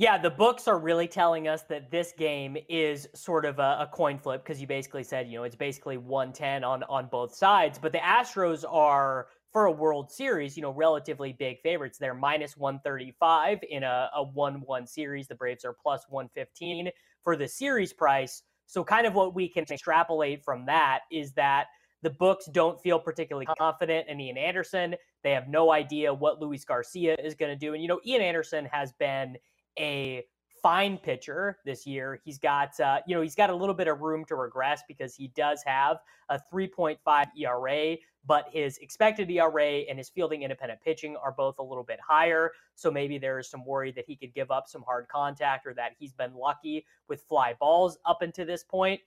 Yeah, 0.00 0.16
the 0.16 0.30
books 0.30 0.68
are 0.68 0.78
really 0.78 1.08
telling 1.08 1.48
us 1.48 1.62
that 1.64 1.90
this 1.90 2.12
game 2.16 2.56
is 2.68 3.08
sort 3.16 3.44
of 3.44 3.58
a, 3.58 3.78
a 3.80 3.90
coin 3.92 4.16
flip 4.16 4.44
because 4.44 4.60
you 4.60 4.66
basically 4.68 5.02
said, 5.02 5.26
you 5.26 5.36
know, 5.36 5.42
it's 5.42 5.56
basically 5.56 5.96
110 5.96 6.62
on 6.62 6.84
on 6.84 7.08
both 7.08 7.34
sides. 7.34 7.80
But 7.80 7.90
the 7.90 7.98
Astros 7.98 8.64
are 8.70 9.26
for 9.52 9.66
a 9.66 9.72
World 9.72 10.12
Series, 10.12 10.56
you 10.56 10.62
know, 10.62 10.70
relatively 10.70 11.32
big 11.32 11.60
favorites. 11.64 11.98
They're 11.98 12.14
minus 12.14 12.56
135 12.56 13.58
in 13.68 13.82
a, 13.82 14.08
a 14.14 14.22
1 14.22 14.62
1 14.64 14.86
series. 14.86 15.26
The 15.26 15.34
Braves 15.34 15.64
are 15.64 15.74
plus 15.82 16.04
115 16.08 16.90
for 17.24 17.34
the 17.34 17.48
series 17.48 17.92
price. 17.92 18.44
So, 18.66 18.84
kind 18.84 19.04
of 19.04 19.14
what 19.14 19.34
we 19.34 19.48
can 19.48 19.64
extrapolate 19.68 20.44
from 20.44 20.64
that 20.66 21.00
is 21.10 21.32
that 21.32 21.66
the 22.02 22.10
books 22.10 22.48
don't 22.52 22.80
feel 22.80 23.00
particularly 23.00 23.46
confident 23.58 24.06
in 24.08 24.20
Ian 24.20 24.38
Anderson. 24.38 24.94
They 25.24 25.32
have 25.32 25.48
no 25.48 25.72
idea 25.72 26.14
what 26.14 26.40
Luis 26.40 26.64
Garcia 26.64 27.16
is 27.16 27.34
going 27.34 27.50
to 27.50 27.58
do. 27.58 27.74
And, 27.74 27.82
you 27.82 27.88
know, 27.88 27.98
Ian 28.06 28.22
Anderson 28.22 28.64
has 28.66 28.92
been 28.92 29.36
a 29.78 30.24
fine 30.62 30.98
pitcher 30.98 31.58
this 31.64 31.86
year. 31.86 32.20
He's 32.24 32.38
got, 32.38 32.78
uh, 32.80 33.00
you 33.06 33.14
know, 33.14 33.22
he's 33.22 33.34
got 33.34 33.50
a 33.50 33.54
little 33.54 33.74
bit 33.74 33.88
of 33.88 34.00
room 34.00 34.24
to 34.26 34.34
regress 34.34 34.82
because 34.88 35.14
he 35.14 35.28
does 35.28 35.62
have 35.64 35.98
a 36.28 36.40
3.5 36.52 37.26
ERA, 37.36 37.96
but 38.26 38.46
his 38.52 38.78
expected 38.78 39.30
ERA 39.30 39.80
and 39.88 39.98
his 39.98 40.08
fielding 40.08 40.42
independent 40.42 40.80
pitching 40.80 41.16
are 41.16 41.32
both 41.32 41.58
a 41.58 41.62
little 41.62 41.84
bit 41.84 41.98
higher. 42.06 42.52
So 42.74 42.90
maybe 42.90 43.18
there 43.18 43.38
is 43.38 43.48
some 43.48 43.64
worry 43.64 43.92
that 43.92 44.04
he 44.06 44.16
could 44.16 44.34
give 44.34 44.50
up 44.50 44.68
some 44.68 44.82
hard 44.82 45.08
contact 45.08 45.66
or 45.66 45.74
that 45.74 45.92
he's 45.98 46.12
been 46.12 46.34
lucky 46.34 46.84
with 47.08 47.22
fly 47.22 47.54
balls 47.58 47.98
up 48.04 48.22
until 48.22 48.46
this 48.46 48.64
point. 48.64 49.00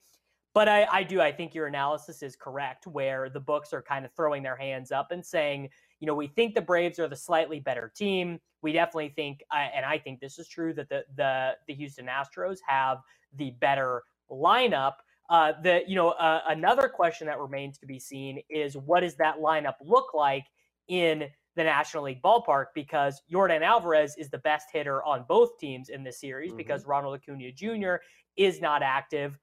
But 0.54 0.68
I, 0.68 0.86
I 0.92 1.04
do, 1.04 1.22
I 1.22 1.32
think 1.32 1.56
your 1.56 1.68
analysis 1.68 2.22
is 2.22 2.36
correct, 2.36 2.86
where 2.86 3.30
the 3.30 3.40
books 3.40 3.72
are 3.72 3.82
kind 3.82 4.04
of 4.04 4.12
throwing 4.14 4.44
their 4.44 4.58
hands 4.58 4.92
up 4.92 5.12
and 5.12 5.26
saying, 5.26 5.70
you 6.02 6.08
know, 6.08 6.16
we 6.16 6.28
think 6.28 6.56
the 6.56 6.62
Braves 6.62 7.00
are 7.00 7.08
the 7.08 7.16
slightly 7.16 7.60
better 7.60 7.92
team. 7.96 8.40
We 8.64 8.74
definitely 8.74 9.14
think, 9.16 9.44
and 9.54 9.86
I 9.86 10.00
think 10.00 10.20
this 10.20 10.40
is 10.40 10.48
true, 10.48 10.74
that 10.74 10.90
the 10.90 11.06
the 11.16 11.52
the 11.68 11.76
Houston 11.76 12.08
Astros 12.08 12.58
have 12.68 12.98
the 13.38 13.52
better 13.62 14.04
lineup. 14.30 14.96
Uh, 15.30 15.54
the 15.62 15.84
you 15.88 15.96
know 15.96 16.10
uh, 16.10 16.42
another 16.50 16.90
question 16.90 17.28
that 17.28 17.40
remains 17.40 17.78
to 17.78 17.86
be 17.86 18.00
seen 18.00 18.42
is 18.50 18.76
what 18.76 19.02
does 19.02 19.16
that 19.16 19.38
lineup 19.38 19.76
look 19.80 20.14
like 20.16 20.46
in 20.88 21.26
the 21.56 21.64
National 21.64 22.04
League 22.04 22.22
ballpark? 22.24 22.66
Because 22.74 23.22
Yordan 23.32 23.62
Alvarez 23.62 24.16
is 24.18 24.30
the 24.32 24.40
best 24.40 24.70
hitter 24.74 25.04
on 25.04 25.24
both 25.30 25.60
teams 25.60 25.90
in 25.90 26.04
this 26.04 26.20
series 26.20 26.50
mm-hmm. 26.50 26.58
because 26.58 26.88
Ronald 26.88 27.16
Acuna 27.16 27.52
Jr. 27.52 27.96
is 28.38 28.60
not 28.60 28.82
active. 28.82 29.38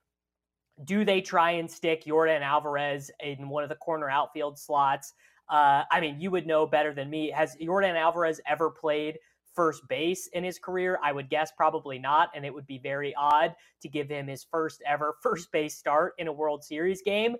Do 0.84 1.04
they 1.04 1.20
try 1.20 1.52
and 1.52 1.70
stick 1.70 2.04
Yordan 2.04 2.42
Alvarez 2.42 3.12
in 3.20 3.48
one 3.48 3.62
of 3.62 3.68
the 3.68 3.76
corner 3.76 4.11
outfield 4.11 4.59
slots? 4.59 5.14
Uh, 5.51 5.84
I 5.90 6.01
mean, 6.01 6.20
you 6.20 6.30
would 6.30 6.46
know 6.46 6.66
better 6.66 6.92
than 6.92 7.09
me. 7.09 7.30
Has 7.30 7.57
Yordan 7.57 7.96
Alvarez 7.96 8.40
ever 8.46 8.70
played 8.70 9.18
first 9.55 9.82
base 9.88 10.28
in 10.32 10.44
his 10.44 10.59
career? 10.59 10.99
I 11.03 11.12
would 11.12 11.30
guess 11.30 11.53
probably 11.57 11.99
not, 11.99 12.30
and 12.34 12.44
it 12.44 12.53
would 12.53 12.66
be 12.66 12.78
very 12.78 13.14
odd 13.14 13.55
to 13.82 13.88
give 13.88 14.09
him 14.09 14.26
his 14.26 14.44
first 14.44 14.82
ever 14.86 15.16
first 15.22 15.51
base 15.53 15.76
start 15.76 16.14
in 16.18 16.28
a 16.28 16.32
World 16.32 16.64
Series 16.64 17.03
game. 17.03 17.36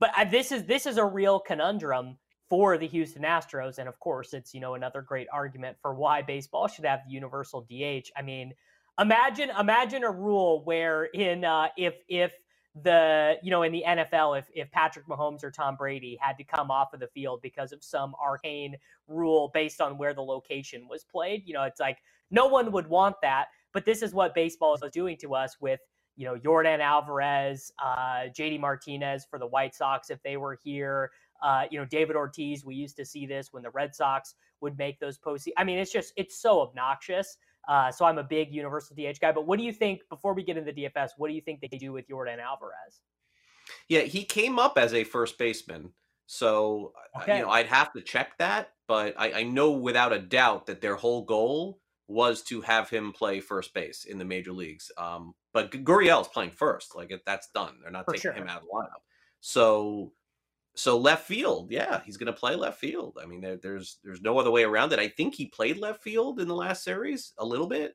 But 0.00 0.10
uh, 0.16 0.24
this 0.24 0.52
is 0.52 0.64
this 0.64 0.86
is 0.86 0.96
a 0.96 1.04
real 1.04 1.38
conundrum 1.38 2.18
for 2.48 2.76
the 2.76 2.86
Houston 2.88 3.22
Astros, 3.22 3.78
and 3.78 3.88
of 3.88 3.98
course, 4.00 4.34
it's 4.34 4.52
you 4.52 4.60
know 4.60 4.74
another 4.74 5.02
great 5.02 5.28
argument 5.32 5.76
for 5.80 5.94
why 5.94 6.22
baseball 6.22 6.68
should 6.68 6.84
have 6.84 7.00
the 7.06 7.12
universal 7.12 7.62
DH. 7.62 8.10
I 8.16 8.22
mean, 8.22 8.52
imagine 8.98 9.50
imagine 9.58 10.04
a 10.04 10.10
rule 10.10 10.64
where 10.64 11.04
in 11.04 11.44
uh, 11.44 11.68
if 11.76 11.94
if 12.08 12.32
the 12.82 13.36
you 13.42 13.50
know 13.50 13.62
in 13.62 13.72
the 13.72 13.84
NFL 13.86 14.38
if 14.38 14.46
if 14.54 14.70
Patrick 14.72 15.06
Mahomes 15.06 15.44
or 15.44 15.50
Tom 15.50 15.76
Brady 15.76 16.18
had 16.20 16.36
to 16.38 16.44
come 16.44 16.70
off 16.70 16.92
of 16.92 17.00
the 17.00 17.06
field 17.08 17.40
because 17.42 17.72
of 17.72 17.84
some 17.84 18.14
arcane 18.22 18.76
rule 19.06 19.50
based 19.54 19.80
on 19.80 19.96
where 19.96 20.14
the 20.14 20.22
location 20.22 20.88
was 20.88 21.04
played, 21.04 21.42
you 21.46 21.54
know, 21.54 21.62
it's 21.62 21.80
like 21.80 21.98
no 22.30 22.46
one 22.46 22.72
would 22.72 22.88
want 22.88 23.16
that, 23.22 23.46
but 23.72 23.84
this 23.84 24.02
is 24.02 24.12
what 24.12 24.34
baseball 24.34 24.74
is 24.74 24.82
doing 24.92 25.16
to 25.18 25.34
us 25.34 25.56
with 25.60 25.80
you 26.16 26.26
know 26.26 26.36
Yordan 26.36 26.80
Alvarez, 26.80 27.72
uh, 27.82 28.24
JD 28.36 28.60
Martinez 28.60 29.24
for 29.28 29.38
the 29.38 29.46
White 29.46 29.74
Sox 29.74 30.10
if 30.10 30.22
they 30.22 30.36
were 30.36 30.58
here. 30.62 31.10
Uh, 31.42 31.64
you 31.70 31.78
know 31.78 31.84
David 31.84 32.16
Ortiz. 32.16 32.64
We 32.64 32.74
used 32.74 32.96
to 32.96 33.04
see 33.04 33.26
this 33.26 33.52
when 33.52 33.62
the 33.62 33.70
Red 33.70 33.94
Sox 33.94 34.34
would 34.60 34.78
make 34.78 34.98
those 34.98 35.18
postseason. 35.18 35.52
I 35.58 35.64
mean, 35.64 35.78
it's 35.78 35.92
just 35.92 36.12
it's 36.16 36.38
so 36.40 36.60
obnoxious. 36.60 37.36
Uh, 37.68 37.90
so 37.90 38.04
I'm 38.04 38.18
a 38.18 38.24
big 38.24 38.52
universal 38.52 38.96
DH 38.96 39.20
guy. 39.20 39.32
But 39.32 39.46
what 39.46 39.58
do 39.58 39.64
you 39.64 39.72
think, 39.72 40.00
before 40.08 40.34
we 40.34 40.42
get 40.42 40.56
into 40.56 40.72
the 40.72 40.84
DFS, 40.84 41.10
what 41.16 41.28
do 41.28 41.34
you 41.34 41.40
think 41.40 41.60
they 41.60 41.78
do 41.78 41.92
with 41.92 42.08
Yordan 42.08 42.38
Alvarez? 42.38 43.00
Yeah, 43.88 44.00
he 44.00 44.24
came 44.24 44.58
up 44.58 44.76
as 44.78 44.92
a 44.94 45.04
first 45.04 45.38
baseman. 45.38 45.92
So, 46.26 46.92
okay. 47.20 47.32
Uh, 47.32 47.36
you 47.36 47.42
know, 47.42 47.50
I'd 47.50 47.66
have 47.66 47.92
to 47.92 48.00
check 48.00 48.36
that. 48.38 48.70
But 48.86 49.14
I, 49.18 49.32
I, 49.32 49.42
know 49.44 49.72
without 49.72 50.12
a 50.12 50.18
doubt 50.18 50.66
that 50.66 50.82
their 50.82 50.94
whole 50.94 51.24
goal 51.24 51.80
was 52.06 52.42
to 52.42 52.60
have 52.60 52.90
him 52.90 53.12
play 53.12 53.40
first 53.40 53.72
base 53.72 54.04
in 54.04 54.18
the 54.18 54.24
major 54.26 54.52
leagues. 54.52 54.92
Um, 54.98 55.34
but 55.54 55.70
Gurriel's 55.70 56.28
playing 56.28 56.50
first. 56.50 56.94
Like, 56.94 57.12
that's 57.24 57.48
done. 57.54 57.76
They're 57.82 57.90
not 57.90 58.04
For 58.04 58.12
taking 58.12 58.22
sure. 58.22 58.32
him 58.32 58.48
out 58.48 58.58
of 58.58 58.64
the 58.64 58.74
lineup. 58.74 59.02
So 59.40 60.12
so 60.76 60.98
left 60.98 61.26
field, 61.26 61.70
yeah, 61.70 62.00
he's 62.04 62.16
going 62.16 62.32
to 62.32 62.38
play 62.38 62.56
left 62.56 62.80
field. 62.80 63.18
I 63.22 63.26
mean, 63.26 63.40
there, 63.40 63.56
there's 63.56 63.98
there's 64.02 64.22
no 64.22 64.38
other 64.38 64.50
way 64.50 64.64
around 64.64 64.92
it. 64.92 64.98
I 64.98 65.08
think 65.08 65.34
he 65.34 65.46
played 65.46 65.78
left 65.78 66.02
field 66.02 66.40
in 66.40 66.48
the 66.48 66.54
last 66.54 66.82
series 66.82 67.32
a 67.38 67.44
little 67.44 67.68
bit, 67.68 67.94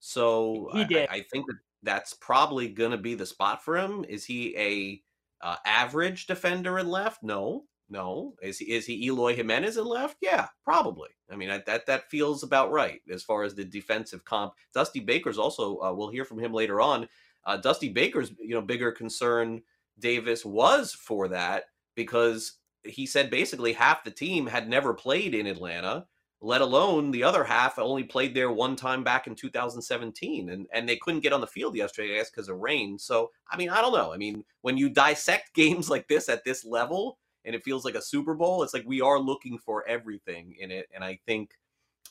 so 0.00 0.68
he 0.72 0.84
did. 0.84 1.08
I, 1.08 1.16
I 1.16 1.24
think 1.32 1.46
that 1.46 1.56
that's 1.82 2.14
probably 2.14 2.68
going 2.68 2.90
to 2.90 2.96
be 2.98 3.14
the 3.14 3.26
spot 3.26 3.64
for 3.64 3.76
him. 3.76 4.04
Is 4.08 4.24
he 4.24 4.56
a 4.56 5.02
uh, 5.46 5.56
average 5.64 6.26
defender 6.26 6.78
in 6.78 6.88
left? 6.88 7.22
No, 7.22 7.64
No. 7.88 8.34
Is 8.42 8.58
he 8.58 8.72
is 8.72 8.86
he 8.86 9.06
Eloy 9.06 9.36
Jimenez 9.36 9.76
in 9.76 9.84
left? 9.84 10.16
Yeah, 10.20 10.48
probably. 10.64 11.10
I 11.30 11.36
mean, 11.36 11.48
that 11.48 11.86
that 11.86 12.10
feels 12.10 12.42
about 12.42 12.72
right 12.72 13.00
as 13.10 13.22
far 13.22 13.44
as 13.44 13.54
the 13.54 13.64
defensive 13.64 14.24
comp. 14.24 14.54
Dusty 14.74 15.00
Baker's 15.00 15.38
also. 15.38 15.78
Uh, 15.80 15.92
we'll 15.92 16.10
hear 16.10 16.24
from 16.24 16.40
him 16.40 16.52
later 16.52 16.80
on. 16.80 17.08
Uh, 17.44 17.56
Dusty 17.56 17.88
Baker's 17.88 18.32
you 18.40 18.54
know 18.54 18.62
bigger 18.62 18.90
concern 18.90 19.62
Davis 20.00 20.44
was 20.44 20.92
for 20.92 21.28
that 21.28 21.64
because 21.96 22.58
he 22.84 23.06
said 23.06 23.30
basically 23.30 23.72
half 23.72 24.04
the 24.04 24.10
team 24.12 24.46
had 24.46 24.68
never 24.68 24.94
played 24.94 25.34
in 25.34 25.46
Atlanta, 25.46 26.06
let 26.40 26.60
alone 26.60 27.10
the 27.10 27.24
other 27.24 27.42
half 27.42 27.78
only 27.78 28.04
played 28.04 28.34
there 28.34 28.52
one 28.52 28.76
time 28.76 29.02
back 29.02 29.26
in 29.26 29.34
2017 29.34 30.50
and 30.50 30.66
and 30.72 30.88
they 30.88 30.96
couldn't 30.96 31.22
get 31.22 31.32
on 31.32 31.40
the 31.40 31.46
field 31.46 31.74
yesterday 31.74 32.14
I 32.14 32.18
guess 32.18 32.30
because 32.30 32.48
of 32.48 32.58
rain. 32.58 32.98
So, 32.98 33.30
I 33.50 33.56
mean, 33.56 33.70
I 33.70 33.80
don't 33.80 33.94
know. 33.94 34.12
I 34.12 34.16
mean, 34.16 34.44
when 34.60 34.76
you 34.76 34.88
dissect 34.88 35.54
games 35.54 35.90
like 35.90 36.06
this 36.06 36.28
at 36.28 36.44
this 36.44 36.64
level 36.64 37.18
and 37.44 37.54
it 37.54 37.64
feels 37.64 37.84
like 37.84 37.94
a 37.94 38.02
Super 38.02 38.34
Bowl, 38.34 38.62
it's 38.62 38.74
like 38.74 38.84
we 38.86 39.00
are 39.00 39.18
looking 39.18 39.58
for 39.58 39.86
everything 39.88 40.54
in 40.58 40.70
it 40.70 40.86
and 40.94 41.02
I 41.02 41.18
think 41.26 41.50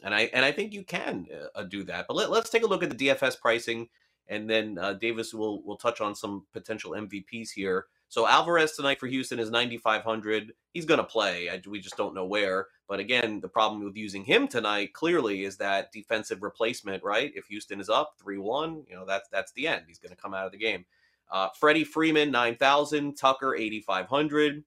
and 0.04 0.14
I 0.14 0.30
and 0.34 0.44
I 0.44 0.52
think 0.52 0.74
you 0.74 0.84
can 0.84 1.28
uh, 1.56 1.64
do 1.64 1.84
that. 1.86 2.06
But 2.08 2.18
let, 2.18 2.32
let's 2.32 2.50
take 2.50 2.64
a 2.64 2.68
look 2.68 2.84
at 2.84 2.90
the 2.90 3.08
DFS 3.08 3.40
pricing 3.40 3.88
and 4.28 4.50
then 4.50 4.78
uh, 4.80 4.94
Davis 4.94 5.34
will 5.34 5.62
will 5.64 5.78
touch 5.78 6.02
on 6.02 6.16
some 6.16 6.46
potential 6.52 6.92
MVPs 6.92 7.52
here. 7.52 7.86
So 8.08 8.28
Alvarez 8.28 8.74
tonight 8.74 9.00
for 9.00 9.08
Houston 9.08 9.40
is 9.40 9.50
9,500. 9.50 10.54
He's 10.74 10.86
going 10.86 11.00
to 11.00 11.04
play. 11.04 11.50
We 11.68 11.80
just 11.80 11.98
don't 11.98 12.14
know 12.14 12.26
where. 12.26 12.68
But 12.88 13.00
again, 13.00 13.40
the 13.40 13.48
problem 13.48 13.84
with 13.84 13.98
using 13.98 14.24
him 14.24 14.48
tonight 14.48 14.94
clearly 14.94 15.44
is 15.44 15.58
that 15.58 15.92
defensive 15.92 16.44
replacement, 16.44 17.04
right? 17.04 17.32
If 17.36 17.48
Houston 17.48 17.80
is 17.80 17.90
up 17.90 18.14
3-1, 18.24 18.88
you 18.88 18.96
know, 18.96 19.06
that's 19.06 19.28
that's 19.30 19.52
the 19.54 19.68
end. 19.68 19.84
He's 19.88 20.00
going 20.00 20.16
to 20.16 20.22
come 20.22 20.34
out 20.34 20.46
of 20.46 20.52
the 20.52 20.58
game. 20.58 20.86
Uh, 21.32 21.50
Freddie 21.60 21.84
Freeman 21.84 22.32
9,000, 22.32 23.16
Tucker 23.16 23.56
8,500. 23.56 24.64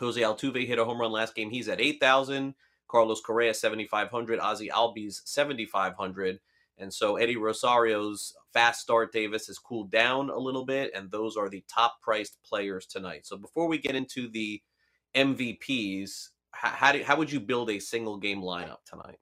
Jose 0.00 0.20
Altuve 0.20 0.66
hit 0.66 0.78
a 0.78 0.84
home 0.84 1.00
run 1.00 1.12
last 1.12 1.34
game. 1.34 1.50
He's 1.50 1.68
at 1.68 1.80
8,000. 1.80 2.54
Carlos 2.88 3.20
Correa 3.20 3.54
7,500. 3.54 4.40
Ozzy 4.40 4.68
Albies 4.70 5.20
7,500. 5.24 6.40
And 6.78 6.92
so 6.92 7.16
Eddie 7.16 7.36
Rosario's 7.36 8.34
fast 8.52 8.80
start 8.80 9.12
Davis 9.12 9.46
has 9.46 9.58
cooled 9.58 9.90
down 9.90 10.30
a 10.30 10.38
little 10.38 10.64
bit, 10.64 10.90
and 10.94 11.10
those 11.10 11.36
are 11.36 11.48
the 11.48 11.64
top 11.68 12.00
priced 12.00 12.42
players 12.42 12.86
tonight. 12.86 13.26
So 13.26 13.36
before 13.36 13.68
we 13.68 13.78
get 13.78 13.94
into 13.94 14.28
the 14.28 14.60
MVPs, 15.14 16.28
how, 16.52 16.92
do, 16.92 17.02
how 17.02 17.16
would 17.16 17.30
you 17.30 17.40
build 17.40 17.70
a 17.70 17.78
single 17.78 18.16
game 18.16 18.40
lineup 18.40 18.84
tonight? 18.84 19.18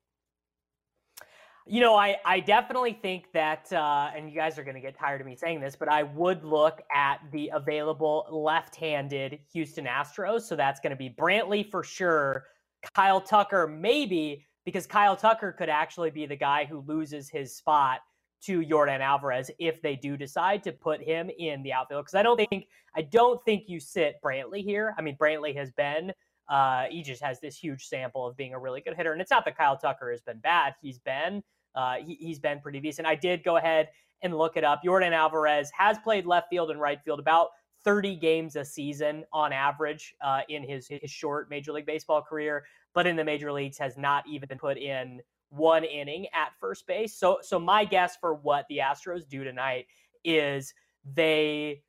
You 1.67 1.81
know, 1.81 1.95
I, 1.95 2.17
I 2.25 2.41
definitely 2.41 2.99
think 3.01 3.27
that, 3.33 3.73
uh, 3.73 4.11
and 4.17 4.29
you 4.29 4.35
guys 4.35 4.59
are 4.59 4.65
going 4.65 4.75
to 4.75 4.81
get 4.81 4.99
tired 4.99 5.21
of 5.21 5.27
me 5.27 5.37
saying 5.37 5.61
this, 5.61 5.77
but 5.77 5.89
I 5.89 6.03
would 6.03 6.45
look 6.45 6.81
at 6.93 7.21
the 7.31 7.51
available 7.55 8.27
left 8.31 8.75
handed 8.75 9.39
Houston 9.53 9.85
Astros. 9.85 10.43
So 10.43 10.57
that's 10.57 10.81
going 10.81 10.91
to 10.91 10.97
be 10.97 11.11
Brantley 11.11 11.71
for 11.71 11.85
sure, 11.85 12.47
Kyle 12.95 13.21
Tucker, 13.21 13.69
maybe, 13.69 14.47
because 14.65 14.87
Kyle 14.87 15.17
Tucker 15.17 15.53
could 15.53 15.69
actually 15.69 16.11
be 16.11 16.27
the 16.27 16.37
guy 16.37 16.65
who 16.65 16.81
loses 16.87 17.29
his 17.29 17.57
spot 17.57 18.01
to 18.43 18.61
Yordan 18.61 19.01
Alvarez 19.01 19.51
if 19.59 19.83
they 19.83 19.97
do 19.97 20.17
decide 20.17 20.63
to 20.65 20.73
put 20.73 21.03
him 21.03 21.31
in 21.39 21.63
the 21.63 21.73
outfield. 21.73 22.05
Because 22.05 22.15
I 22.15 22.23
don't 22.23 22.37
think 22.37 22.67
I 22.95 23.03
don't 23.03 23.43
think 23.45 23.65
you 23.69 23.81
sit 23.81 24.17
Brantley 24.25 24.63
here. 24.65 24.95
I 24.99 25.03
mean, 25.03 25.17
Brantley 25.17 25.55
has 25.57 25.71
been 25.73 26.13
uh, 26.49 26.87
he 26.91 27.03
just 27.03 27.23
has 27.23 27.39
this 27.41 27.57
huge 27.57 27.87
sample 27.87 28.27
of 28.27 28.37
being 28.37 28.55
a 28.55 28.59
really 28.59 28.81
good 28.81 28.97
hitter, 28.97 29.13
and 29.13 29.21
it's 29.21 29.31
not 29.31 29.45
that 29.45 29.57
Kyle 29.57 29.77
Tucker 29.77 30.11
has 30.11 30.21
been 30.21 30.39
bad. 30.39 30.75
He's 30.83 30.99
been 30.99 31.43
uh, 31.75 31.97
he, 32.05 32.29
has 32.29 32.41
been 32.41 32.61
pretty 32.61 32.81
decent. 32.81 33.07
I 33.07 33.15
did 33.15 33.45
go 33.45 33.57
ahead 33.57 33.89
and 34.23 34.37
look 34.37 34.57
it 34.57 34.65
up. 34.65 34.81
Yordan 34.85 35.13
Alvarez 35.13 35.71
has 35.77 35.97
played 35.99 36.27
left 36.27 36.49
field 36.51 36.71
and 36.71 36.81
right 36.81 37.01
field 37.05 37.21
about 37.21 37.51
30 37.85 38.17
games 38.17 38.57
a 38.57 38.65
season 38.65 39.25
on 39.33 39.53
average 39.53 40.15
uh, 40.21 40.41
in 40.49 40.63
his 40.63 40.89
his 40.89 41.11
short 41.11 41.49
Major 41.51 41.73
League 41.73 41.87
Baseball 41.87 42.21
career 42.21 42.65
but 42.95 43.07
in 43.07 43.17
the 43.17 43.25
major 43.25 43.53
leagues 43.53 43.79
has 43.79 43.97
not 43.97 44.25
even 44.29 44.49
put 44.59 44.79
in 44.79 45.21
one 45.51 45.85
inning 45.85 46.27
at 46.33 46.51
first 46.59 46.87
base. 46.87 47.17
So 47.17 47.39
so 47.43 47.59
my 47.59 47.85
guess 47.85 48.17
for 48.17 48.35
what 48.35 48.67
the 48.69 48.79
Astros 48.79 49.29
do 49.29 49.45
tonight 49.45 49.87
is 50.25 50.73
they 51.05 51.83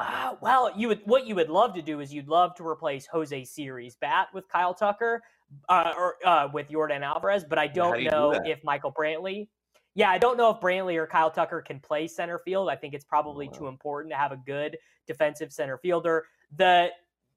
uh, 0.00 0.34
well, 0.40 0.72
you 0.76 0.88
would 0.88 1.00
what 1.04 1.26
you 1.26 1.34
would 1.34 1.50
love 1.50 1.74
to 1.74 1.82
do 1.82 2.00
is 2.00 2.12
you'd 2.12 2.28
love 2.28 2.54
to 2.54 2.66
replace 2.66 3.06
Jose 3.06 3.44
Siri's 3.44 3.96
bat 3.96 4.28
with 4.32 4.48
Kyle 4.48 4.72
Tucker 4.72 5.22
uh, 5.68 5.92
or 5.96 6.16
uh, 6.24 6.48
with 6.52 6.70
Yordan 6.70 7.02
Alvarez, 7.02 7.44
but 7.44 7.58
I 7.58 7.66
don't 7.66 7.98
do 7.98 8.04
know 8.04 8.32
do 8.32 8.50
if 8.50 8.64
Michael 8.64 8.92
Brantley. 8.92 9.48
Yeah, 9.94 10.10
I 10.10 10.16
don't 10.16 10.38
know 10.38 10.50
if 10.50 10.60
Brantley 10.60 10.96
or 10.96 11.06
Kyle 11.06 11.30
Tucker 11.30 11.60
can 11.60 11.80
play 11.80 12.06
center 12.06 12.38
field. 12.38 12.70
I 12.70 12.76
think 12.76 12.94
it's 12.94 13.04
probably 13.04 13.48
too 13.48 13.66
important 13.66 14.12
to 14.12 14.16
have 14.16 14.32
a 14.32 14.40
good 14.46 14.78
defensive 15.06 15.52
center 15.52 15.76
fielder. 15.76 16.24
The 16.56 16.88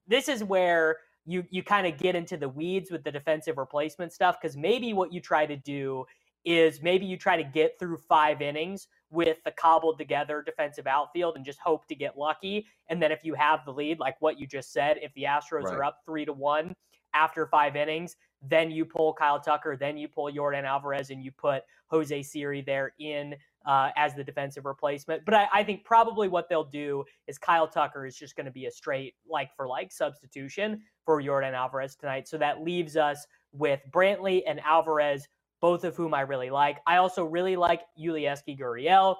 this 0.06 0.28
is 0.28 0.42
where 0.42 0.98
you 1.26 1.44
you 1.50 1.62
kind 1.62 1.86
of 1.86 1.98
get 1.98 2.14
into 2.14 2.36
the 2.36 2.48
weeds 2.48 2.90
with 2.90 3.04
the 3.04 3.12
defensive 3.12 3.58
replacement 3.58 4.12
stuff 4.12 4.36
because 4.40 4.56
maybe 4.56 4.92
what 4.92 5.12
you 5.12 5.20
try 5.20 5.46
to 5.46 5.56
do 5.56 6.04
is 6.44 6.82
maybe 6.82 7.06
you 7.06 7.16
try 7.16 7.36
to 7.36 7.44
get 7.44 7.78
through 7.78 7.96
five 7.96 8.42
innings 8.42 8.88
with 9.10 9.38
the 9.44 9.50
cobbled 9.52 9.98
together 9.98 10.42
defensive 10.44 10.86
outfield 10.86 11.36
and 11.36 11.44
just 11.44 11.58
hope 11.60 11.86
to 11.86 11.94
get 11.94 12.18
lucky. 12.18 12.66
And 12.88 13.02
then 13.02 13.12
if 13.12 13.24
you 13.24 13.34
have 13.34 13.60
the 13.64 13.72
lead, 13.72 13.98
like 13.98 14.16
what 14.20 14.38
you 14.38 14.46
just 14.46 14.72
said, 14.72 14.98
if 15.00 15.12
the 15.14 15.22
Astros 15.22 15.62
right. 15.64 15.74
are 15.74 15.84
up 15.84 16.00
three 16.04 16.24
to 16.24 16.32
one 16.32 16.74
after 17.14 17.46
five 17.46 17.76
innings, 17.76 18.16
then 18.42 18.70
you 18.70 18.84
pull 18.84 19.14
Kyle 19.14 19.40
Tucker, 19.40 19.76
then 19.76 19.96
you 19.96 20.08
pull 20.08 20.30
Yordan 20.30 20.64
Alvarez, 20.64 21.10
and 21.10 21.24
you 21.24 21.30
put 21.32 21.62
Jose 21.86 22.22
Siri 22.22 22.60
there 22.60 22.92
in 22.98 23.34
uh, 23.66 23.90
as 23.96 24.14
the 24.14 24.24
defensive 24.24 24.64
replacement. 24.64 25.24
But 25.24 25.34
I, 25.34 25.48
I, 25.52 25.64
think 25.64 25.84
probably 25.84 26.28
what 26.28 26.48
they'll 26.48 26.64
do 26.64 27.04
is 27.26 27.38
Kyle 27.38 27.66
Tucker 27.66 28.06
is 28.06 28.16
just 28.16 28.36
going 28.36 28.46
to 28.46 28.52
be 28.52 28.66
a 28.66 28.70
straight 28.70 29.14
like 29.28 29.50
for 29.56 29.66
like 29.66 29.90
substitution 29.90 30.82
for 31.04 31.22
Yordan 31.22 31.54
Alvarez 31.54 31.96
tonight. 31.96 32.28
So 32.28 32.36
that 32.38 32.62
leaves 32.62 32.96
us 32.96 33.26
with 33.52 33.80
Brantley 33.90 34.42
and 34.46 34.60
Alvarez, 34.60 35.26
both 35.60 35.84
of 35.84 35.96
whom 35.96 36.12
I 36.12 36.22
really 36.22 36.50
like. 36.50 36.78
I 36.86 36.96
also 36.96 37.24
really 37.24 37.56
like 37.56 37.82
Yulieski 37.98 38.58
Gurriel, 38.58 39.16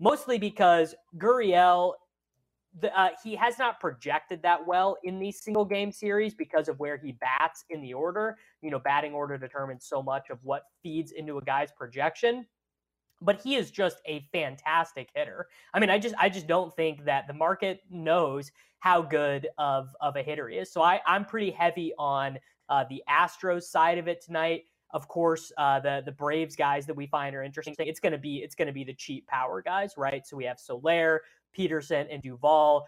mostly 0.00 0.38
because 0.38 0.94
Gurriel. 1.18 1.94
The, 2.80 2.92
uh, 2.98 3.10
he 3.22 3.36
has 3.36 3.56
not 3.56 3.78
projected 3.78 4.42
that 4.42 4.66
well 4.66 4.96
in 5.04 5.20
these 5.20 5.40
single 5.40 5.64
game 5.64 5.92
series 5.92 6.34
because 6.34 6.68
of 6.68 6.76
where 6.80 6.96
he 6.96 7.12
bats 7.12 7.64
in 7.70 7.80
the 7.80 7.94
order. 7.94 8.36
You 8.62 8.72
know, 8.72 8.80
batting 8.80 9.12
order 9.12 9.38
determines 9.38 9.86
so 9.86 10.02
much 10.02 10.28
of 10.28 10.40
what 10.42 10.64
feeds 10.82 11.12
into 11.12 11.38
a 11.38 11.44
guy's 11.44 11.70
projection 11.70 12.44
but 13.20 13.40
he 13.42 13.56
is 13.56 13.70
just 13.70 13.98
a 14.06 14.26
fantastic 14.32 15.08
hitter. 15.14 15.48
I 15.72 15.80
mean, 15.80 15.90
I 15.90 15.98
just 15.98 16.14
I 16.18 16.28
just 16.28 16.46
don't 16.46 16.74
think 16.74 17.04
that 17.04 17.26
the 17.26 17.32
market 17.32 17.80
knows 17.90 18.50
how 18.80 19.02
good 19.02 19.48
of 19.58 19.94
of 20.00 20.16
a 20.16 20.22
hitter 20.22 20.48
he 20.48 20.58
is. 20.58 20.72
So 20.72 20.82
I 20.82 21.00
I'm 21.06 21.24
pretty 21.24 21.50
heavy 21.50 21.92
on 21.98 22.38
uh, 22.68 22.84
the 22.88 23.02
Astros 23.08 23.64
side 23.64 23.98
of 23.98 24.08
it 24.08 24.22
tonight. 24.22 24.64
Of 24.90 25.08
course, 25.08 25.52
uh, 25.58 25.80
the 25.80 26.02
the 26.04 26.12
Braves 26.12 26.56
guys 26.56 26.86
that 26.86 26.94
we 26.94 27.06
find 27.06 27.34
are 27.34 27.42
interesting. 27.42 27.74
It's 27.78 28.00
gonna 28.00 28.18
be 28.18 28.38
it's 28.38 28.54
gonna 28.54 28.72
be 28.72 28.84
the 28.84 28.94
cheap 28.94 29.26
power 29.26 29.62
guys, 29.62 29.94
right? 29.96 30.26
So 30.26 30.36
we 30.36 30.44
have 30.44 30.60
Soler, 30.60 31.22
Pederson, 31.56 32.06
and 32.10 32.22
Duvall 32.22 32.86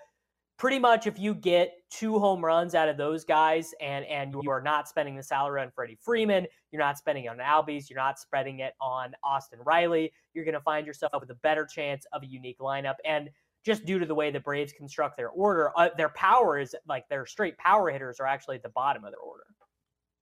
pretty 0.58 0.78
much 0.78 1.06
if 1.06 1.18
you 1.18 1.34
get 1.34 1.74
two 1.90 2.18
home 2.18 2.44
runs 2.44 2.74
out 2.74 2.88
of 2.88 2.96
those 2.96 3.24
guys 3.24 3.74
and 3.80 4.04
and 4.06 4.34
you 4.42 4.50
are 4.50 4.60
not 4.60 4.88
spending 4.88 5.16
the 5.16 5.22
salary 5.22 5.60
on 5.60 5.70
Freddie 5.70 5.98
Freeman, 6.00 6.46
you're 6.70 6.80
not 6.80 6.98
spending 6.98 7.24
it 7.24 7.28
on 7.28 7.38
Albies, 7.38 7.88
you're 7.90 7.98
not 7.98 8.18
spreading 8.18 8.60
it 8.60 8.74
on 8.80 9.12
Austin 9.22 9.58
Riley, 9.64 10.12
you're 10.34 10.44
going 10.44 10.54
to 10.54 10.60
find 10.60 10.86
yourself 10.86 11.12
with 11.20 11.30
a 11.30 11.36
better 11.36 11.66
chance 11.66 12.06
of 12.12 12.22
a 12.22 12.26
unique 12.26 12.58
lineup. 12.58 12.96
And 13.04 13.30
just 13.64 13.84
due 13.84 13.98
to 13.98 14.06
the 14.06 14.14
way 14.14 14.30
the 14.30 14.40
Braves 14.40 14.72
construct 14.72 15.16
their 15.16 15.30
order, 15.30 15.72
uh, 15.76 15.88
their 15.96 16.10
power 16.10 16.58
is 16.58 16.74
like 16.86 17.08
their 17.08 17.26
straight 17.26 17.58
power 17.58 17.90
hitters 17.90 18.20
are 18.20 18.26
actually 18.26 18.56
at 18.56 18.62
the 18.62 18.68
bottom 18.70 19.04
of 19.04 19.10
their 19.10 19.20
order. 19.20 19.44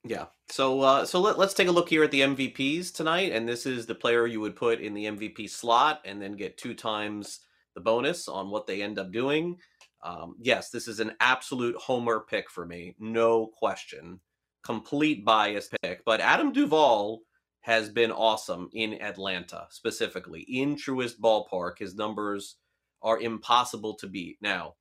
Yeah. 0.07 0.27
So 0.51 0.83
uh, 0.83 1.07
so 1.07 1.21
let, 1.21 1.39
let's 1.39 1.55
take 1.55 1.69
a 1.69 1.73
look 1.73 1.89
here 1.89 2.05
at 2.05 2.11
the 2.11 2.21
MVPs 2.21 2.93
tonight, 2.93 3.33
and 3.33 3.49
this 3.49 3.65
is 3.65 3.87
the 3.87 3.95
player 3.95 4.27
you 4.27 4.41
would 4.41 4.57
put 4.57 4.81
in 4.81 4.93
the 4.93 5.07
MVP 5.07 5.49
slot, 5.49 6.03
and 6.05 6.21
then 6.21 6.37
get 6.37 6.59
two 6.59 6.75
times 6.75 7.41
the 7.75 7.81
bonus 7.81 8.29
on 8.29 8.51
what 8.51 8.67
they 8.67 8.83
end 8.83 8.99
up 8.99 9.13
doing. 9.13 9.59
Um, 10.05 10.37
yes, 10.39 10.69
this 10.69 10.87
is 10.87 11.01
an 11.01 11.13
absolute 11.19 11.77
homer 11.77 12.21
pick 12.29 12.51
for 12.51 12.67
me, 12.67 12.95
no 12.99 13.47
question. 13.47 14.21
Complete 14.63 15.25
bias 15.25 15.71
pick, 15.83 16.05
but 16.05 16.21
Adam 16.21 16.53
Duvall 16.53 17.23
has 17.61 17.89
been 17.89 18.13
awesome 18.13 18.69
in 18.75 19.01
Atlanta, 19.01 19.67
specifically 19.71 20.43
in 20.43 20.77
Truist 20.77 21.19
Ballpark. 21.19 21.79
His 21.79 21.95
numbers 21.95 22.57
are 23.03 23.19
impossible 23.19 23.95
to 23.95 24.07
beat. 24.07 24.37
Now, 24.43 24.75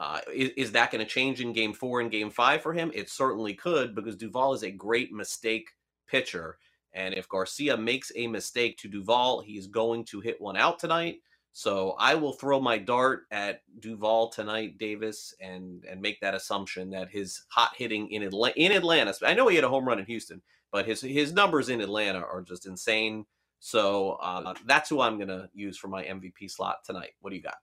uh, 0.00 0.18
is, 0.32 0.50
is, 0.56 0.72
that 0.72 0.90
going 0.90 1.04
to 1.04 1.10
change 1.10 1.40
in 1.40 1.52
Game 1.52 1.72
Four 1.72 2.00
and 2.00 2.10
Game 2.10 2.30
Five 2.30 2.60
for 2.60 2.72
him? 2.72 2.90
It 2.92 3.08
certainly 3.08 3.54
could, 3.54 3.94
because 3.94 4.16
Duvall 4.16 4.54
is 4.54 4.64
a 4.64 4.72
great 4.72 5.12
mistake 5.12 5.68
pitcher, 6.08 6.58
and 6.92 7.14
if 7.14 7.28
Garcia 7.28 7.76
makes 7.76 8.10
a 8.16 8.26
mistake 8.26 8.78
to 8.78 8.88
Duvall, 8.88 9.40
he's 9.40 9.68
going 9.68 10.04
to 10.06 10.18
hit 10.18 10.40
one 10.40 10.56
out 10.56 10.80
tonight. 10.80 11.18
So 11.56 11.94
I 12.00 12.16
will 12.16 12.32
throw 12.32 12.60
my 12.60 12.78
dart 12.78 13.26
at 13.30 13.62
Duvall 13.78 14.28
tonight, 14.28 14.76
Davis, 14.76 15.32
and 15.40 15.84
and 15.88 16.02
make 16.02 16.20
that 16.20 16.34
assumption 16.34 16.90
that 16.90 17.10
his 17.10 17.44
hot 17.48 17.70
hitting 17.76 18.10
in 18.10 18.24
Atlanta, 18.24 18.60
in 18.60 18.72
Atlanta. 18.72 19.14
I 19.24 19.34
know 19.34 19.46
he 19.46 19.54
had 19.54 19.64
a 19.64 19.68
home 19.68 19.86
run 19.86 20.00
in 20.00 20.04
Houston, 20.06 20.42
but 20.72 20.84
his 20.84 21.00
his 21.00 21.32
numbers 21.32 21.68
in 21.68 21.80
Atlanta 21.80 22.18
are 22.18 22.42
just 22.42 22.66
insane. 22.66 23.24
So 23.60 24.18
uh, 24.20 24.54
that's 24.66 24.90
who 24.90 25.00
I'm 25.00 25.16
to 25.20 25.48
use 25.54 25.78
for 25.78 25.86
my 25.86 26.02
MVP 26.02 26.50
slot 26.50 26.78
tonight. 26.84 27.12
What 27.20 27.30
do 27.30 27.36
you 27.36 27.42
got? 27.42 27.54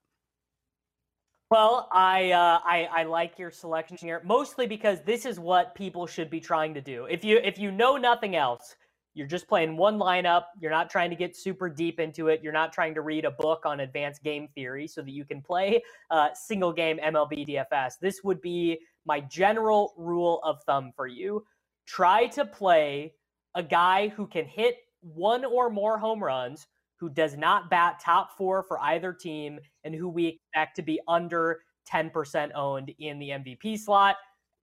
Well, 1.49 1.89
I, 1.91 2.31
uh, 2.31 2.59
I 2.63 2.87
I 2.91 3.03
like 3.03 3.37
your 3.37 3.51
selection 3.51 3.97
here, 3.97 4.21
mostly 4.23 4.67
because 4.67 5.01
this 5.01 5.25
is 5.25 5.37
what 5.37 5.75
people 5.75 6.07
should 6.07 6.29
be 6.29 6.39
trying 6.39 6.73
to 6.75 6.81
do. 6.81 7.07
If 7.07 7.25
you 7.25 7.41
if 7.43 7.59
you 7.59 7.71
know 7.71 7.97
nothing 7.97 8.37
else, 8.37 8.77
you're 9.13 9.27
just 9.27 9.47
playing 9.47 9.75
one 9.75 9.97
lineup. 9.97 10.43
You're 10.59 10.71
not 10.71 10.89
trying 10.89 11.09
to 11.09 11.15
get 11.15 11.35
super 11.35 11.69
deep 11.69 11.99
into 11.99 12.27
it. 12.29 12.41
You're 12.41 12.53
not 12.53 12.71
trying 12.71 12.93
to 12.95 13.01
read 13.01 13.25
a 13.25 13.31
book 13.31 13.65
on 13.65 13.81
advanced 13.81 14.23
game 14.23 14.47
theory 14.55 14.87
so 14.87 15.01
that 15.01 15.11
you 15.11 15.25
can 15.25 15.41
play 15.41 15.81
uh, 16.09 16.29
single 16.33 16.71
game 16.71 16.97
MLB 17.03 17.47
DFS. 17.47 17.93
This 18.01 18.21
would 18.23 18.41
be 18.41 18.79
my 19.05 19.19
general 19.19 19.93
rule 19.97 20.39
of 20.43 20.63
thumb 20.63 20.91
for 20.95 21.07
you. 21.07 21.43
Try 21.85 22.27
to 22.27 22.45
play 22.45 23.13
a 23.55 23.63
guy 23.63 24.07
who 24.09 24.27
can 24.27 24.45
hit 24.45 24.77
one 25.01 25.43
or 25.43 25.69
more 25.69 25.97
home 25.97 26.23
runs, 26.23 26.67
who 26.97 27.09
does 27.09 27.35
not 27.35 27.69
bat 27.69 27.99
top 28.03 28.37
four 28.37 28.63
for 28.63 28.79
either 28.79 29.11
team, 29.11 29.59
and 29.83 29.93
who 29.93 30.07
we 30.07 30.27
expect 30.27 30.75
to 30.77 30.81
be 30.81 31.01
under 31.07 31.59
10% 31.91 32.51
owned 32.55 32.93
in 32.99 33.19
the 33.19 33.29
MVP 33.29 33.77
slot. 33.77 34.15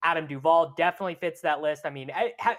Adam 0.03 0.27
Duvall 0.27 0.73
definitely 0.77 1.15
fits 1.15 1.41
that 1.41 1.61
list. 1.61 1.85
I 1.85 1.89
mean, 1.89 2.11
I, 2.15 2.33
ha, 2.39 2.57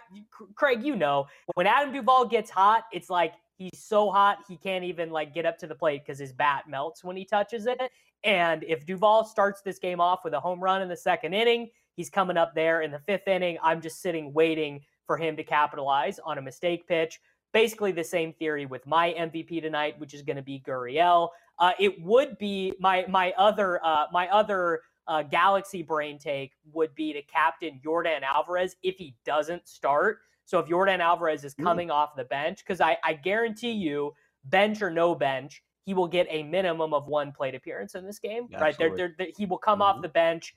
Craig, 0.55 0.82
you 0.82 0.97
know, 0.97 1.26
when 1.55 1.66
Adam 1.66 1.93
Duvall 1.93 2.26
gets 2.26 2.51
hot, 2.51 2.84
it's 2.93 3.11
like 3.11 3.34
he's 3.57 3.78
so 3.78 4.11
hot 4.11 4.38
he 4.49 4.57
can't 4.57 4.84
even 4.84 5.11
like 5.11 5.34
get 5.34 5.45
up 5.47 5.59
to 5.59 5.66
the 5.66 5.74
plate 5.74 6.03
because 6.05 6.18
his 6.18 6.32
bat 6.32 6.64
melts 6.68 7.05
when 7.05 7.16
he 7.16 7.24
touches 7.24 7.66
it. 7.66 7.78
And 8.24 8.64
if 8.64 8.86
Duvall 8.86 9.24
starts 9.24 9.62
this 9.62 9.78
game 9.78 10.01
off 10.01 10.24
with 10.24 10.34
a 10.34 10.41
home 10.41 10.61
run 10.61 10.82
in 10.82 10.88
the 10.88 10.97
second 10.97 11.34
inning, 11.34 11.70
he's 11.95 12.11
coming 12.11 12.36
up 12.36 12.55
there 12.55 12.82
in 12.82 12.91
the 12.91 12.99
fifth 12.99 13.28
inning. 13.28 13.59
I'm 13.62 13.80
just 13.80 14.01
sitting 14.03 14.32
waiting 14.32 14.80
for 15.07 15.16
him 15.16 15.36
to 15.36 15.45
capitalize 15.45 16.18
on 16.20 16.38
a 16.38 16.43
mistake 16.43 16.86
pitch. 16.86 17.20
Basically, 17.53 17.91
the 17.91 18.05
same 18.05 18.32
theory 18.34 18.64
with 18.64 18.86
my 18.86 19.12
MVP 19.18 19.61
tonight, 19.61 19.99
which 19.99 20.14
is 20.14 20.22
going 20.22 20.36
to 20.36 20.43
be 20.43 20.62
Gurriel. 20.64 21.30
Uh, 21.59 21.72
it 21.80 22.01
would 22.01 22.38
be 22.38 22.74
my 22.78 23.05
my 23.09 23.32
other 23.36 23.84
uh, 23.84 24.07
my 24.12 24.28
other 24.28 24.82
uh, 25.09 25.23
galaxy 25.23 25.83
brain 25.83 26.19
take 26.19 26.53
would 26.73 26.95
be 26.95 27.13
to 27.13 27.23
captain 27.23 27.81
Yordan 27.85 28.23
Alvarez 28.23 28.77
if 28.83 28.97
he 28.97 29.15
doesn't 29.25 29.67
start. 29.67 30.19
So 30.45 30.59
if 30.59 30.67
Yordan 30.67 31.01
Alvarez 31.01 31.45
is 31.45 31.55
coming 31.55 31.91
Ooh. 31.91 31.95
off 31.95 32.17
the 32.17 32.25
bench, 32.25 32.65
because 32.65 32.81
I, 32.81 32.97
I 33.05 33.15
guarantee 33.15 33.73
you, 33.73 34.15
bench 34.45 34.83
or 34.83 34.91
no 34.91 35.15
bench, 35.15 35.63
he 35.85 35.95
will 35.95 36.09
get 36.09 36.27
a 36.31 36.43
minimum 36.43 36.95
of 36.95 37.07
one 37.07 37.33
plate 37.33 37.55
appearance 37.55 37.95
in 37.95 38.05
this 38.05 38.19
game. 38.19 38.49
Absolutely. 38.53 38.61
Right, 38.61 38.79
they're, 38.79 38.97
they're, 38.97 39.15
they're, 39.19 39.29
he 39.37 39.47
will 39.47 39.59
come 39.59 39.81
mm-hmm. 39.81 39.99
off 39.99 40.03
the 40.03 40.09
bench. 40.09 40.55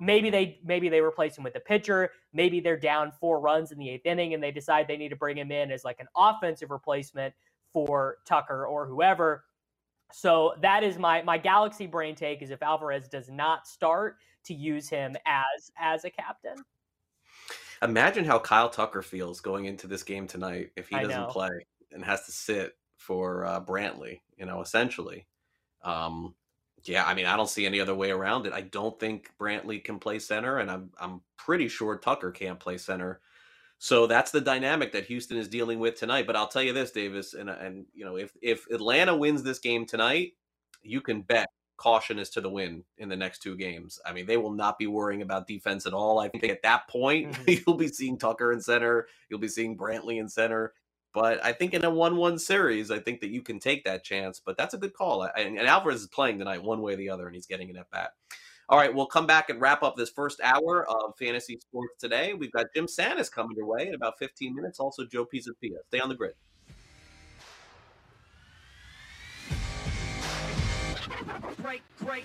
Maybe 0.00 0.30
they 0.30 0.58
maybe 0.64 0.88
they 0.88 1.00
replace 1.00 1.36
him 1.36 1.44
with 1.44 1.54
a 1.54 1.60
pitcher. 1.60 2.10
Maybe 2.32 2.60
they're 2.60 2.78
down 2.78 3.12
four 3.20 3.40
runs 3.40 3.70
in 3.70 3.78
the 3.78 3.88
eighth 3.90 4.06
inning 4.06 4.34
and 4.34 4.42
they 4.42 4.50
decide 4.50 4.88
they 4.88 4.96
need 4.96 5.10
to 5.10 5.16
bring 5.16 5.36
him 5.36 5.52
in 5.52 5.70
as 5.70 5.84
like 5.84 6.00
an 6.00 6.08
offensive 6.16 6.70
replacement 6.70 7.34
for 7.72 8.18
Tucker 8.26 8.66
or 8.66 8.86
whoever. 8.86 9.44
So 10.12 10.54
that 10.60 10.82
is 10.82 10.98
my 10.98 11.22
my 11.22 11.38
galaxy 11.38 11.86
brain 11.86 12.14
take 12.14 12.42
is 12.42 12.50
if 12.50 12.62
Alvarez 12.62 13.08
does 13.08 13.30
not 13.30 13.66
start 13.66 14.16
to 14.44 14.54
use 14.54 14.88
him 14.88 15.16
as 15.26 15.70
as 15.78 16.04
a 16.04 16.10
captain. 16.10 16.56
Imagine 17.82 18.24
how 18.24 18.38
Kyle 18.38 18.68
Tucker 18.68 19.02
feels 19.02 19.40
going 19.40 19.64
into 19.64 19.86
this 19.86 20.02
game 20.02 20.26
tonight 20.26 20.70
if 20.76 20.88
he 20.88 20.96
doesn't 20.96 21.30
play 21.30 21.50
and 21.90 22.04
has 22.04 22.26
to 22.26 22.32
sit 22.32 22.76
for 22.96 23.44
uh, 23.44 23.60
Brantley. 23.60 24.20
You 24.36 24.46
know, 24.46 24.60
essentially. 24.60 25.26
Um, 25.82 26.34
yeah, 26.84 27.04
I 27.04 27.14
mean, 27.14 27.26
I 27.26 27.36
don't 27.36 27.48
see 27.48 27.66
any 27.66 27.80
other 27.80 27.94
way 27.94 28.10
around 28.10 28.46
it. 28.46 28.52
I 28.52 28.62
don't 28.62 28.98
think 28.98 29.30
Brantley 29.38 29.82
can 29.82 29.98
play 29.98 30.18
center, 30.18 30.58
and 30.58 30.70
I'm 30.70 30.90
I'm 31.00 31.20
pretty 31.36 31.68
sure 31.68 31.96
Tucker 31.96 32.30
can't 32.30 32.58
play 32.60 32.78
center. 32.78 33.20
So 33.82 34.06
that's 34.06 34.30
the 34.30 34.40
dynamic 34.40 34.92
that 34.92 35.06
Houston 35.06 35.36
is 35.36 35.48
dealing 35.48 35.80
with 35.80 35.96
tonight. 35.96 36.24
But 36.24 36.36
I'll 36.36 36.46
tell 36.46 36.62
you 36.62 36.72
this, 36.72 36.92
Davis, 36.92 37.34
and 37.34 37.50
and 37.50 37.84
you 37.92 38.04
know, 38.04 38.14
if 38.14 38.30
if 38.40 38.70
Atlanta 38.70 39.16
wins 39.16 39.42
this 39.42 39.58
game 39.58 39.86
tonight, 39.86 40.34
you 40.84 41.00
can 41.00 41.22
bet 41.22 41.48
caution 41.78 42.20
is 42.20 42.30
to 42.30 42.40
the 42.40 42.48
win 42.48 42.84
in 42.98 43.08
the 43.08 43.16
next 43.16 43.42
two 43.42 43.56
games. 43.56 43.98
I 44.06 44.12
mean, 44.12 44.24
they 44.24 44.36
will 44.36 44.52
not 44.52 44.78
be 44.78 44.86
worrying 44.86 45.20
about 45.20 45.48
defense 45.48 45.84
at 45.84 45.94
all. 45.94 46.20
I 46.20 46.28
think 46.28 46.44
at 46.44 46.62
that 46.62 46.86
point, 46.86 47.32
mm-hmm. 47.32 47.64
you'll 47.66 47.76
be 47.76 47.88
seeing 47.88 48.16
Tucker 48.16 48.52
in 48.52 48.60
center, 48.60 49.08
you'll 49.28 49.40
be 49.40 49.48
seeing 49.48 49.76
Brantley 49.76 50.20
in 50.20 50.28
center. 50.28 50.74
But 51.12 51.44
I 51.44 51.52
think 51.52 51.74
in 51.74 51.84
a 51.84 51.90
one-one 51.90 52.38
series, 52.38 52.92
I 52.92 53.00
think 53.00 53.20
that 53.20 53.30
you 53.30 53.42
can 53.42 53.58
take 53.58 53.82
that 53.82 54.04
chance. 54.04 54.40
But 54.44 54.56
that's 54.56 54.74
a 54.74 54.78
good 54.78 54.94
call. 54.94 55.24
And, 55.24 55.58
and 55.58 55.66
Alvarez 55.66 56.02
is 56.02 56.06
playing 56.06 56.38
tonight, 56.38 56.62
one 56.62 56.82
way 56.82 56.92
or 56.92 56.96
the 56.96 57.10
other, 57.10 57.26
and 57.26 57.34
he's 57.34 57.46
getting 57.46 57.68
an 57.68 57.78
at 57.78 57.90
bat. 57.90 58.12
All 58.68 58.78
right, 58.78 58.94
we'll 58.94 59.06
come 59.06 59.26
back 59.26 59.50
and 59.50 59.60
wrap 59.60 59.82
up 59.82 59.96
this 59.96 60.10
first 60.10 60.40
hour 60.42 60.88
of 60.88 61.16
fantasy 61.18 61.58
sports 61.58 61.94
today. 61.98 62.32
We've 62.32 62.52
got 62.52 62.66
Jim 62.74 62.86
Sannes 62.86 63.30
coming 63.30 63.56
your 63.56 63.66
way 63.66 63.88
in 63.88 63.94
about 63.94 64.18
15 64.18 64.54
minutes. 64.54 64.80
Also, 64.80 65.04
Joe 65.04 65.26
Pisapia. 65.26 65.78
Stay 65.88 66.00
on 66.00 66.08
the 66.08 66.14
grid. 66.14 66.34
Great, 71.62 71.82
great. 71.98 72.24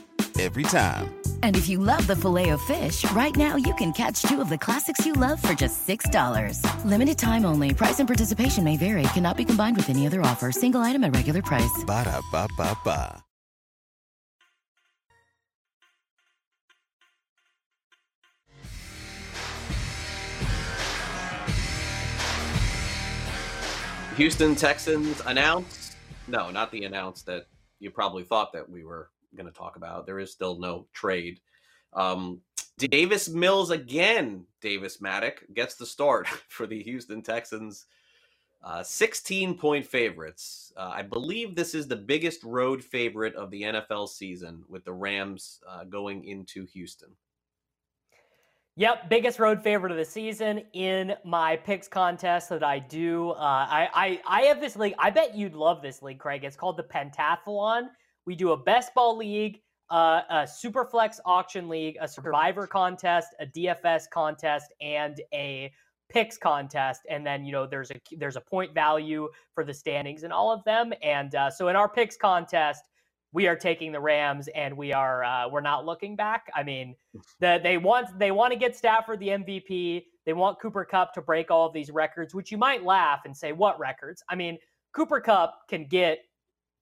every 0.39 0.63
time. 0.63 1.13
And 1.43 1.55
if 1.55 1.69
you 1.69 1.77
love 1.77 2.07
the 2.07 2.15
filet 2.15 2.49
of 2.49 2.61
fish, 2.61 3.09
right 3.11 3.35
now 3.35 3.57
you 3.57 3.73
can 3.75 3.93
catch 3.93 4.23
two 4.23 4.41
of 4.41 4.49
the 4.49 4.57
classics 4.57 5.05
you 5.05 5.13
love 5.13 5.39
for 5.39 5.53
just 5.53 5.87
$6. 5.87 6.85
Limited 6.85 7.17
time 7.17 7.45
only. 7.45 7.73
Price 7.73 7.99
and 7.99 8.07
participation 8.07 8.63
may 8.63 8.77
vary. 8.77 9.03
Cannot 9.13 9.37
be 9.37 9.45
combined 9.45 9.77
with 9.77 9.89
any 9.89 10.07
other 10.07 10.21
offer. 10.21 10.51
Single 10.51 10.81
item 10.81 11.03
at 11.03 11.15
regular 11.15 11.41
price. 11.43 11.83
Ba 11.85 12.05
da 12.05 12.21
ba 12.31 12.47
ba 12.57 12.75
ba. 12.83 13.23
Houston 24.17 24.55
Texans 24.55 25.19
announced, 25.25 25.95
no, 26.27 26.51
not 26.51 26.69
the 26.71 26.83
announce 26.83 27.23
that 27.23 27.47
you 27.79 27.89
probably 27.89 28.23
thought 28.23 28.53
that 28.53 28.69
we 28.69 28.83
were 28.83 29.09
going 29.35 29.47
to 29.47 29.57
talk 29.57 29.75
about. 29.75 30.05
There 30.05 30.19
is 30.19 30.31
still 30.31 30.59
no 30.59 30.87
trade. 30.93 31.39
Um, 31.93 32.41
Davis 32.77 33.29
Mills 33.29 33.69
again. 33.69 34.45
Davis 34.61 34.97
Mattek 34.97 35.53
gets 35.53 35.75
the 35.75 35.85
start 35.85 36.27
for 36.47 36.65
the 36.67 36.81
Houston 36.83 37.21
Texans. 37.21 37.85
Uh, 38.63 38.83
16 38.83 39.57
point 39.57 39.85
favorites. 39.85 40.71
Uh, 40.77 40.91
I 40.93 41.01
believe 41.01 41.55
this 41.55 41.73
is 41.73 41.87
the 41.87 41.95
biggest 41.95 42.43
road 42.43 42.83
favorite 42.83 43.33
of 43.35 43.49
the 43.49 43.63
NFL 43.63 44.07
season 44.07 44.63
with 44.69 44.85
the 44.85 44.93
Rams 44.93 45.59
uh, 45.67 45.83
going 45.85 46.25
into 46.25 46.65
Houston. 46.67 47.09
Yep, 48.77 49.09
biggest 49.09 49.39
road 49.39 49.61
favorite 49.61 49.91
of 49.91 49.97
the 49.97 50.05
season 50.05 50.63
in 50.73 51.15
my 51.25 51.57
picks 51.57 51.87
contest 51.87 52.49
that 52.49 52.63
I 52.63 52.79
do. 52.79 53.31
Uh, 53.31 53.35
I, 53.69 53.89
I 53.93 54.21
I 54.25 54.41
have 54.43 54.61
this 54.61 54.77
league. 54.77 54.95
I 54.97 55.09
bet 55.09 55.35
you'd 55.35 55.55
love 55.55 55.81
this 55.81 56.01
league, 56.01 56.19
Craig. 56.19 56.45
It's 56.45 56.55
called 56.55 56.77
the 56.77 56.83
Pentathlon. 56.83 57.89
We 58.25 58.35
do 58.35 58.51
a 58.51 58.57
best 58.57 58.93
ball 58.93 59.17
league, 59.17 59.61
uh, 59.89 60.21
a 60.29 60.35
Superflex 60.43 61.19
auction 61.25 61.67
league, 61.67 61.97
a 61.99 62.07
Survivor 62.07 62.67
contest, 62.67 63.29
a 63.39 63.45
DFS 63.45 64.09
contest, 64.11 64.73
and 64.81 65.19
a 65.33 65.71
picks 66.09 66.37
contest. 66.37 67.01
And 67.09 67.25
then 67.25 67.45
you 67.45 67.51
know 67.51 67.65
there's 67.65 67.91
a 67.91 67.95
there's 68.17 68.35
a 68.35 68.41
point 68.41 68.73
value 68.73 69.29
for 69.55 69.63
the 69.63 69.73
standings 69.73 70.23
in 70.23 70.31
all 70.31 70.51
of 70.51 70.63
them. 70.65 70.93
And 71.01 71.33
uh, 71.35 71.49
so 71.49 71.69
in 71.69 71.75
our 71.75 71.89
picks 71.89 72.17
contest 72.17 72.83
we 73.33 73.47
are 73.47 73.55
taking 73.55 73.91
the 73.91 73.99
rams 73.99 74.49
and 74.49 74.75
we 74.75 74.93
are 74.93 75.23
uh, 75.23 75.47
we're 75.47 75.61
not 75.61 75.85
looking 75.85 76.15
back. 76.15 76.47
I 76.55 76.63
mean 76.63 76.95
the, 77.39 77.59
they 77.63 77.77
want 77.77 78.17
they 78.19 78.31
want 78.31 78.51
to 78.51 78.59
get 78.59 78.75
stafford 78.75 79.19
the 79.19 79.29
mvp 79.29 80.03
they 80.25 80.33
want 80.33 80.59
Cooper 80.59 80.85
Kupp 80.85 81.13
to 81.13 81.21
break 81.21 81.49
all 81.49 81.65
of 81.65 81.73
these 81.73 81.89
records 81.89 82.35
which 82.35 82.51
you 82.51 82.57
might 82.57 82.83
laugh 82.83 83.21
and 83.25 83.35
say 83.35 83.51
what 83.53 83.79
records? 83.79 84.23
I 84.29 84.35
mean 84.35 84.57
Cooper 84.93 85.21
Kupp 85.21 85.67
can 85.69 85.85
get 85.85 86.19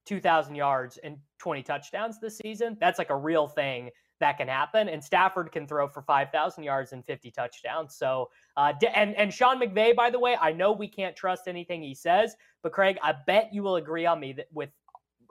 2000 0.07 0.55
yards 0.55 0.97
and 1.03 1.17
20 1.39 1.63
touchdowns 1.63 2.19
this 2.19 2.37
season 2.37 2.77
that's 2.79 2.99
like 2.99 3.09
a 3.09 3.15
real 3.15 3.47
thing 3.47 3.89
that 4.19 4.37
can 4.37 4.47
happen. 4.47 4.89
And 4.89 5.03
Stafford 5.03 5.51
can 5.51 5.67
throw 5.67 5.87
for 5.87 6.01
5,000 6.01 6.63
yards 6.63 6.91
and 6.91 7.05
50 7.05 7.31
touchdowns. 7.31 7.95
So, 7.95 8.29
uh, 8.57 8.73
and, 8.93 9.15
and 9.15 9.33
Sean 9.33 9.59
McVay, 9.59 9.95
by 9.95 10.09
the 10.09 10.19
way, 10.19 10.37
I 10.39 10.51
know 10.51 10.71
we 10.71 10.87
can't 10.87 11.15
trust 11.15 11.47
anything 11.47 11.81
he 11.81 11.95
says, 11.95 12.35
but 12.61 12.71
Craig, 12.71 12.97
I 13.01 13.15
bet 13.25 13.49
you 13.53 13.63
will 13.63 13.77
agree 13.77 14.05
on 14.05 14.19
me 14.19 14.33
that 14.33 14.47
with, 14.53 14.69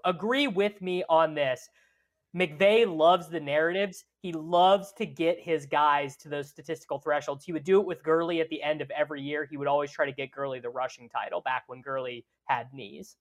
agree 0.04 0.48
with 0.48 0.80
me 0.80 1.04
on 1.08 1.34
this. 1.34 1.68
McVay 2.36 2.86
loves 2.86 3.28
the 3.28 3.40
narratives. 3.40 4.04
He 4.20 4.32
loves 4.32 4.92
to 4.98 5.06
get 5.06 5.40
his 5.40 5.64
guys 5.64 6.16
to 6.18 6.28
those 6.28 6.48
statistical 6.48 6.98
thresholds. 6.98 7.44
He 7.44 7.52
would 7.52 7.64
do 7.64 7.80
it 7.80 7.86
with 7.86 8.02
Gurley 8.02 8.40
at 8.40 8.50
the 8.50 8.62
end 8.62 8.82
of 8.82 8.90
every 8.90 9.22
year. 9.22 9.46
He 9.50 9.56
would 9.56 9.68
always 9.68 9.90
try 9.90 10.04
to 10.04 10.12
get 10.12 10.30
Gurley 10.30 10.60
the 10.60 10.68
rushing 10.68 11.08
title 11.08 11.40
back 11.40 11.64
when 11.68 11.80
Gurley 11.80 12.26
had 12.44 12.72
knees. 12.72 13.16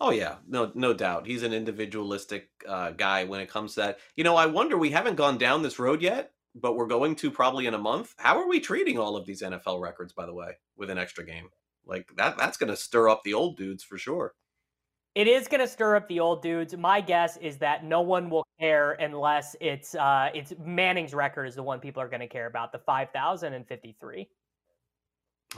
Oh 0.00 0.10
yeah, 0.10 0.36
no, 0.48 0.72
no 0.74 0.94
doubt. 0.94 1.26
He's 1.26 1.42
an 1.42 1.52
individualistic 1.52 2.48
uh, 2.66 2.92
guy 2.92 3.24
when 3.24 3.40
it 3.40 3.50
comes 3.50 3.74
to 3.74 3.80
that. 3.80 3.98
You 4.16 4.24
know, 4.24 4.34
I 4.34 4.46
wonder 4.46 4.78
we 4.78 4.90
haven't 4.90 5.16
gone 5.16 5.36
down 5.36 5.62
this 5.62 5.78
road 5.78 6.00
yet, 6.00 6.32
but 6.54 6.74
we're 6.74 6.86
going 6.86 7.16
to 7.16 7.30
probably 7.30 7.66
in 7.66 7.74
a 7.74 7.78
month. 7.78 8.14
How 8.18 8.38
are 8.38 8.48
we 8.48 8.60
treating 8.60 8.98
all 8.98 9.16
of 9.16 9.26
these 9.26 9.42
NFL 9.42 9.80
records, 9.80 10.14
by 10.14 10.24
the 10.24 10.32
way, 10.32 10.52
with 10.76 10.88
an 10.88 10.98
extra 10.98 11.24
game? 11.24 11.50
Like 11.84 12.08
that, 12.16 12.38
that's 12.38 12.56
going 12.56 12.70
to 12.70 12.76
stir 12.76 13.10
up 13.10 13.22
the 13.24 13.34
old 13.34 13.58
dudes 13.58 13.84
for 13.84 13.98
sure. 13.98 14.32
It 15.14 15.26
is 15.26 15.48
going 15.48 15.60
to 15.60 15.66
stir 15.66 15.96
up 15.96 16.08
the 16.08 16.20
old 16.20 16.40
dudes. 16.40 16.74
My 16.76 17.00
guess 17.00 17.36
is 17.36 17.58
that 17.58 17.84
no 17.84 18.00
one 18.00 18.30
will 18.30 18.46
care 18.60 18.92
unless 18.92 19.56
it's 19.60 19.94
uh, 19.96 20.30
it's 20.32 20.54
Manning's 20.64 21.12
record 21.12 21.46
is 21.46 21.56
the 21.56 21.62
one 21.62 21.80
people 21.80 22.00
are 22.00 22.08
going 22.08 22.20
to 22.20 22.28
care 22.28 22.46
about, 22.46 22.72
the 22.72 22.78
five 22.78 23.10
thousand 23.10 23.54
and 23.54 23.66
fifty 23.66 23.96
three. 24.00 24.28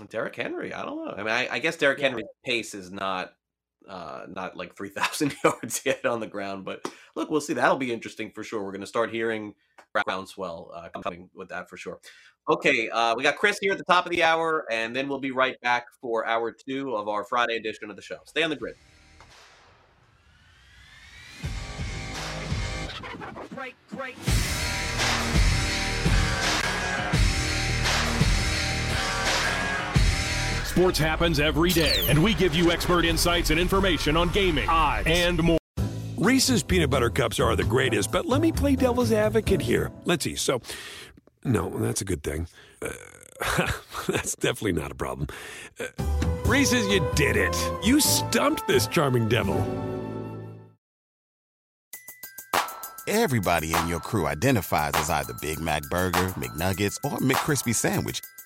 Derrick 0.08 0.34
Henry, 0.34 0.72
I 0.72 0.86
don't 0.86 1.04
know. 1.04 1.12
I 1.12 1.18
mean, 1.18 1.28
I, 1.28 1.48
I 1.52 1.58
guess 1.58 1.76
Derrick 1.76 1.98
yeah. 1.98 2.08
Henry's 2.08 2.24
pace 2.46 2.74
is 2.74 2.90
not 2.90 3.34
uh, 3.88 4.26
not 4.28 4.56
like 4.56 4.76
3,000 4.76 5.34
yards 5.44 5.82
yet 5.84 6.04
on 6.06 6.20
the 6.20 6.26
ground. 6.26 6.64
But 6.64 6.90
look, 7.14 7.30
we'll 7.30 7.40
see. 7.40 7.54
That'll 7.54 7.76
be 7.76 7.92
interesting 7.92 8.30
for 8.30 8.44
sure. 8.44 8.62
We're 8.62 8.72
going 8.72 8.80
to 8.82 8.86
start 8.86 9.10
hearing 9.10 9.54
groundswell 9.94 10.70
uh, 10.74 10.88
coming 11.02 11.28
with 11.34 11.48
that 11.50 11.68
for 11.68 11.76
sure. 11.76 11.98
Okay, 12.48 12.88
uh, 12.88 13.14
we 13.14 13.22
got 13.22 13.36
Chris 13.36 13.58
here 13.60 13.70
at 13.70 13.78
the 13.78 13.84
top 13.84 14.04
of 14.04 14.10
the 14.10 14.24
hour, 14.24 14.66
and 14.68 14.96
then 14.96 15.08
we'll 15.08 15.20
be 15.20 15.30
right 15.30 15.60
back 15.60 15.86
for 16.00 16.26
hour 16.26 16.50
two 16.50 16.96
of 16.96 17.08
our 17.08 17.22
Friday 17.24 17.56
edition 17.56 17.88
of 17.88 17.94
the 17.94 18.02
show. 18.02 18.18
Stay 18.24 18.42
on 18.42 18.50
the 18.50 18.56
grid. 18.56 18.74
Great, 23.54 23.74
great. 23.90 24.16
Sports 30.72 30.98
happens 30.98 31.38
every 31.38 31.68
day, 31.68 32.02
and 32.08 32.24
we 32.24 32.32
give 32.32 32.54
you 32.54 32.72
expert 32.72 33.04
insights 33.04 33.50
and 33.50 33.60
information 33.60 34.16
on 34.16 34.30
gaming, 34.30 34.66
odds, 34.70 35.06
and 35.06 35.42
more. 35.42 35.58
Reese's 36.16 36.62
peanut 36.62 36.88
butter 36.88 37.10
cups 37.10 37.38
are 37.38 37.54
the 37.54 37.64
greatest, 37.64 38.10
but 38.10 38.24
let 38.24 38.40
me 38.40 38.52
play 38.52 38.74
devil's 38.74 39.12
advocate 39.12 39.60
here. 39.60 39.92
Let's 40.06 40.24
see. 40.24 40.34
So, 40.34 40.62
no, 41.44 41.68
that's 41.68 42.00
a 42.00 42.06
good 42.06 42.22
thing. 42.22 42.48
Uh, 42.80 42.88
that's 44.08 44.34
definitely 44.36 44.72
not 44.72 44.90
a 44.90 44.94
problem. 44.94 45.28
Uh, 45.78 45.88
Reese's, 46.46 46.88
you 46.88 47.06
did 47.16 47.36
it. 47.36 47.54
You 47.84 48.00
stumped 48.00 48.66
this 48.66 48.86
charming 48.86 49.28
devil. 49.28 49.58
Everybody 53.06 53.74
in 53.74 53.88
your 53.88 54.00
crew 54.00 54.26
identifies 54.26 54.92
as 54.94 55.10
either 55.10 55.34
Big 55.42 55.60
Mac 55.60 55.82
Burger, 55.90 56.28
McNuggets, 56.38 56.96
or 57.04 57.18
McCrispy 57.18 57.74
Sandwich 57.74 58.22